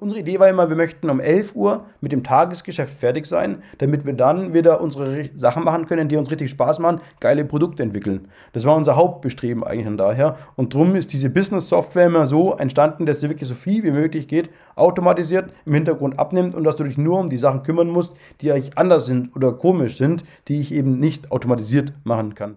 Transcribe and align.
Unsere 0.00 0.20
Idee 0.20 0.40
war 0.40 0.48
immer, 0.48 0.70
wir 0.70 0.76
möchten 0.76 1.10
um 1.10 1.20
11 1.20 1.54
Uhr 1.54 1.84
mit 2.00 2.10
dem 2.12 2.24
Tagesgeschäft 2.24 2.98
fertig 2.98 3.26
sein, 3.26 3.62
damit 3.76 4.06
wir 4.06 4.14
dann 4.14 4.54
wieder 4.54 4.80
unsere 4.80 5.28
Sachen 5.36 5.62
machen 5.62 5.84
können, 5.84 6.08
die 6.08 6.16
uns 6.16 6.30
richtig 6.30 6.48
Spaß 6.48 6.78
machen, 6.78 7.02
geile 7.20 7.44
Produkte 7.44 7.82
entwickeln. 7.82 8.28
Das 8.54 8.64
war 8.64 8.76
unser 8.76 8.96
Hauptbestreben 8.96 9.62
eigentlich 9.62 9.84
von 9.84 9.98
daher. 9.98 10.38
Und 10.56 10.72
darum 10.72 10.94
ist 10.94 11.12
diese 11.12 11.28
Business-Software 11.28 12.06
immer 12.06 12.26
so 12.26 12.54
entstanden, 12.54 13.04
dass 13.04 13.20
sie 13.20 13.28
wirklich 13.28 13.50
so 13.50 13.54
viel 13.54 13.84
wie 13.84 13.90
möglich 13.90 14.26
geht, 14.26 14.48
automatisiert 14.74 15.50
im 15.66 15.74
Hintergrund 15.74 16.18
abnimmt 16.18 16.54
und 16.54 16.64
dass 16.64 16.76
du 16.76 16.84
dich 16.84 16.96
nur 16.96 17.18
um 17.18 17.28
die 17.28 17.36
Sachen 17.36 17.62
kümmern 17.62 17.90
musst, 17.90 18.16
die 18.40 18.52
eigentlich 18.52 18.78
anders 18.78 19.04
sind 19.04 19.36
oder 19.36 19.52
komisch 19.52 19.98
sind, 19.98 20.24
die 20.48 20.62
ich 20.62 20.72
eben 20.72 20.98
nicht 20.98 21.30
automatisiert 21.30 21.92
machen 22.04 22.34
kann. 22.34 22.56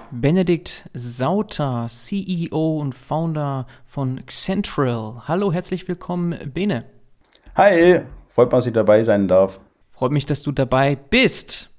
Benedikt 0.13 0.89
Sauter, 0.93 1.87
CEO 1.87 2.79
und 2.79 2.93
Founder 2.93 3.65
von 3.85 4.19
Central. 4.27 5.21
Hallo, 5.25 5.53
herzlich 5.53 5.87
willkommen, 5.87 6.51
Bene. 6.53 6.83
Hi, 7.55 8.01
freut 8.27 8.51
mich, 8.51 8.57
dass 8.57 8.67
ich 8.67 8.73
dabei 8.73 9.03
sein 9.05 9.29
darf. 9.29 9.61
Freut 9.87 10.11
mich, 10.11 10.25
dass 10.25 10.43
du 10.43 10.51
dabei 10.51 10.97
bist. 10.97 11.69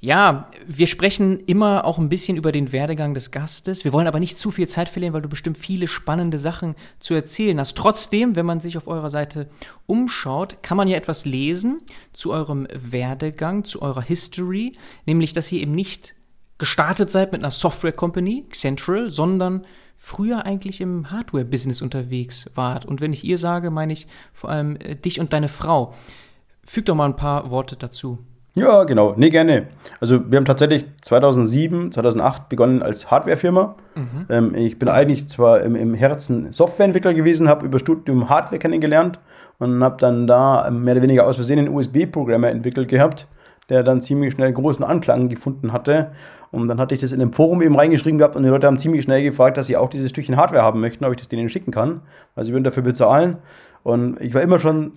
Ja, 0.00 0.50
wir 0.66 0.88
sprechen 0.88 1.38
immer 1.46 1.84
auch 1.84 1.98
ein 1.98 2.08
bisschen 2.08 2.36
über 2.36 2.50
den 2.50 2.72
Werdegang 2.72 3.14
des 3.14 3.30
Gastes. 3.30 3.84
Wir 3.84 3.92
wollen 3.92 4.08
aber 4.08 4.20
nicht 4.20 4.36
zu 4.36 4.50
viel 4.50 4.68
Zeit 4.68 4.88
verlieren, 4.88 5.14
weil 5.14 5.22
du 5.22 5.28
bestimmt 5.28 5.56
viele 5.56 5.86
spannende 5.86 6.38
Sachen 6.38 6.74
zu 6.98 7.14
erzählen 7.14 7.58
hast. 7.60 7.78
Trotzdem, 7.78 8.34
wenn 8.34 8.46
man 8.46 8.60
sich 8.60 8.76
auf 8.76 8.88
eurer 8.88 9.10
Seite 9.10 9.48
umschaut, 9.86 10.62
kann 10.62 10.76
man 10.76 10.88
ja 10.88 10.96
etwas 10.96 11.24
lesen 11.24 11.82
zu 12.12 12.32
eurem 12.32 12.66
Werdegang, 12.72 13.64
zu 13.64 13.80
eurer 13.80 14.02
History, 14.02 14.72
nämlich 15.06 15.32
dass 15.32 15.52
ihr 15.52 15.60
eben 15.60 15.72
nicht 15.72 16.16
gestartet 16.58 17.10
seid 17.10 17.32
mit 17.32 17.42
einer 17.42 17.50
Software 17.50 17.92
Company, 17.92 18.46
Central, 18.52 19.10
sondern 19.10 19.64
früher 19.96 20.44
eigentlich 20.44 20.80
im 20.80 21.10
Hardware-Business 21.10 21.82
unterwegs 21.82 22.50
wart. 22.54 22.84
Und 22.84 23.00
wenn 23.00 23.12
ich 23.12 23.24
ihr 23.24 23.38
sage, 23.38 23.70
meine 23.70 23.92
ich 23.92 24.06
vor 24.32 24.50
allem 24.50 24.76
äh, 24.76 24.94
dich 24.94 25.20
und 25.20 25.32
deine 25.32 25.48
Frau. 25.48 25.94
Füg 26.64 26.86
doch 26.86 26.94
mal 26.94 27.06
ein 27.06 27.16
paar 27.16 27.50
Worte 27.50 27.76
dazu. 27.76 28.18
Ja, 28.54 28.84
genau. 28.84 29.12
Nee, 29.16 29.28
gerne. 29.28 29.66
Also 30.00 30.30
wir 30.30 30.38
haben 30.38 30.46
tatsächlich 30.46 30.86
2007, 31.02 31.92
2008 31.92 32.48
begonnen 32.48 32.82
als 32.82 33.10
Hardwarefirma. 33.10 33.76
Mhm. 33.94 34.26
Ähm, 34.30 34.54
ich 34.54 34.78
bin 34.78 34.88
eigentlich 34.88 35.28
zwar 35.28 35.60
im, 35.60 35.76
im 35.76 35.92
Herzen 35.92 36.52
Softwareentwickler 36.54 37.12
gewesen, 37.12 37.48
habe 37.48 37.66
über 37.66 37.78
Studium 37.78 38.30
Hardware 38.30 38.58
kennengelernt 38.58 39.18
und 39.58 39.84
habe 39.84 39.98
dann 39.98 40.26
da 40.26 40.70
mehr 40.70 40.94
oder 40.94 41.02
weniger 41.02 41.26
aus 41.26 41.36
Versehen 41.36 41.58
einen 41.58 41.68
USB-Programmer 41.68 42.48
entwickelt 42.48 42.88
gehabt, 42.88 43.28
der 43.68 43.82
dann 43.82 44.00
ziemlich 44.00 44.32
schnell 44.32 44.52
großen 44.52 44.84
Anklang 44.84 45.28
gefunden 45.28 45.72
hatte 45.72 46.12
und 46.50 46.68
dann 46.68 46.78
hatte 46.80 46.94
ich 46.94 47.00
das 47.00 47.12
in 47.12 47.20
dem 47.20 47.32
Forum 47.32 47.62
eben 47.62 47.76
reingeschrieben 47.76 48.18
gehabt 48.18 48.36
und 48.36 48.42
die 48.42 48.48
Leute 48.48 48.66
haben 48.66 48.78
ziemlich 48.78 49.02
schnell 49.02 49.22
gefragt, 49.22 49.56
dass 49.56 49.66
sie 49.66 49.76
auch 49.76 49.90
dieses 49.90 50.10
Stückchen 50.10 50.36
Hardware 50.36 50.62
haben 50.62 50.80
möchten, 50.80 51.04
ob 51.04 51.12
ich 51.12 51.18
das 51.18 51.28
denen 51.28 51.48
schicken 51.48 51.70
kann, 51.70 52.00
weil 52.34 52.44
sie 52.44 52.52
würden 52.52 52.64
dafür 52.64 52.82
bezahlen. 52.82 53.38
Und 53.82 54.20
ich 54.20 54.34
war 54.34 54.42
immer 54.42 54.58
schon 54.58 54.92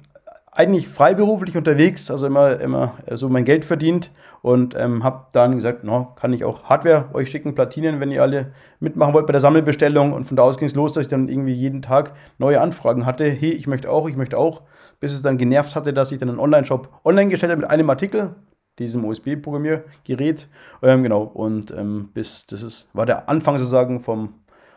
eigentlich 0.51 0.87
freiberuflich 0.87 1.55
unterwegs, 1.55 2.09
also 2.11 2.25
immer, 2.25 2.59
immer 2.59 2.95
so 3.13 3.29
mein 3.29 3.45
Geld 3.45 3.63
verdient 3.65 4.11
und 4.41 4.75
ähm, 4.77 5.03
habe 5.03 5.27
dann 5.31 5.55
gesagt, 5.55 5.83
no, 5.83 6.09
kann 6.19 6.33
ich 6.33 6.43
auch 6.43 6.63
Hardware 6.63 7.05
euch 7.13 7.29
schicken, 7.29 7.55
Platinen, 7.55 7.99
wenn 7.99 8.11
ihr 8.11 8.21
alle 8.21 8.51
mitmachen 8.79 9.13
wollt 9.13 9.25
bei 9.25 9.31
der 9.31 9.41
Sammelbestellung. 9.41 10.13
Und 10.13 10.25
von 10.25 10.37
da 10.37 10.43
aus 10.43 10.57
ging 10.57 10.67
es 10.67 10.75
los, 10.75 10.93
dass 10.93 11.03
ich 11.03 11.09
dann 11.09 11.29
irgendwie 11.29 11.53
jeden 11.53 11.81
Tag 11.81 12.13
neue 12.37 12.61
Anfragen 12.61 13.05
hatte. 13.05 13.25
Hey, 13.25 13.51
ich 13.51 13.67
möchte 13.67 13.89
auch, 13.89 14.07
ich 14.09 14.15
möchte 14.15 14.37
auch. 14.37 14.61
Bis 14.99 15.13
es 15.13 15.21
dann 15.21 15.37
genervt 15.37 15.75
hatte, 15.75 15.93
dass 15.93 16.11
ich 16.11 16.19
dann 16.19 16.29
einen 16.29 16.39
Online-Shop 16.39 16.89
online 17.05 17.29
gestellt 17.29 17.51
habe 17.51 17.61
mit 17.61 17.69
einem 17.69 17.89
Artikel 17.89 18.35
diesem 18.79 19.05
USB-Programmiergerät. 19.05 20.47
Ähm, 20.81 21.03
genau, 21.03 21.23
und 21.23 21.71
ähm, 21.71 22.09
bis 22.13 22.45
das 22.47 22.63
ist, 22.63 22.87
war 22.93 23.05
der 23.05 23.29
Anfang 23.29 23.57
sozusagen 23.57 23.99
vom, 23.99 24.33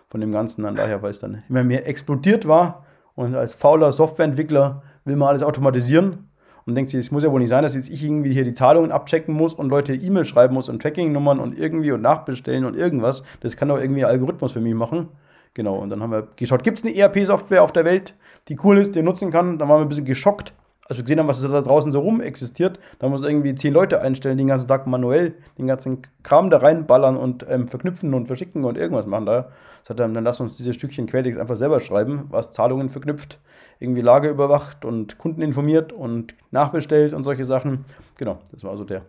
von 0.09 0.21
dem 0.21 0.33
Ganzen 0.33 0.63
dann 0.63 0.77
daher, 0.77 1.03
weil 1.03 1.11
es 1.11 1.21
dann 1.21 1.43
immer 1.49 1.65
mehr 1.65 1.87
explodiert 1.87 2.47
war. 2.47 2.85
Und 3.15 3.35
als 3.35 3.55
fauler 3.55 3.93
Softwareentwickler 3.93 4.83
will 5.05 5.17
man 5.17 5.29
alles 5.29 5.43
automatisieren 5.43 6.31
und 6.65 6.75
denkt 6.75 6.91
sich, 6.91 7.01
es 7.01 7.11
muss 7.11 7.25
ja 7.25 7.33
wohl 7.33 7.41
nicht 7.41 7.51
sein, 7.51 7.63
dass 7.63 7.75
jetzt 7.75 7.91
ich 7.91 8.05
irgendwie 8.05 8.33
hier 8.33 8.45
die 8.45 8.55
Zahlungen 8.55 8.93
abchecken 8.93 9.35
muss 9.35 9.55
und 9.55 9.69
Leute 9.69 9.95
E-Mail 9.95 10.25
schreiben 10.25 10.55
muss 10.55 10.69
und 10.69 10.81
Tracking-Nummern 10.81 11.41
und 11.41 11.59
irgendwie 11.59 11.93
und 11.93 12.03
nachbestellen 12.03 12.65
und 12.65 12.77
irgendwas. 12.77 13.23
Das 13.41 13.57
kann 13.57 13.69
doch 13.69 13.79
irgendwie 13.79 14.05
Algorithmus 14.05 14.53
für 14.53 14.61
mich 14.61 14.75
machen. 14.75 15.09
Genau, 15.55 15.77
und 15.77 15.91
dann 15.91 16.03
haben 16.03 16.13
wir 16.13 16.29
geschaut, 16.37 16.63
gibt 16.63 16.79
es 16.79 16.85
eine 16.85 16.97
ERP-Software 16.97 17.63
auf 17.63 17.73
der 17.73 17.85
Welt, 17.85 18.15
die 18.49 18.59
cool 18.65 18.79
ist, 18.79 18.95
die 18.95 19.03
nutzen 19.03 19.31
kann? 19.31 19.59
Dann 19.59 19.69
waren 19.69 19.81
wir 19.81 19.85
ein 19.85 19.89
bisschen 19.89 20.07
geschockt, 20.07 20.55
als 20.93 20.99
wir 20.99 21.05
gesehen 21.05 21.19
haben, 21.19 21.29
was 21.29 21.41
da 21.41 21.61
draußen 21.61 21.91
so 21.91 22.01
rum 22.01 22.21
existiert, 22.21 22.79
da 22.99 23.07
uns 23.07 23.23
irgendwie 23.23 23.55
zehn 23.55 23.73
Leute 23.73 24.03
einstellen, 24.03 24.37
den 24.37 24.47
ganzen 24.47 24.69
Tag 24.69 24.87
manuell 24.87 25.35
den 25.59 25.67
ganzen 25.67 26.03
Kram 26.23 26.51
da 26.51 26.59
reinballern 26.59 27.17
und 27.17 27.47
ähm, 27.49 27.67
verknüpfen 27.67 28.13
und 28.13 28.27
verschicken 28.27 28.65
und 28.65 28.77
irgendwas 28.77 29.07
machen 29.07 29.27
da. 29.27 29.49
Das 29.87 29.97
dann, 29.97 30.15
dann 30.15 30.23
lass 30.23 30.41
uns 30.41 30.57
diese 30.57 30.75
Stückchen 30.75 31.07
Quelltext 31.07 31.41
einfach 31.41 31.57
selber 31.57 31.81
schreiben, 31.81 32.27
was 32.29 32.51
Zahlungen 32.51 32.91
verknüpft, 32.91 33.39
irgendwie 33.81 34.03
Lager 34.03 34.31
überwacht 34.31 34.85
und 34.85 35.19
Kunden 35.19 35.43
informiert 35.43 35.93
und 35.93 36.35
nachbestellt 36.51 37.15
und 37.15 37.23
solche 37.23 37.45
Sachen. 37.45 37.85
Genau, 38.19 38.39
das 38.53 38.63
war 38.63 38.77
so 38.77 38.85
der 38.85 39.03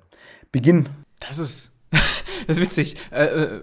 Beginn. 0.51 0.87
Das 1.19 1.37
ist 1.37 1.72
das 2.47 2.57
ist 2.57 2.61
witzig. 2.61 2.95
Äh, 3.11 3.25
äh, 3.25 3.61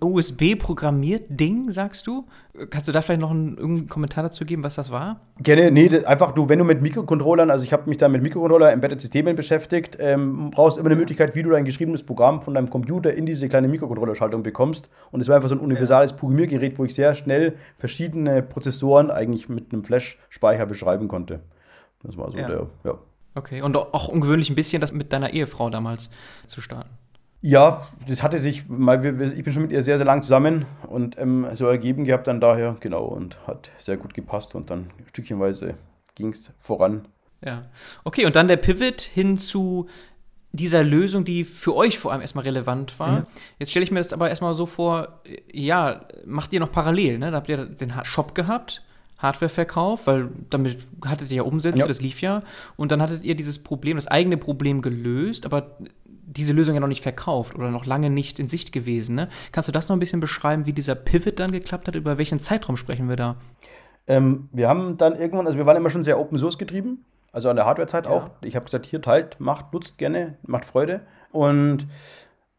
USB-Programmiert-Ding, 0.00 1.70
sagst 1.70 2.06
du? 2.06 2.26
Kannst 2.70 2.88
du 2.88 2.92
da 2.92 3.02
vielleicht 3.02 3.20
noch 3.20 3.30
einen, 3.30 3.58
einen, 3.58 3.86
Kommentar 3.86 4.24
dazu 4.24 4.44
geben, 4.44 4.62
was 4.62 4.76
das 4.76 4.90
war? 4.90 5.20
Gerne, 5.40 5.70
nee, 5.70 6.04
einfach 6.04 6.32
du, 6.32 6.48
wenn 6.48 6.58
du 6.58 6.64
mit 6.64 6.80
Mikrocontrollern, 6.80 7.50
also 7.50 7.64
ich 7.64 7.72
habe 7.72 7.88
mich 7.88 7.98
da 7.98 8.08
mit 8.08 8.22
Mikrocontroller, 8.22 8.72
Embedded 8.72 9.00
Systemen 9.00 9.36
beschäftigt, 9.36 9.98
ähm, 10.00 10.50
brauchst 10.50 10.78
immer 10.78 10.88
eine 10.88 10.96
Möglichkeit, 10.96 11.34
wie 11.34 11.42
du 11.42 11.50
dein 11.50 11.64
geschriebenes 11.64 12.02
Programm 12.02 12.40
von 12.40 12.54
deinem 12.54 12.70
Computer 12.70 13.12
in 13.12 13.26
diese 13.26 13.48
kleine 13.48 13.68
Mikrocontrollerschaltung 13.68 14.42
bekommst. 14.42 14.88
Und 15.10 15.20
es 15.20 15.28
war 15.28 15.36
einfach 15.36 15.50
so 15.50 15.54
ein 15.54 15.60
universales 15.60 16.12
ja. 16.12 16.16
Programmiergerät, 16.16 16.78
wo 16.78 16.84
ich 16.84 16.94
sehr 16.94 17.14
schnell 17.14 17.56
verschiedene 17.76 18.42
Prozessoren 18.42 19.10
eigentlich 19.10 19.48
mit 19.48 19.72
einem 19.72 19.84
Flash-Speicher 19.84 20.66
beschreiben 20.66 21.08
konnte. 21.08 21.40
Das 22.02 22.16
war 22.16 22.30
so 22.30 22.38
ja. 22.38 22.46
der, 22.46 22.66
ja. 22.84 22.98
Okay, 23.34 23.60
und 23.60 23.76
auch 23.76 24.08
ungewöhnlich 24.08 24.48
ein 24.48 24.54
bisschen 24.54 24.80
das 24.80 24.92
mit 24.92 25.12
deiner 25.12 25.30
Ehefrau 25.34 25.68
damals 25.68 26.10
zu 26.46 26.62
starten. 26.62 26.88
Ja, 27.46 27.86
das 28.08 28.24
hatte 28.24 28.40
sich, 28.40 28.64
ich 28.66 29.44
bin 29.44 29.52
schon 29.52 29.62
mit 29.62 29.70
ihr 29.70 29.80
sehr, 29.80 29.98
sehr 29.98 30.04
lang 30.04 30.20
zusammen 30.20 30.64
und 30.88 31.16
ähm, 31.16 31.46
so 31.52 31.68
ergeben 31.68 32.04
gehabt 32.04 32.26
dann 32.26 32.40
daher, 32.40 32.76
genau, 32.80 33.04
und 33.04 33.38
hat 33.46 33.70
sehr 33.78 33.96
gut 33.96 34.14
gepasst 34.14 34.56
und 34.56 34.68
dann 34.68 34.90
stückchenweise 35.06 35.74
ging 36.16 36.30
es 36.30 36.50
voran. 36.58 37.06
Ja, 37.44 37.66
okay, 38.02 38.26
und 38.26 38.34
dann 38.34 38.48
der 38.48 38.56
Pivot 38.56 39.00
hin 39.00 39.38
zu 39.38 39.86
dieser 40.50 40.82
Lösung, 40.82 41.24
die 41.24 41.44
für 41.44 41.76
euch 41.76 42.00
vor 42.00 42.10
allem 42.10 42.20
erstmal 42.20 42.42
relevant 42.42 42.98
war. 42.98 43.20
Mhm. 43.20 43.26
Jetzt 43.60 43.70
stelle 43.70 43.84
ich 43.84 43.92
mir 43.92 44.00
das 44.00 44.12
aber 44.12 44.28
erstmal 44.28 44.56
so 44.56 44.66
vor, 44.66 45.20
ja, 45.52 46.00
macht 46.24 46.52
ihr 46.52 46.58
noch 46.58 46.72
parallel, 46.72 47.18
ne? 47.18 47.30
Da 47.30 47.36
habt 47.36 47.48
ihr 47.48 47.64
den 47.64 47.92
Shop 48.02 48.34
gehabt, 48.34 48.82
Hardwareverkauf, 49.18 50.08
weil 50.08 50.30
damit 50.50 50.78
hattet 51.04 51.30
ihr 51.30 51.36
ja 51.36 51.42
Umsätze, 51.44 51.78
ja. 51.78 51.86
das 51.86 52.00
lief 52.00 52.22
ja. 52.22 52.42
Und 52.76 52.90
dann 52.90 53.00
hattet 53.00 53.22
ihr 53.22 53.36
dieses 53.36 53.62
Problem, 53.62 53.98
das 53.98 54.08
eigene 54.08 54.36
Problem 54.36 54.82
gelöst, 54.82 55.46
aber 55.46 55.76
diese 56.26 56.52
Lösung 56.52 56.74
ja 56.74 56.80
noch 56.80 56.88
nicht 56.88 57.02
verkauft 57.02 57.54
oder 57.54 57.70
noch 57.70 57.86
lange 57.86 58.10
nicht 58.10 58.38
in 58.38 58.48
Sicht 58.48 58.72
gewesen. 58.72 59.14
Ne? 59.14 59.28
Kannst 59.52 59.68
du 59.68 59.72
das 59.72 59.88
noch 59.88 59.96
ein 59.96 60.00
bisschen 60.00 60.20
beschreiben, 60.20 60.66
wie 60.66 60.72
dieser 60.72 60.94
Pivot 60.94 61.38
dann 61.38 61.52
geklappt 61.52 61.88
hat? 61.88 61.94
Über 61.94 62.18
welchen 62.18 62.40
Zeitraum 62.40 62.76
sprechen 62.76 63.08
wir 63.08 63.16
da? 63.16 63.36
Ähm, 64.08 64.48
wir 64.52 64.68
haben 64.68 64.96
dann 64.96 65.16
irgendwann, 65.16 65.46
also 65.46 65.58
wir 65.58 65.66
waren 65.66 65.76
immer 65.76 65.90
schon 65.90 66.02
sehr 66.02 66.18
Open 66.18 66.38
Source 66.38 66.58
getrieben, 66.58 67.04
also 67.32 67.48
an 67.48 67.56
der 67.56 67.66
Hardwarezeit 67.66 68.06
ja. 68.06 68.10
auch. 68.10 68.30
Ich 68.42 68.56
habe 68.56 68.64
gesagt, 68.64 68.86
hier 68.86 69.00
teilt, 69.00 69.40
macht, 69.40 69.72
nutzt 69.72 69.98
gerne, 69.98 70.36
macht 70.42 70.64
Freude. 70.64 71.02
Und 71.32 71.86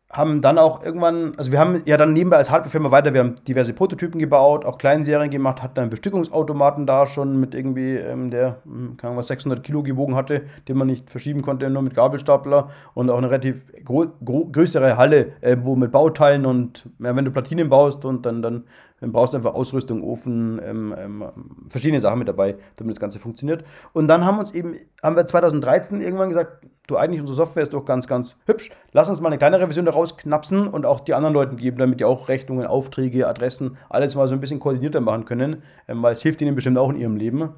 haben 0.09 0.41
dann 0.41 0.57
auch 0.57 0.83
irgendwann, 0.83 1.33
also 1.35 1.51
wir 1.51 1.59
haben 1.59 1.81
ja 1.85 1.97
dann 1.97 2.13
nebenbei 2.13 2.37
als 2.37 2.49
Hardwarefirma 2.49 2.91
weiter, 2.91 3.13
wir 3.13 3.19
haben 3.19 3.35
diverse 3.45 3.73
Prototypen 3.73 4.19
gebaut, 4.19 4.63
auch 4.63 4.77
Kleinserien 4.77 5.29
gemacht, 5.29 5.61
hatten 5.61 5.79
einen 5.81 5.89
Bestückungsautomaten 5.89 6.85
da 6.85 7.05
schon 7.05 7.37
mit 7.39 7.53
irgendwie, 7.53 7.95
ähm, 7.95 8.31
der, 8.31 8.61
hm, 8.63 8.95
keine 8.95 9.09
Ahnung, 9.09 9.17
was 9.17 9.27
600 9.27 9.63
Kilo 9.63 9.83
gewogen 9.83 10.15
hatte, 10.15 10.43
den 10.69 10.77
man 10.77 10.87
nicht 10.87 11.09
verschieben 11.09 11.41
konnte, 11.41 11.69
nur 11.69 11.81
mit 11.81 11.93
Gabelstapler 11.93 12.69
und 12.93 13.09
auch 13.09 13.17
eine 13.17 13.29
relativ 13.29 13.65
größere 13.83 14.95
Halle, 14.95 15.33
äh, 15.41 15.57
wo 15.61 15.75
mit 15.75 15.91
Bauteilen 15.91 16.45
und 16.45 16.89
ja, 16.99 17.13
wenn 17.13 17.25
du 17.25 17.31
Platinen 17.31 17.67
baust 17.67 18.05
und 18.05 18.25
dann, 18.25 18.41
dann 18.41 18.63
Dann 18.99 19.11
brauchst 19.11 19.33
du 19.33 19.37
einfach 19.37 19.53
Ausrüstung, 19.53 20.03
Ofen, 20.03 20.59
ähm, 20.63 20.95
ähm, 20.97 21.25
verschiedene 21.67 22.01
Sachen 22.01 22.19
mit 22.19 22.27
dabei, 22.27 22.55
damit 22.77 22.95
das 22.95 22.99
Ganze 22.99 23.19
funktioniert. 23.19 23.63
Und 23.93 24.07
dann 24.07 24.25
haben 24.25 24.39
uns 24.39 24.51
eben, 24.51 24.75
haben 25.03 25.15
wir 25.15 25.25
2013 25.25 26.01
irgendwann 26.01 26.29
gesagt, 26.29 26.65
du 26.87 26.97
eigentlich 26.97 27.21
unsere 27.21 27.35
Software 27.35 27.63
ist 27.63 27.73
doch 27.73 27.85
ganz, 27.85 28.07
ganz 28.07 28.35
hübsch. 28.45 28.71
Lass 28.93 29.09
uns 29.09 29.21
mal 29.21 29.29
eine 29.29 29.37
kleinere 29.37 29.65
Version 29.67 29.85
daraus 29.85 30.17
knapsen 30.17 30.67
und 30.67 30.85
auch 30.85 31.01
die 31.01 31.13
anderen 31.13 31.33
Leuten 31.33 31.57
geben, 31.57 31.77
damit 31.77 31.99
die 31.99 32.05
auch 32.05 32.27
Rechnungen, 32.27 32.65
Aufträge, 32.65 33.27
Adressen, 33.27 33.77
alles 33.89 34.15
mal 34.15 34.27
so 34.27 34.33
ein 34.33 34.39
bisschen 34.39 34.59
koordinierter 34.59 35.01
machen 35.01 35.25
können, 35.25 35.63
ähm, 35.87 36.01
weil 36.01 36.13
es 36.13 36.21
hilft 36.21 36.41
ihnen 36.41 36.55
bestimmt 36.55 36.77
auch 36.79 36.89
in 36.89 36.97
ihrem 36.97 37.17
Leben. 37.17 37.49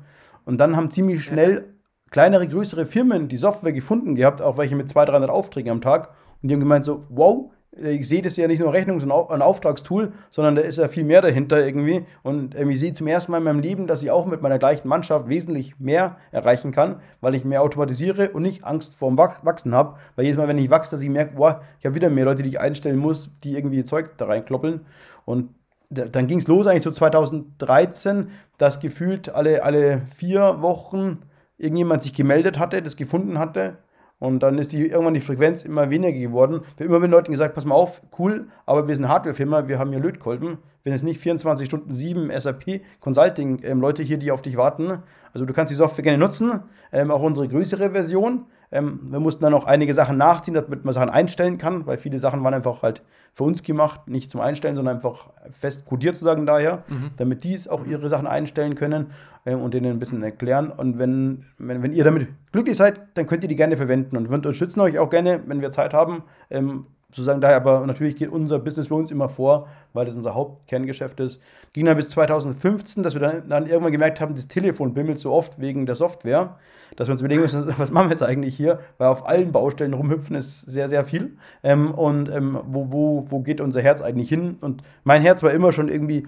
Und 0.45 0.57
dann 0.57 0.75
haben 0.75 0.91
ziemlich 0.91 1.23
schnell 1.23 1.73
kleinere, 2.11 2.47
größere 2.47 2.85
Firmen 2.85 3.29
die 3.29 3.37
Software 3.37 3.71
gefunden 3.71 4.15
gehabt, 4.15 4.41
auch 4.41 4.57
welche 4.57 4.75
mit 4.75 4.89
200, 4.89 5.13
300 5.13 5.29
Aufträgen 5.29 5.71
am 5.71 5.81
Tag. 5.81 6.09
Und 6.41 6.49
die 6.49 6.53
haben 6.53 6.59
gemeint 6.59 6.85
so, 6.85 7.05
wow, 7.09 7.51
ich 7.71 8.07
sehe 8.07 8.21
das 8.21 8.35
ja 8.35 8.47
nicht 8.47 8.59
nur 8.59 8.73
Rechnungs- 8.73 9.03
und 9.03 9.41
Auftragstool, 9.41 10.11
sondern 10.31 10.55
da 10.55 10.61
ist 10.61 10.77
ja 10.77 10.87
viel 10.87 11.03
mehr 11.03 11.21
dahinter 11.21 11.63
irgendwie. 11.63 12.05
Und 12.23 12.55
ähm, 12.55 12.71
ich 12.71 12.79
sehe 12.79 12.93
zum 12.93 13.07
ersten 13.07 13.31
Mal 13.31 13.37
in 13.37 13.43
meinem 13.43 13.59
Leben, 13.59 13.85
dass 13.85 14.01
ich 14.01 14.09
auch 14.09 14.25
mit 14.25 14.41
meiner 14.41 14.57
gleichen 14.57 14.87
Mannschaft 14.87 15.29
wesentlich 15.29 15.79
mehr 15.79 16.17
erreichen 16.31 16.71
kann, 16.71 16.99
weil 17.21 17.35
ich 17.35 17.45
mehr 17.45 17.61
automatisiere 17.61 18.31
und 18.31 18.41
nicht 18.41 18.63
Angst 18.63 18.95
vorm 18.95 19.17
Wachsen 19.17 19.75
habe. 19.75 19.97
Weil 20.15 20.25
jedes 20.25 20.37
Mal, 20.37 20.47
wenn 20.47 20.57
ich 20.57 20.69
wachse, 20.69 20.91
dass 20.91 21.01
ich 21.01 21.09
merke, 21.09 21.35
boah, 21.35 21.61
ich 21.79 21.85
habe 21.85 21.95
wieder 21.95 22.09
mehr 22.09 22.25
Leute, 22.25 22.41
die 22.41 22.49
ich 22.49 22.59
einstellen 22.59 22.97
muss, 22.97 23.29
die 23.43 23.55
irgendwie 23.55 23.85
Zeug 23.85 24.17
da 24.17 24.25
reinkloppeln. 24.25 24.81
Und 25.25 25.49
dann 25.91 26.27
ging 26.27 26.39
es 26.39 26.47
los 26.47 26.67
eigentlich 26.67 26.83
so 26.83 26.91
2013, 26.91 28.29
dass 28.57 28.79
gefühlt 28.79 29.29
alle, 29.29 29.63
alle 29.63 30.01
vier 30.15 30.61
Wochen 30.61 31.19
irgendjemand 31.57 32.03
sich 32.03 32.13
gemeldet 32.13 32.57
hatte, 32.59 32.81
das 32.81 32.95
gefunden 32.95 33.37
hatte 33.39 33.77
und 34.19 34.43
dann 34.43 34.57
ist 34.57 34.73
die, 34.73 34.87
irgendwann 34.87 35.13
die 35.13 35.21
Frequenz 35.21 35.63
immer 35.63 35.89
weniger 35.89 36.17
geworden. 36.17 36.61
Wir 36.77 36.85
haben 36.85 36.93
immer 36.93 36.99
mit 36.99 37.11
Leuten 37.11 37.31
gesagt, 37.31 37.55
pass 37.55 37.65
mal 37.65 37.75
auf, 37.75 38.01
cool, 38.19 38.47
aber 38.65 38.87
wir 38.87 38.95
sind 38.95 39.05
eine 39.05 39.13
Hardwarefirma, 39.13 39.67
wir 39.67 39.79
haben 39.79 39.91
hier 39.91 39.99
Lötkolben. 39.99 40.57
Wenn 40.83 40.93
es 40.93 41.03
nicht 41.03 41.19
24 41.19 41.67
Stunden 41.67 41.93
7 41.93 42.31
SAP 42.39 42.81
Consulting 42.99 43.61
ähm, 43.63 43.81
Leute 43.81 44.03
hier, 44.03 44.17
die 44.17 44.31
auf 44.31 44.41
dich 44.41 44.57
warten. 44.57 45.03
Also 45.33 45.45
du 45.45 45.53
kannst 45.53 45.71
die 45.71 45.75
Software 45.75 46.03
gerne 46.03 46.17
nutzen, 46.17 46.61
ähm, 46.91 47.11
auch 47.11 47.21
unsere 47.21 47.47
größere 47.47 47.91
Version. 47.91 48.45
Ähm, 48.71 48.99
wir 49.09 49.19
mussten 49.19 49.41
dann 49.41 49.51
noch 49.51 49.65
einige 49.65 49.93
Sachen 49.93 50.17
nachziehen, 50.17 50.53
damit 50.53 50.85
man 50.85 50.93
Sachen 50.93 51.09
einstellen 51.09 51.57
kann, 51.57 51.85
weil 51.87 51.97
viele 51.97 52.19
Sachen 52.19 52.43
waren 52.43 52.53
einfach 52.53 52.81
halt 52.83 53.01
für 53.33 53.43
uns 53.43 53.63
gemacht, 53.63 54.07
nicht 54.07 54.29
zum 54.29 54.41
Einstellen, 54.41 54.75
sondern 54.75 54.95
einfach 54.95 55.29
fest 55.51 55.85
kodiert 55.85 56.15
zu 56.15 56.23
sagen 56.23 56.45
daher, 56.45 56.83
mhm. 56.87 57.11
damit 57.17 57.43
die 57.43 57.57
auch 57.69 57.85
ihre 57.85 58.09
Sachen 58.09 58.27
einstellen 58.27 58.75
können 58.75 59.07
äh, 59.45 59.55
und 59.55 59.73
denen 59.73 59.91
ein 59.91 59.99
bisschen 59.99 60.21
erklären. 60.21 60.71
Und 60.71 60.99
wenn, 60.99 61.45
wenn, 61.57 61.81
wenn 61.81 61.93
ihr 61.93 62.03
damit 62.03 62.27
glücklich 62.51 62.77
seid, 62.77 63.01
dann 63.15 63.25
könnt 63.25 63.43
ihr 63.43 63.49
die 63.49 63.55
gerne 63.55 63.77
verwenden 63.77 64.17
und 64.17 64.29
wir 64.29 64.35
unterstützen 64.35 64.79
euch 64.81 64.99
auch 64.99 65.09
gerne, 65.09 65.41
wenn 65.47 65.61
wir 65.61 65.71
Zeit 65.71 65.93
haben. 65.93 66.23
Ähm, 66.49 66.85
sozusagen 67.11 67.41
daher, 67.41 67.57
aber 67.57 67.85
natürlich 67.85 68.15
geht 68.15 68.29
unser 68.29 68.59
Business 68.59 68.87
für 68.87 68.95
uns 68.95 69.11
immer 69.11 69.29
vor, 69.29 69.67
weil 69.93 70.05
das 70.05 70.15
unser 70.15 70.35
Hauptkerngeschäft 70.35 71.19
ist. 71.19 71.41
Ging 71.73 71.85
dann 71.85 71.97
bis 71.97 72.09
2015, 72.09 73.01
dass 73.03 73.13
wir 73.13 73.21
dann, 73.21 73.49
dann 73.49 73.65
irgendwann 73.65 73.91
gemerkt 73.91 74.21
haben, 74.21 74.35
das 74.35 74.47
Telefon 74.47 74.93
bimmelt 74.93 75.19
so 75.19 75.31
oft 75.31 75.59
wegen 75.59 75.85
der 75.85 75.95
Software, 75.95 76.57
dass 76.95 77.07
wir 77.07 77.13
uns 77.13 77.21
überlegen 77.21 77.41
müssen, 77.41 77.73
was 77.77 77.91
machen 77.91 78.07
wir 78.07 78.11
jetzt 78.11 78.23
eigentlich 78.23 78.55
hier, 78.55 78.79
weil 78.97 79.07
auf 79.07 79.27
allen 79.27 79.51
Baustellen 79.51 79.93
rumhüpfen 79.93 80.35
ist 80.35 80.61
sehr, 80.61 80.87
sehr 80.87 81.03
viel. 81.03 81.37
Ähm, 81.63 81.91
und 81.91 82.29
ähm, 82.29 82.59
wo, 82.67 82.91
wo, 82.91 83.25
wo 83.29 83.39
geht 83.39 83.59
unser 83.59 83.81
Herz 83.81 84.01
eigentlich 84.01 84.29
hin? 84.29 84.57
Und 84.61 84.83
mein 85.03 85.21
Herz 85.21 85.41
war 85.41 85.51
immer 85.51 85.71
schon 85.71 85.89
irgendwie 85.89 86.27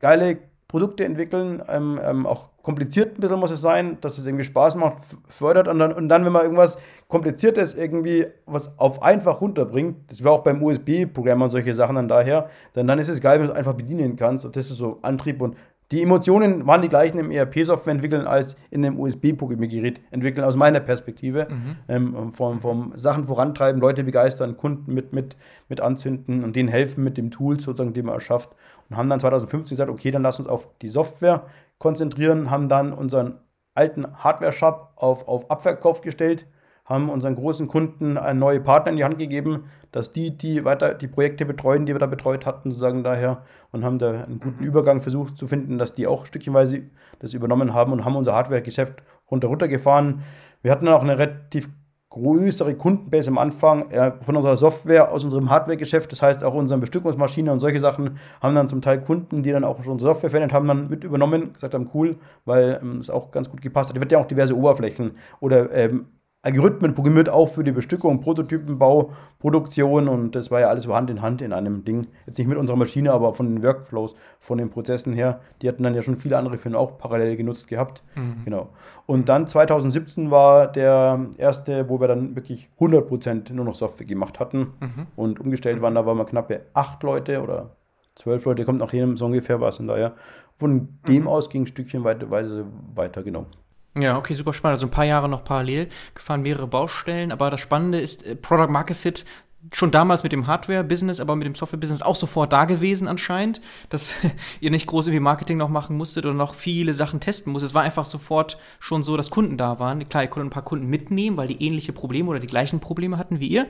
geile 0.00 0.38
Produkte 0.68 1.04
entwickeln, 1.04 1.62
ähm, 1.68 1.98
ähm, 2.02 2.26
auch 2.26 2.50
kompliziert 2.64 3.18
ein 3.18 3.20
bisschen 3.20 3.38
muss 3.38 3.50
es 3.50 3.60
sein, 3.60 3.98
dass 4.00 4.16
es 4.16 4.24
irgendwie 4.24 4.42
Spaß 4.42 4.76
macht, 4.76 4.96
fördert 5.28 5.68
und 5.68 5.78
dann, 5.78 5.92
und 5.92 6.08
dann, 6.08 6.24
wenn 6.24 6.32
man 6.32 6.42
irgendwas 6.42 6.78
Kompliziertes 7.08 7.74
irgendwie 7.74 8.26
was 8.46 8.76
auf 8.78 9.02
einfach 9.02 9.42
runterbringt, 9.42 10.10
das 10.10 10.24
wäre 10.24 10.32
auch 10.32 10.42
beim 10.42 10.62
USB-Programm 10.62 11.42
und 11.42 11.50
solche 11.50 11.74
Sachen 11.74 11.96
dann 11.96 12.08
daher, 12.08 12.48
dann, 12.72 12.86
dann 12.86 12.98
ist 12.98 13.08
es 13.08 13.20
geil, 13.20 13.38
wenn 13.38 13.48
du 13.48 13.52
es 13.52 13.58
einfach 13.58 13.74
bedienen 13.74 14.16
kannst 14.16 14.46
und 14.46 14.56
das 14.56 14.70
ist 14.70 14.78
so 14.78 14.98
Antrieb 15.02 15.42
und 15.42 15.56
die 15.92 16.02
Emotionen 16.02 16.66
waren 16.66 16.82
die 16.82 16.88
gleichen 16.88 17.18
im 17.18 17.30
ERP-Software 17.30 17.92
entwickeln 17.92 18.26
als 18.26 18.56
in 18.70 18.84
einem 18.84 18.98
USB-Gerät 18.98 20.00
entwickeln, 20.10 20.44
aus 20.44 20.56
meiner 20.56 20.80
Perspektive. 20.80 21.46
Mhm. 21.50 21.76
Ähm, 21.88 22.32
vom, 22.32 22.60
vom 22.60 22.92
Sachen 22.96 23.26
vorantreiben, 23.26 23.80
Leute 23.80 24.02
begeistern, 24.02 24.56
Kunden 24.56 24.94
mit, 24.94 25.12
mit, 25.12 25.36
mit 25.68 25.80
anzünden 25.80 26.42
und 26.42 26.56
denen 26.56 26.68
helfen 26.68 27.04
mit 27.04 27.18
dem 27.18 27.30
Tool 27.30 27.60
sozusagen, 27.60 27.92
den 27.92 28.06
man 28.06 28.14
erschafft. 28.14 28.50
Und 28.88 28.96
haben 28.96 29.10
dann 29.10 29.20
2015 29.20 29.76
gesagt, 29.76 29.90
okay, 29.90 30.10
dann 30.10 30.22
lass 30.22 30.38
uns 30.38 30.48
auf 30.48 30.68
die 30.80 30.88
Software 30.88 31.46
konzentrieren, 31.78 32.50
haben 32.50 32.68
dann 32.68 32.92
unseren 32.92 33.40
alten 33.74 34.06
Hardware-Shop 34.22 34.92
auf, 34.96 35.28
auf 35.28 35.50
Abverkauf 35.50 36.00
gestellt, 36.00 36.46
haben 36.84 37.08
unseren 37.08 37.34
großen 37.34 37.66
Kunden 37.66 38.18
einen 38.18 38.38
neuen 38.38 38.62
Partner 38.62 38.90
in 38.90 38.96
die 38.96 39.04
Hand 39.04 39.18
gegeben, 39.18 39.64
dass 39.90 40.12
die, 40.12 40.36
die 40.36 40.64
weiter 40.64 40.94
die 40.94 41.06
Projekte 41.06 41.46
betreuen, 41.46 41.86
die 41.86 41.94
wir 41.94 41.98
da 41.98 42.06
betreut 42.06 42.46
hatten, 42.46 42.70
sozusagen 42.70 43.02
daher, 43.04 43.42
und 43.72 43.84
haben 43.84 43.98
da 43.98 44.10
einen 44.10 44.40
guten 44.40 44.60
mhm. 44.60 44.66
Übergang 44.66 45.00
versucht 45.00 45.38
zu 45.38 45.46
finden, 45.46 45.78
dass 45.78 45.94
die 45.94 46.06
auch 46.06 46.26
stückchenweise 46.26 46.82
das 47.20 47.32
übernommen 47.32 47.72
haben 47.72 47.92
und 47.92 48.04
haben 48.04 48.16
unser 48.16 48.34
Hardware-Geschäft 48.34 49.02
runter 49.30 49.48
runtergefahren. 49.48 50.22
Wir 50.62 50.72
hatten 50.72 50.86
dann 50.86 50.94
auch 50.94 51.02
eine 51.02 51.18
relativ 51.18 51.70
größere 52.10 52.74
Kundenbase 52.74 53.28
am 53.28 53.38
Anfang 53.38 53.90
äh, 53.90 54.12
von 54.24 54.36
unserer 54.36 54.56
Software 54.56 55.10
aus 55.10 55.24
unserem 55.24 55.50
Hardware-Geschäft, 55.50 56.12
das 56.12 56.22
heißt 56.22 56.44
auch 56.44 56.54
unseren 56.54 56.80
Bestückungsmaschinen 56.80 57.52
und 57.52 57.60
solche 57.60 57.80
Sachen, 57.80 58.18
haben 58.40 58.54
dann 58.54 58.68
zum 58.68 58.82
Teil 58.82 59.00
Kunden, 59.00 59.42
die 59.42 59.50
dann 59.50 59.64
auch 59.64 59.82
schon 59.82 59.94
unsere 59.94 60.12
Software 60.12 60.30
verwendet 60.30 60.52
haben, 60.52 60.68
dann 60.68 60.88
mit 60.88 61.02
übernommen, 61.02 61.52
gesagt 61.54 61.74
haben, 61.74 61.90
cool, 61.92 62.16
weil 62.44 62.78
ähm, 62.80 62.98
es 62.98 63.10
auch 63.10 63.32
ganz 63.32 63.50
gut 63.50 63.62
gepasst 63.62 63.90
hat. 63.90 63.96
Es 63.96 64.00
wird 64.00 64.12
ja 64.12 64.18
auch 64.18 64.26
diverse 64.28 64.56
Oberflächen 64.56 65.16
oder 65.40 65.72
ähm, 65.72 66.06
Algorithmen 66.44 66.94
programmiert 66.94 67.30
auch 67.30 67.46
für 67.46 67.64
die 67.64 67.72
Bestückung, 67.72 68.20
Prototypenbau, 68.20 69.12
Produktion 69.38 70.08
und 70.08 70.34
das 70.34 70.50
war 70.50 70.60
ja 70.60 70.68
alles 70.68 70.84
so 70.84 70.94
Hand 70.94 71.08
in 71.08 71.22
Hand 71.22 71.40
in 71.40 71.54
einem 71.54 71.86
Ding. 71.86 72.06
Jetzt 72.26 72.36
nicht 72.36 72.46
mit 72.46 72.58
unserer 72.58 72.76
Maschine, 72.76 73.14
aber 73.14 73.32
von 73.32 73.46
den 73.46 73.62
Workflows, 73.62 74.14
von 74.40 74.58
den 74.58 74.68
Prozessen 74.68 75.14
her. 75.14 75.40
Die 75.62 75.68
hatten 75.68 75.82
dann 75.82 75.94
ja 75.94 76.02
schon 76.02 76.16
viele 76.16 76.36
andere 76.36 76.58
Firmen 76.58 76.78
auch 76.78 76.98
parallel 76.98 77.36
genutzt 77.36 77.66
gehabt. 77.66 78.02
Mhm. 78.14 78.44
Genau. 78.44 78.68
Und 79.06 79.30
dann 79.30 79.46
2017 79.46 80.30
war 80.30 80.70
der 80.70 81.28
erste, 81.38 81.88
wo 81.88 81.98
wir 81.98 82.08
dann 82.08 82.36
wirklich 82.36 82.68
100% 82.78 83.50
nur 83.54 83.64
noch 83.64 83.74
Software 83.74 84.06
gemacht 84.06 84.38
hatten 84.38 84.74
mhm. 84.80 85.06
und 85.16 85.40
umgestellt 85.40 85.80
waren. 85.80 85.94
Da 85.94 86.04
waren 86.04 86.18
wir 86.18 86.26
knappe 86.26 86.60
acht 86.74 87.02
Leute 87.02 87.42
oder 87.42 87.70
zwölf 88.16 88.44
Leute, 88.44 88.66
kommt 88.66 88.80
nach 88.80 88.92
jedem 88.92 89.16
so 89.16 89.24
ungefähr 89.24 89.62
was. 89.62 89.80
Und 89.80 89.88
daher 89.88 90.12
von 90.58 90.90
dem 91.08 91.22
mhm. 91.22 91.28
aus 91.28 91.48
ging 91.48 91.62
ein 91.62 91.66
Stückchen 91.66 92.04
weiter, 92.04 92.30
weiter, 92.30 92.66
weiter 92.94 93.22
genau. 93.22 93.46
Ja, 93.96 94.18
okay, 94.18 94.34
super 94.34 94.52
spannend. 94.52 94.76
Also 94.76 94.86
ein 94.86 94.90
paar 94.90 95.04
Jahre 95.04 95.28
noch 95.28 95.44
parallel 95.44 95.88
gefahren, 96.14 96.42
mehrere 96.42 96.66
Baustellen. 96.66 97.30
Aber 97.30 97.50
das 97.50 97.60
Spannende 97.60 98.00
ist, 98.00 98.24
äh, 98.24 98.34
Product 98.34 98.70
Market 98.70 98.96
Fit 98.96 99.24
schon 99.72 99.90
damals 99.90 100.22
mit 100.22 100.32
dem 100.32 100.46
Hardware-Business, 100.46 101.20
aber 101.20 101.36
mit 101.36 101.46
dem 101.46 101.54
Software-Business 101.54 102.02
auch 102.02 102.16
sofort 102.16 102.52
da 102.52 102.64
gewesen 102.64 103.08
anscheinend, 103.08 103.60
dass 103.88 104.14
ihr 104.60 104.70
nicht 104.70 104.86
groß 104.86 105.06
irgendwie 105.06 105.20
Marketing 105.20 105.58
noch 105.58 105.68
machen 105.68 105.96
musstet 105.96 106.26
oder 106.26 106.34
noch 106.34 106.54
viele 106.54 106.92
Sachen 106.92 107.20
testen 107.20 107.52
musstet. 107.52 107.70
Es 107.70 107.74
war 107.74 107.82
einfach 107.82 108.04
sofort 108.04 108.58
schon 108.80 109.04
so, 109.04 109.16
dass 109.16 109.30
Kunden 109.30 109.56
da 109.56 109.78
waren. 109.78 110.08
Klar, 110.08 110.24
ihr 110.24 110.28
konntet 110.28 110.48
ein 110.48 110.54
paar 110.54 110.64
Kunden 110.64 110.86
mitnehmen, 110.86 111.36
weil 111.36 111.48
die 111.48 111.64
ähnliche 111.64 111.92
Probleme 111.92 112.28
oder 112.28 112.40
die 112.40 112.46
gleichen 112.48 112.80
Probleme 112.80 113.16
hatten 113.16 113.38
wie 113.40 113.48
ihr 113.48 113.68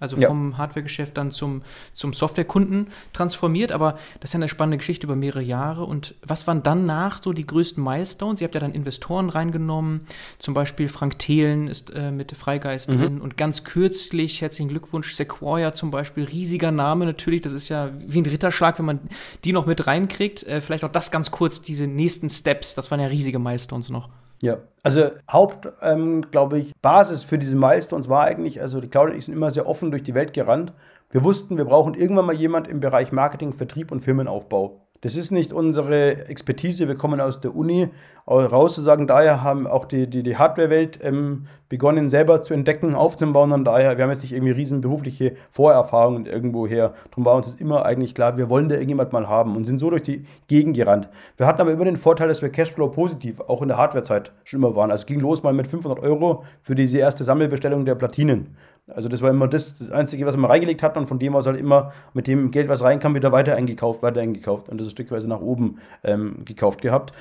also 0.00 0.16
ja. 0.16 0.28
vom 0.28 0.58
Hardware-Geschäft 0.58 1.16
dann 1.16 1.30
zum, 1.30 1.62
zum 1.94 2.12
Software-Kunden 2.12 2.88
transformiert. 3.12 3.70
Aber 3.70 3.98
das 4.20 4.30
ist 4.30 4.32
ja 4.34 4.38
eine 4.38 4.48
spannende 4.48 4.78
Geschichte 4.78 5.06
über 5.06 5.14
mehrere 5.14 5.42
Jahre. 5.42 5.84
Und 5.84 6.14
was 6.22 6.46
waren 6.46 6.62
dann 6.62 6.86
nach 6.86 7.22
so 7.22 7.32
die 7.32 7.46
größten 7.46 7.82
Milestones? 7.82 8.40
Ihr 8.40 8.46
habt 8.46 8.54
ja 8.54 8.60
dann 8.60 8.72
Investoren 8.72 9.28
reingenommen, 9.28 10.06
zum 10.38 10.54
Beispiel 10.54 10.88
Frank 10.88 11.18
Thelen 11.18 11.68
ist 11.68 11.90
äh, 11.90 12.10
mit 12.10 12.32
Freigeist 12.32 12.90
mhm. 12.90 12.98
drin 12.98 13.20
und 13.20 13.36
ganz 13.36 13.64
kürzlich, 13.64 14.40
herzlichen 14.40 14.68
Glückwunsch, 14.68 15.14
Sequoia 15.14 15.72
zum 15.74 15.90
Beispiel, 15.90 16.24
riesiger 16.24 16.70
Name 16.70 17.04
natürlich, 17.04 17.42
das 17.42 17.52
ist 17.52 17.68
ja 17.68 17.90
wie 17.98 18.20
ein 18.20 18.26
Ritterschlag, 18.26 18.78
wenn 18.78 18.86
man 18.86 19.00
die 19.44 19.52
noch 19.52 19.66
mit 19.66 19.86
reinkriegt. 19.86 20.44
Äh, 20.44 20.60
vielleicht 20.60 20.84
auch 20.84 20.92
das 20.92 21.10
ganz 21.10 21.30
kurz, 21.30 21.60
diese 21.60 21.86
nächsten 21.86 22.30
Steps, 22.30 22.74
das 22.74 22.90
waren 22.90 23.00
ja 23.00 23.06
riesige 23.06 23.38
Milestones 23.38 23.90
noch. 23.90 24.08
Ja, 24.42 24.58
also 24.82 25.10
Haupt, 25.30 25.68
ähm, 25.82 26.30
glaube 26.30 26.58
ich, 26.58 26.72
Basis 26.80 27.24
für 27.24 27.38
diese 27.38 27.56
Milestones 27.56 28.08
war 28.08 28.24
eigentlich, 28.24 28.60
also 28.62 28.80
die 28.80 28.88
Cloud 28.88 29.10
und 29.10 29.16
ich 29.16 29.26
sind 29.26 29.34
immer 29.34 29.50
sehr 29.50 29.68
offen 29.68 29.90
durch 29.90 30.02
die 30.02 30.14
Welt 30.14 30.32
gerannt. 30.32 30.72
Wir 31.10 31.24
wussten, 31.24 31.58
wir 31.58 31.66
brauchen 31.66 31.94
irgendwann 31.94 32.26
mal 32.26 32.34
jemand 32.34 32.66
im 32.68 32.80
Bereich 32.80 33.12
Marketing, 33.12 33.52
Vertrieb 33.52 33.92
und 33.92 34.00
Firmenaufbau. 34.00 34.80
Das 35.02 35.16
ist 35.16 35.30
nicht 35.30 35.54
unsere 35.54 36.28
Expertise. 36.28 36.86
Wir 36.86 36.94
kommen 36.94 37.22
aus 37.22 37.40
der 37.40 37.56
Uni 37.56 37.88
raus 38.26 38.74
zu 38.74 38.82
sagen, 38.82 39.06
daher 39.06 39.42
haben 39.42 39.66
auch 39.66 39.86
die, 39.86 40.06
die, 40.06 40.22
die 40.22 40.36
Hardware-Welt 40.36 41.00
ähm, 41.02 41.46
begonnen, 41.70 42.08
selber 42.08 42.42
zu 42.42 42.52
entdecken, 42.52 42.94
aufzubauen. 42.94 43.50
Und 43.52 43.64
daher, 43.64 43.96
wir 43.96 44.04
haben 44.04 44.10
jetzt 44.10 44.22
nicht 44.22 44.32
irgendwie 44.32 44.52
riesen 44.52 44.82
berufliche 44.82 45.36
Vorerfahrungen 45.50 46.26
irgendwoher. 46.26 46.94
Darum 47.10 47.24
war 47.24 47.34
uns 47.36 47.46
das 47.46 47.56
immer 47.56 47.86
eigentlich 47.86 48.14
klar, 48.14 48.36
wir 48.36 48.50
wollen 48.50 48.68
da 48.68 48.74
irgendjemand 48.74 49.12
mal 49.12 49.26
haben 49.26 49.56
und 49.56 49.64
sind 49.64 49.78
so 49.78 49.88
durch 49.88 50.02
die 50.02 50.26
Gegend 50.48 50.76
gerannt. 50.76 51.08
Wir 51.38 51.46
hatten 51.46 51.60
aber 51.60 51.72
immer 51.72 51.86
den 51.86 51.96
Vorteil, 51.96 52.28
dass 52.28 52.42
wir 52.42 52.50
Cashflow 52.50 52.88
positiv 52.88 53.40
auch 53.40 53.62
in 53.62 53.68
der 53.68 53.78
Hardware-Zeit 53.78 54.32
schon 54.44 54.60
immer 54.60 54.76
waren. 54.76 54.90
Also 54.90 55.02
es 55.02 55.06
ging 55.06 55.20
los 55.20 55.42
mal 55.42 55.54
mit 55.54 55.66
500 55.66 55.98
Euro 56.00 56.44
für 56.62 56.74
diese 56.74 56.98
erste 56.98 57.24
Sammelbestellung 57.24 57.84
der 57.84 57.94
Platinen. 57.94 58.54
Also 58.94 59.08
das 59.08 59.22
war 59.22 59.30
immer 59.30 59.48
das, 59.48 59.78
das 59.78 59.90
Einzige, 59.90 60.26
was 60.26 60.36
wir 60.36 60.48
reingelegt 60.48 60.82
hatten 60.82 60.98
und 60.98 61.06
von 61.06 61.18
dem 61.18 61.34
aus 61.34 61.46
halt 61.46 61.58
immer 61.58 61.92
mit 62.14 62.26
dem 62.26 62.50
Geld, 62.50 62.68
was 62.68 62.82
reinkam, 62.82 63.14
wieder 63.14 63.32
weiter 63.32 63.56
eingekauft, 63.56 64.02
weiter 64.02 64.20
eingekauft 64.20 64.68
und 64.68 64.78
das 64.78 64.86
ist 64.88 64.92
stückweise 64.92 65.28
nach 65.28 65.40
oben 65.40 65.78
ähm, 66.04 66.44
gekauft 66.44 66.80
gehabt. 66.80 67.12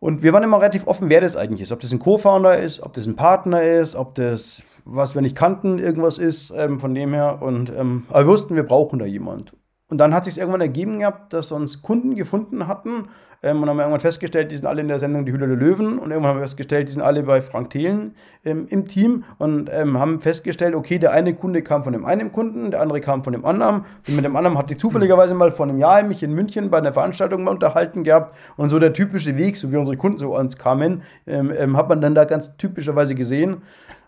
Und 0.00 0.22
wir 0.22 0.34
waren 0.34 0.42
immer 0.42 0.60
relativ 0.60 0.86
offen, 0.86 1.08
wer 1.08 1.22
das 1.22 1.34
eigentlich 1.34 1.62
ist. 1.62 1.72
Ob 1.72 1.80
das 1.80 1.90
ein 1.90 1.98
Co-Founder 1.98 2.58
ist, 2.58 2.82
ob 2.82 2.92
das 2.92 3.06
ein 3.06 3.16
Partner 3.16 3.62
ist, 3.62 3.96
ob 3.96 4.14
das, 4.14 4.62
was 4.84 5.14
wir 5.14 5.22
nicht 5.22 5.34
kannten, 5.34 5.78
irgendwas 5.78 6.18
ist, 6.18 6.52
ähm, 6.54 6.78
von 6.78 6.94
dem 6.94 7.14
her. 7.14 7.38
Und, 7.40 7.72
ähm, 7.74 8.04
aber 8.10 8.20
wir 8.20 8.26
wussten, 8.26 8.54
wir 8.54 8.64
brauchen 8.64 8.98
da 8.98 9.06
jemand. 9.06 9.54
Und 9.88 9.98
dann 9.98 10.14
hat 10.14 10.24
sich 10.24 10.38
irgendwann 10.38 10.60
ergeben 10.60 11.00
gehabt, 11.00 11.32
dass 11.32 11.52
uns 11.52 11.82
Kunden 11.82 12.14
gefunden 12.14 12.66
hatten 12.66 13.08
ähm, 13.44 13.62
und 13.62 13.68
haben 13.68 13.78
irgendwann 13.78 14.00
festgestellt, 14.00 14.50
die 14.50 14.56
sind 14.56 14.66
alle 14.66 14.80
in 14.80 14.88
der 14.88 14.98
Sendung 14.98 15.26
Die 15.26 15.32
Hülle 15.32 15.46
der 15.46 15.56
Löwen 15.56 15.98
und 15.98 16.10
irgendwann 16.10 16.30
haben 16.30 16.38
wir 16.38 16.44
festgestellt, 16.44 16.88
die 16.88 16.92
sind 16.92 17.02
alle 17.02 17.22
bei 17.22 17.42
Frank 17.42 17.68
Thelen 17.70 18.14
ähm, 18.44 18.66
im 18.70 18.88
Team 18.88 19.24
und 19.36 19.68
ähm, 19.70 19.98
haben 19.98 20.20
festgestellt, 20.22 20.74
okay, 20.74 20.98
der 20.98 21.12
eine 21.12 21.34
Kunde 21.34 21.60
kam 21.60 21.84
von 21.84 21.92
dem 21.92 22.06
einen 22.06 22.32
Kunden, 22.32 22.70
der 22.70 22.80
andere 22.80 23.02
kam 23.02 23.22
von 23.22 23.34
dem 23.34 23.44
anderen. 23.44 23.84
Und 24.08 24.16
mit 24.16 24.24
dem 24.24 24.34
anderen 24.36 24.56
hatte 24.56 24.72
ich 24.72 24.78
zufälligerweise 24.78 25.34
mal 25.34 25.52
vor 25.52 25.66
einem 25.66 25.78
Jahr 25.78 26.02
mich 26.02 26.22
in 26.22 26.32
München 26.32 26.70
bei 26.70 26.78
einer 26.78 26.94
Veranstaltung 26.94 27.44
mal 27.44 27.50
unterhalten 27.50 28.04
gehabt. 28.04 28.36
Und 28.56 28.70
so 28.70 28.78
der 28.78 28.94
typische 28.94 29.36
Weg, 29.36 29.58
so 29.58 29.70
wie 29.70 29.76
unsere 29.76 29.98
Kunden 29.98 30.18
so 30.18 30.34
uns 30.34 30.56
kamen, 30.56 31.02
ähm, 31.26 31.52
ähm, 31.54 31.76
hat 31.76 31.90
man 31.90 32.00
dann 32.00 32.14
da 32.14 32.24
ganz 32.24 32.56
typischerweise 32.56 33.14
gesehen 33.14 33.58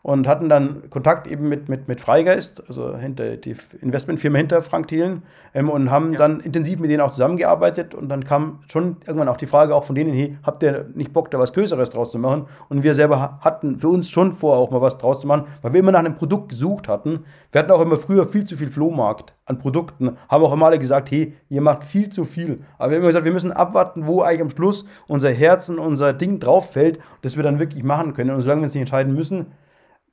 und 0.07 0.29
hatten 0.29 0.49
dann 0.49 0.89
Kontakt 0.89 1.27
eben 1.27 1.49
mit, 1.49 1.69
mit, 1.69 1.89
mit 1.89 2.01
Freigeist, 2.01 2.63
also 2.69 2.97
hinter 2.97 3.37
die 3.37 3.57
Investmentfirma 3.81 4.39
hinter 4.39 4.63
Frank 4.63 4.87
Thelen, 4.87 5.25
ähm, 5.53 5.69
und 5.69 5.91
haben 5.91 6.13
ja. 6.13 6.19
dann 6.21 6.39
intensiv 6.39 6.79
mit 6.79 6.91
denen 6.91 7.01
auch 7.01 7.11
zusammengearbeitet. 7.11 7.93
Und 7.93 8.09
dann 8.09 8.23
kam 8.23 8.61
schon 8.71 8.99
irgendwann 9.05 9.29
auch 9.29 9.37
die 9.37 9.47
Frage 9.47 9.75
auch 9.75 9.83
von 9.83 9.97
denen, 9.97 10.15
hey, 10.15 10.39
habt 10.45 10.63
ihr 10.63 10.89
nicht 10.95 11.13
Bock, 11.13 11.33
da 11.33 11.41
was 11.41 11.53
Größeres 11.53 11.91
draus 11.91 12.13
zu 12.13 12.21
machen? 12.21 12.47
Und 12.69 12.85
wir 12.85 12.95
selber 12.95 13.41
hatten 13.41 13.81
für 13.81 13.89
uns 13.89 14.09
schon 14.09 14.33
vor, 14.33 14.59
auch 14.59 14.71
mal 14.71 14.81
was 14.81 14.97
draus 14.97 15.19
zu 15.19 15.27
machen, 15.27 15.47
weil 15.61 15.73
wir 15.73 15.81
immer 15.81 15.91
nach 15.91 15.99
einem 15.99 16.15
Produkt 16.15 16.51
gesucht 16.51 16.87
hatten. 16.87 17.25
Wir 17.51 17.59
hatten 17.59 17.73
auch 17.73 17.81
immer 17.81 17.99
früher 17.99 18.29
viel 18.29 18.45
zu 18.45 18.57
viel 18.57 18.69
Flohmarkt 18.69 19.35
an 19.45 19.59
Produkten, 19.59 20.19
haben 20.29 20.45
auch 20.45 20.53
immer 20.53 20.67
alle 20.67 20.79
gesagt, 20.79 21.11
hey, 21.11 21.35
ihr 21.49 21.63
macht 21.63 21.83
viel 21.83 22.11
zu 22.11 22.25
viel. 22.25 22.61
Aber 22.79 22.91
wir 22.91 22.99
haben 22.99 23.03
immer 23.03 23.09
gesagt, 23.09 23.25
wir 23.25 23.33
müssen 23.33 23.51
abwarten, 23.51 24.07
wo 24.07 24.23
eigentlich 24.23 24.43
am 24.43 24.51
Schluss 24.51 24.87
unser 25.09 25.33
Herzen, 25.33 25.81
unser 25.81 26.13
Ding 26.13 26.39
drauf 26.39 26.71
fällt, 26.71 27.01
dass 27.23 27.35
wir 27.35 27.43
dann 27.43 27.59
wirklich 27.59 27.83
machen 27.83 28.15
können. 28.15 28.31
Und 28.31 28.43
solange 28.43 28.61
wir 28.61 28.67
uns 28.67 28.75
nicht 28.75 28.83
entscheiden 28.83 29.13
müssen, 29.13 29.47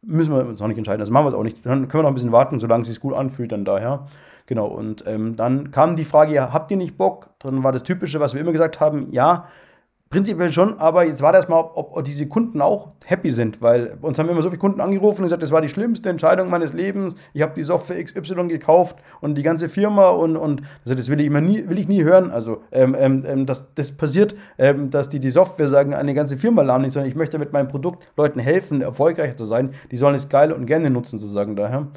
müssen 0.05 0.33
wir 0.33 0.45
uns 0.45 0.59
noch 0.59 0.67
nicht 0.67 0.77
entscheiden. 0.77 1.01
Also 1.01 1.11
machen 1.11 1.25
wir 1.25 1.29
es 1.29 1.35
auch 1.35 1.43
nicht. 1.43 1.65
Dann 1.65 1.87
können 1.87 1.99
wir 1.99 2.03
noch 2.03 2.11
ein 2.11 2.15
bisschen 2.15 2.31
warten, 2.31 2.59
solange 2.59 2.81
es 2.81 2.87
sich 2.87 2.99
gut 2.99 3.13
anfühlt, 3.13 3.51
dann 3.51 3.65
daher. 3.65 4.07
Genau, 4.45 4.67
und 4.67 5.05
ähm, 5.07 5.35
dann 5.35 5.71
kam 5.71 5.95
die 5.95 6.03
Frage, 6.05 6.33
ja, 6.33 6.51
habt 6.51 6.69
ihr 6.71 6.77
nicht 6.77 6.97
Bock? 6.97 7.29
Dann 7.39 7.63
war 7.63 7.71
das 7.71 7.83
Typische, 7.83 8.19
was 8.19 8.33
wir 8.33 8.41
immer 8.41 8.51
gesagt 8.51 8.79
haben, 8.79 9.07
ja, 9.11 9.47
Prinzipiell 10.13 10.51
schon, 10.51 10.77
aber 10.77 11.05
jetzt 11.05 11.23
war 11.23 11.33
das 11.33 11.47
mal, 11.47 11.57
ob, 11.59 11.97
ob, 11.97 12.05
diese 12.05 12.27
Kunden 12.27 12.61
auch 12.61 12.89
happy 13.03 13.31
sind, 13.31 13.63
weil 13.63 13.97
uns 13.99 14.19
haben 14.19 14.29
immer 14.29 14.43
so 14.43 14.49
viele 14.49 14.59
Kunden 14.59 14.79
angerufen 14.79 15.21
und 15.21 15.23
gesagt, 15.23 15.41
das 15.41 15.49
war 15.49 15.59
die 15.59 15.69
schlimmste 15.69 16.07
Entscheidung 16.07 16.51
meines 16.51 16.71
Lebens. 16.71 17.15
Ich 17.33 17.41
habe 17.41 17.53
die 17.55 17.63
Software 17.63 18.03
XY 18.03 18.47
gekauft 18.47 18.95
und 19.21 19.33
die 19.33 19.41
ganze 19.41 19.69
Firma 19.69 20.09
und, 20.09 20.37
und 20.37 20.61
also 20.85 20.93
das 20.93 21.09
will 21.09 21.19
ich 21.19 21.25
immer 21.25 21.41
nie, 21.41 21.67
will 21.67 21.79
ich 21.79 21.87
nie 21.87 22.03
hören. 22.03 22.29
Also 22.29 22.61
ähm, 22.71 22.95
ähm, 22.95 23.23
ähm 23.27 23.45
dass 23.47 23.73
das 23.73 23.91
passiert, 23.91 24.35
ähm, 24.59 24.91
dass 24.91 25.09
die 25.09 25.19
die 25.19 25.31
Software 25.31 25.67
sagen, 25.67 25.95
eine 25.95 26.13
ganze 26.13 26.37
Firma 26.37 26.61
lahm 26.61 26.83
nicht, 26.83 26.93
sondern 26.93 27.09
ich 27.09 27.15
möchte 27.15 27.39
mit 27.39 27.51
meinem 27.51 27.67
Produkt 27.67 28.03
Leuten 28.15 28.39
helfen, 28.39 28.83
erfolgreicher 28.83 29.35
zu 29.35 29.45
sein. 29.45 29.71
Die 29.89 29.97
sollen 29.97 30.13
es 30.13 30.29
geil 30.29 30.51
und 30.51 30.67
gerne 30.67 30.91
nutzen, 30.91 31.17
sozusagen 31.17 31.55
daher. 31.55 31.87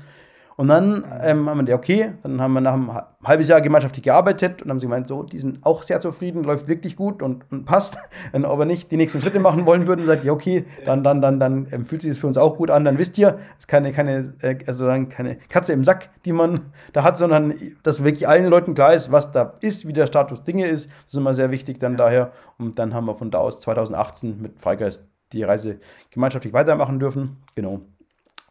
Und 0.56 0.68
dann 0.68 1.04
ähm, 1.22 1.50
haben 1.50 1.58
wir 1.58 1.64
gesagt, 1.64 1.84
okay, 1.84 2.12
dann 2.22 2.40
haben 2.40 2.54
wir 2.54 2.62
nach 2.62 2.72
einem 2.72 2.90
halbes 3.22 3.48
Jahr 3.48 3.60
gemeinschaftlich 3.60 4.02
gearbeitet 4.02 4.62
und 4.62 4.70
haben 4.70 4.80
sie 4.80 4.86
gemeint, 4.86 5.06
so, 5.06 5.22
die 5.22 5.38
sind 5.38 5.64
auch 5.66 5.82
sehr 5.82 6.00
zufrieden, 6.00 6.44
läuft 6.44 6.66
wirklich 6.66 6.96
gut 6.96 7.22
und, 7.22 7.44
und 7.50 7.66
passt. 7.66 7.98
Wenn 8.32 8.46
aber 8.46 8.64
nicht 8.64 8.90
die 8.90 8.96
nächsten 8.96 9.20
Schritte 9.20 9.38
machen 9.38 9.66
wollen 9.66 9.86
würden, 9.86 10.06
sagt 10.06 10.24
ja, 10.24 10.32
okay, 10.32 10.64
dann, 10.86 11.04
dann, 11.04 11.20
dann, 11.20 11.38
dann 11.38 11.66
ähm, 11.72 11.84
fühlt 11.84 12.00
sich 12.00 12.12
das 12.12 12.18
für 12.18 12.26
uns 12.26 12.38
auch 12.38 12.56
gut 12.56 12.70
an. 12.70 12.86
Dann 12.86 12.96
wisst 12.96 13.18
ihr, 13.18 13.38
es 13.52 13.64
ist 13.64 13.68
keine, 13.68 13.92
keine, 13.92 14.32
äh, 14.40 14.56
also 14.66 14.86
keine 14.86 15.36
Katze 15.50 15.74
im 15.74 15.84
Sack, 15.84 16.08
die 16.24 16.32
man 16.32 16.72
da 16.94 17.04
hat, 17.04 17.18
sondern 17.18 17.54
dass 17.82 18.02
wirklich 18.02 18.26
allen 18.26 18.46
Leuten 18.46 18.74
klar 18.74 18.94
ist, 18.94 19.12
was 19.12 19.32
da 19.32 19.54
ist, 19.60 19.86
wie 19.86 19.92
der 19.92 20.06
Status 20.06 20.42
Dinge 20.42 20.66
ist. 20.66 20.88
Das 20.88 21.12
ist 21.12 21.18
immer 21.18 21.34
sehr 21.34 21.50
wichtig 21.50 21.80
dann 21.80 21.92
ja. 21.92 21.98
daher. 21.98 22.32
Und 22.56 22.78
dann 22.78 22.94
haben 22.94 23.04
wir 23.04 23.14
von 23.14 23.30
da 23.30 23.38
aus 23.38 23.60
2018 23.60 24.40
mit 24.40 24.58
Freigeist 24.58 25.04
die 25.32 25.42
Reise 25.42 25.80
gemeinschaftlich 26.10 26.54
weitermachen 26.54 26.98
dürfen. 26.98 27.42
Genau. 27.54 27.82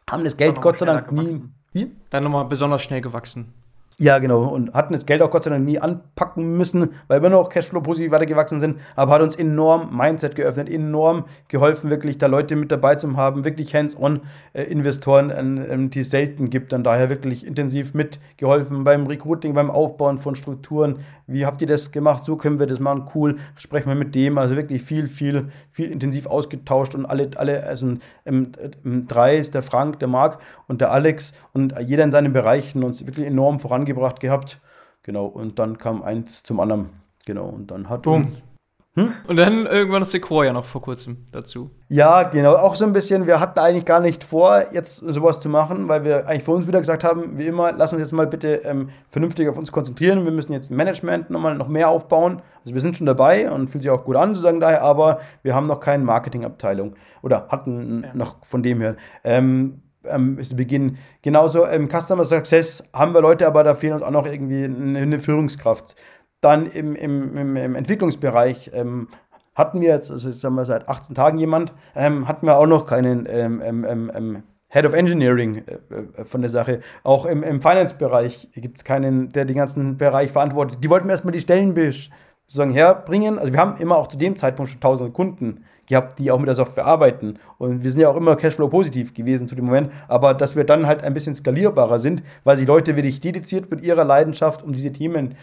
Haben 0.08 0.22
das 0.22 0.36
Geld 0.36 0.60
Gott 0.60 0.78
sei 0.78 0.86
Dank 0.86 1.10
nie 1.10 1.40
wie? 1.76 1.92
Dann 2.10 2.24
nochmal 2.24 2.46
besonders 2.46 2.82
schnell 2.82 3.00
gewachsen. 3.02 3.52
Ja, 3.98 4.18
genau. 4.18 4.42
Und 4.42 4.74
hatten 4.74 4.92
das 4.92 5.06
Geld 5.06 5.22
auch 5.22 5.30
Gott 5.30 5.44
sei 5.44 5.50
Dank 5.50 5.64
nie 5.64 5.78
anpacken 5.78 6.58
müssen, 6.58 6.90
weil 7.08 7.22
wir 7.22 7.30
noch 7.30 7.48
Cashflow-positiv 7.48 8.10
weitergewachsen 8.10 8.60
sind. 8.60 8.78
Aber 8.94 9.12
hat 9.12 9.22
uns 9.22 9.34
enorm 9.34 9.96
Mindset 9.96 10.36
geöffnet, 10.36 10.68
enorm 10.68 11.24
geholfen, 11.48 11.88
wirklich 11.88 12.18
da 12.18 12.26
Leute 12.26 12.56
mit 12.56 12.70
dabei 12.70 12.96
zu 12.96 13.16
haben, 13.16 13.46
wirklich 13.46 13.74
Hands-on-Investoren, 13.74 15.30
äh, 15.30 15.74
äh, 15.74 15.88
die 15.88 16.00
es 16.00 16.10
selten 16.10 16.50
gibt. 16.50 16.72
Dann 16.72 16.84
daher 16.84 17.08
wirklich 17.08 17.46
intensiv 17.46 17.94
mitgeholfen 17.94 18.84
beim 18.84 19.06
Recruiting, 19.06 19.54
beim 19.54 19.70
Aufbauen 19.70 20.18
von 20.18 20.34
Strukturen. 20.34 20.98
Wie 21.26 21.46
habt 21.46 21.62
ihr 21.62 21.66
das 21.66 21.90
gemacht? 21.90 22.22
So 22.22 22.36
können 22.36 22.58
wir 22.58 22.66
das 22.66 22.80
machen. 22.80 23.06
Cool. 23.14 23.36
Sprechen 23.56 23.88
wir 23.88 23.94
mit 23.94 24.14
dem. 24.14 24.36
Also 24.36 24.56
wirklich 24.56 24.82
viel, 24.82 25.06
viel, 25.06 25.48
viel 25.72 25.90
intensiv 25.90 26.26
ausgetauscht 26.26 26.94
und 26.94 27.06
alle, 27.06 27.30
alle, 27.36 27.64
also 27.64 27.94
ähm, 28.26 28.52
ähm, 28.84 29.06
drei 29.08 29.38
ist 29.38 29.54
der 29.54 29.62
Frank, 29.62 30.00
der 30.00 30.08
Marc 30.08 30.38
und 30.68 30.82
der 30.82 30.92
Alex 30.92 31.32
und 31.54 31.74
jeder 31.80 32.04
in 32.04 32.10
seinen 32.10 32.34
Bereichen 32.34 32.84
uns 32.84 33.06
wirklich 33.06 33.26
enorm 33.26 33.58
voran 33.58 33.85
angebracht 33.86 34.20
gehabt. 34.20 34.60
Genau, 35.04 35.26
und 35.26 35.58
dann 35.58 35.78
kam 35.78 36.02
eins 36.02 36.42
zum 36.42 36.58
anderen. 36.58 36.90
Genau, 37.24 37.46
und 37.46 37.70
dann 37.70 37.88
hat 37.88 38.02
Boom. 38.02 38.26
Uns, 38.26 38.42
hm? 38.96 39.12
Und 39.28 39.36
dann 39.36 39.66
irgendwann 39.66 40.00
das 40.00 40.10
Sequoia 40.10 40.54
noch 40.54 40.64
vor 40.64 40.80
kurzem 40.80 41.26
dazu. 41.30 41.70
Ja, 41.88 42.22
genau, 42.22 42.54
auch 42.54 42.74
so 42.76 42.86
ein 42.86 42.94
bisschen. 42.94 43.26
Wir 43.26 43.40
hatten 43.40 43.58
eigentlich 43.58 43.84
gar 43.84 44.00
nicht 44.00 44.24
vor, 44.24 44.72
jetzt 44.72 44.96
sowas 44.96 45.40
zu 45.40 45.50
machen, 45.50 45.88
weil 45.88 46.02
wir 46.02 46.26
eigentlich 46.26 46.44
für 46.44 46.52
uns 46.52 46.66
wieder 46.66 46.80
gesagt 46.80 47.04
haben, 47.04 47.38
wie 47.38 47.46
immer, 47.46 47.72
lass 47.72 47.92
uns 47.92 48.00
jetzt 48.00 48.12
mal 48.12 48.26
bitte 48.26 48.62
ähm, 48.64 48.88
vernünftig 49.10 49.48
auf 49.48 49.58
uns 49.58 49.70
konzentrieren. 49.70 50.24
Wir 50.24 50.32
müssen 50.32 50.54
jetzt 50.54 50.70
Management 50.70 51.28
nochmal 51.28 51.56
noch 51.56 51.68
mehr 51.68 51.90
aufbauen. 51.90 52.40
Also 52.64 52.74
wir 52.74 52.80
sind 52.80 52.96
schon 52.96 53.06
dabei 53.06 53.50
und 53.50 53.68
fühlt 53.68 53.82
sich 53.82 53.90
auch 53.90 54.04
gut 54.04 54.16
an, 54.16 54.34
sozusagen 54.34 54.60
daher, 54.60 54.82
aber 54.82 55.20
wir 55.42 55.54
haben 55.54 55.66
noch 55.66 55.80
keine 55.80 56.02
Marketingabteilung 56.02 56.94
oder 57.22 57.48
hatten 57.50 58.02
ja. 58.02 58.14
noch 58.14 58.44
von 58.46 58.62
dem 58.62 58.80
her. 58.80 58.96
Ähm, 59.24 59.82
ähm, 60.08 60.38
ist 60.38 60.56
Beginn. 60.56 60.98
Genauso 61.22 61.64
im 61.64 61.88
Customer 61.88 62.24
Success 62.24 62.88
haben 62.92 63.14
wir 63.14 63.20
Leute, 63.20 63.46
aber 63.46 63.64
da 63.64 63.74
fehlt 63.74 63.92
uns 63.92 64.02
auch 64.02 64.10
noch 64.10 64.26
irgendwie 64.26 64.64
eine, 64.64 64.98
eine 64.98 65.20
Führungskraft. 65.20 65.96
Dann 66.40 66.66
im, 66.66 66.94
im, 66.94 67.36
im, 67.36 67.56
im 67.56 67.74
Entwicklungsbereich 67.74 68.70
ähm, 68.74 69.08
hatten 69.54 69.80
wir 69.80 69.88
jetzt, 69.88 70.10
also 70.10 70.28
jetzt 70.28 70.44
haben 70.44 70.54
wir 70.54 70.64
seit 70.64 70.88
18 70.88 71.14
Tagen 71.14 71.38
jemand, 71.38 71.72
ähm, 71.94 72.28
hatten 72.28 72.46
wir 72.46 72.58
auch 72.58 72.66
noch 72.66 72.86
keinen 72.86 73.26
ähm, 73.28 73.62
ähm, 73.64 74.10
ähm, 74.14 74.42
Head 74.68 74.84
of 74.84 74.92
Engineering 74.92 75.64
äh, 75.66 76.20
äh, 76.20 76.24
von 76.24 76.42
der 76.42 76.50
Sache. 76.50 76.80
Auch 77.02 77.24
im, 77.24 77.42
im 77.42 77.60
Finance-Bereich 77.60 78.50
gibt 78.54 78.78
es 78.78 78.84
keinen, 78.84 79.32
der 79.32 79.44
den 79.44 79.56
ganzen 79.56 79.96
Bereich 79.96 80.32
verantwortet. 80.32 80.78
Die 80.82 80.90
wollten 80.90 81.08
erstmal 81.08 81.32
die 81.32 81.40
Stellen 81.40 81.74
sozusagen 82.46 82.72
herbringen. 82.72 83.38
Also 83.38 83.52
wir 83.52 83.60
haben 83.60 83.80
immer 83.80 83.96
auch 83.96 84.08
zu 84.08 84.18
dem 84.18 84.36
Zeitpunkt 84.36 84.70
schon 84.70 84.80
tausende 84.80 85.12
Kunden 85.12 85.64
gehabt, 85.86 86.18
die 86.18 86.30
auch 86.30 86.38
mit 86.38 86.48
der 86.48 86.54
Software 86.54 86.86
arbeiten. 86.86 87.38
Und 87.58 87.82
wir 87.82 87.90
sind 87.90 88.00
ja 88.00 88.08
auch 88.08 88.16
immer 88.16 88.36
Cashflow-positiv 88.36 89.14
gewesen 89.14 89.48
zu 89.48 89.54
dem 89.54 89.66
Moment, 89.66 89.92
aber 90.08 90.34
dass 90.34 90.56
wir 90.56 90.64
dann 90.64 90.86
halt 90.86 91.02
ein 91.02 91.14
bisschen 91.14 91.34
skalierbarer 91.34 91.98
sind, 91.98 92.22
weil 92.44 92.56
sich 92.56 92.66
Leute 92.66 92.96
wirklich 92.96 93.20
dediziert 93.20 93.70
mit 93.70 93.82
ihrer 93.82 94.04
Leidenschaft 94.04 94.62
um 94.62 94.72
diese 94.72 94.92
Themen 94.92 95.36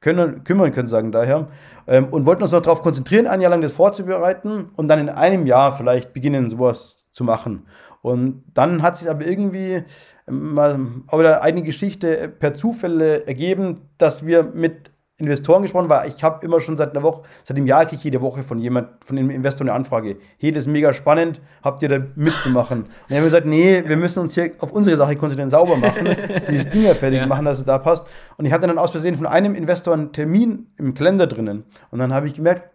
können, 0.00 0.44
kümmern 0.44 0.72
können, 0.72 0.88
sagen 0.88 1.12
daher. 1.12 1.48
Ähm, 1.86 2.06
und 2.06 2.26
wollten 2.26 2.42
uns 2.42 2.52
noch 2.52 2.62
darauf 2.62 2.82
konzentrieren, 2.82 3.26
ein 3.26 3.40
Jahr 3.40 3.50
lang 3.50 3.62
das 3.62 3.72
vorzubereiten 3.72 4.70
und 4.76 4.88
dann 4.88 5.00
in 5.00 5.08
einem 5.08 5.46
Jahr 5.46 5.72
vielleicht 5.72 6.12
beginnen, 6.12 6.50
sowas 6.50 7.08
zu 7.12 7.24
machen. 7.24 7.66
Und 8.00 8.44
dann 8.54 8.82
hat 8.82 8.96
sich 8.96 9.10
aber 9.10 9.26
irgendwie 9.26 9.82
ähm, 10.28 10.54
mal 10.54 10.78
aber 11.08 11.42
eine 11.42 11.62
Geschichte 11.62 12.28
per 12.28 12.54
Zufälle 12.54 13.26
ergeben, 13.26 13.80
dass 13.98 14.24
wir 14.24 14.44
mit 14.44 14.90
Investoren 15.18 15.62
gesprochen, 15.62 15.88
weil 15.88 16.08
ich 16.08 16.22
habe 16.22 16.44
immer 16.46 16.60
schon 16.60 16.76
seit 16.76 16.92
einer 16.92 17.02
Woche, 17.02 17.22
seit 17.42 17.56
einem 17.56 17.66
Jahr 17.66 17.84
kriege 17.84 17.96
ich 17.96 18.04
jede 18.04 18.20
Woche 18.20 18.44
von 18.44 18.60
jemand, 18.60 18.88
von 19.04 19.18
einem 19.18 19.30
Investor 19.30 19.62
eine 19.62 19.72
Anfrage. 19.72 20.16
Hey, 20.38 20.52
das 20.52 20.62
ist 20.62 20.72
mega 20.72 20.94
spannend, 20.94 21.40
habt 21.62 21.82
ihr 21.82 21.88
da 21.88 21.98
mitzumachen? 22.14 22.82
Und 22.82 22.88
dann 23.08 23.16
haben 23.18 23.24
wir 23.24 23.30
gesagt, 23.30 23.46
nee, 23.46 23.82
wir 23.84 23.96
müssen 23.96 24.20
uns 24.20 24.34
hier 24.34 24.52
auf 24.60 24.70
unsere 24.70 24.96
Sache 24.96 25.16
konzentrieren, 25.16 25.50
sauber 25.50 25.76
machen, 25.76 26.06
die 26.48 26.64
Dinge 26.64 26.94
fertig 26.94 27.18
ja. 27.20 27.26
machen, 27.26 27.44
dass 27.44 27.58
es 27.58 27.64
da 27.64 27.78
passt. 27.78 28.06
Und 28.36 28.46
ich 28.46 28.52
hatte 28.52 28.68
dann 28.68 28.78
aus 28.78 28.92
Versehen 28.92 29.16
von 29.16 29.26
einem 29.26 29.56
Investor 29.56 29.92
einen 29.92 30.12
Termin 30.12 30.68
im 30.76 30.94
Kalender 30.94 31.26
drinnen. 31.26 31.64
Und 31.90 31.98
dann 31.98 32.14
habe 32.14 32.28
ich 32.28 32.34
gemerkt, 32.34 32.70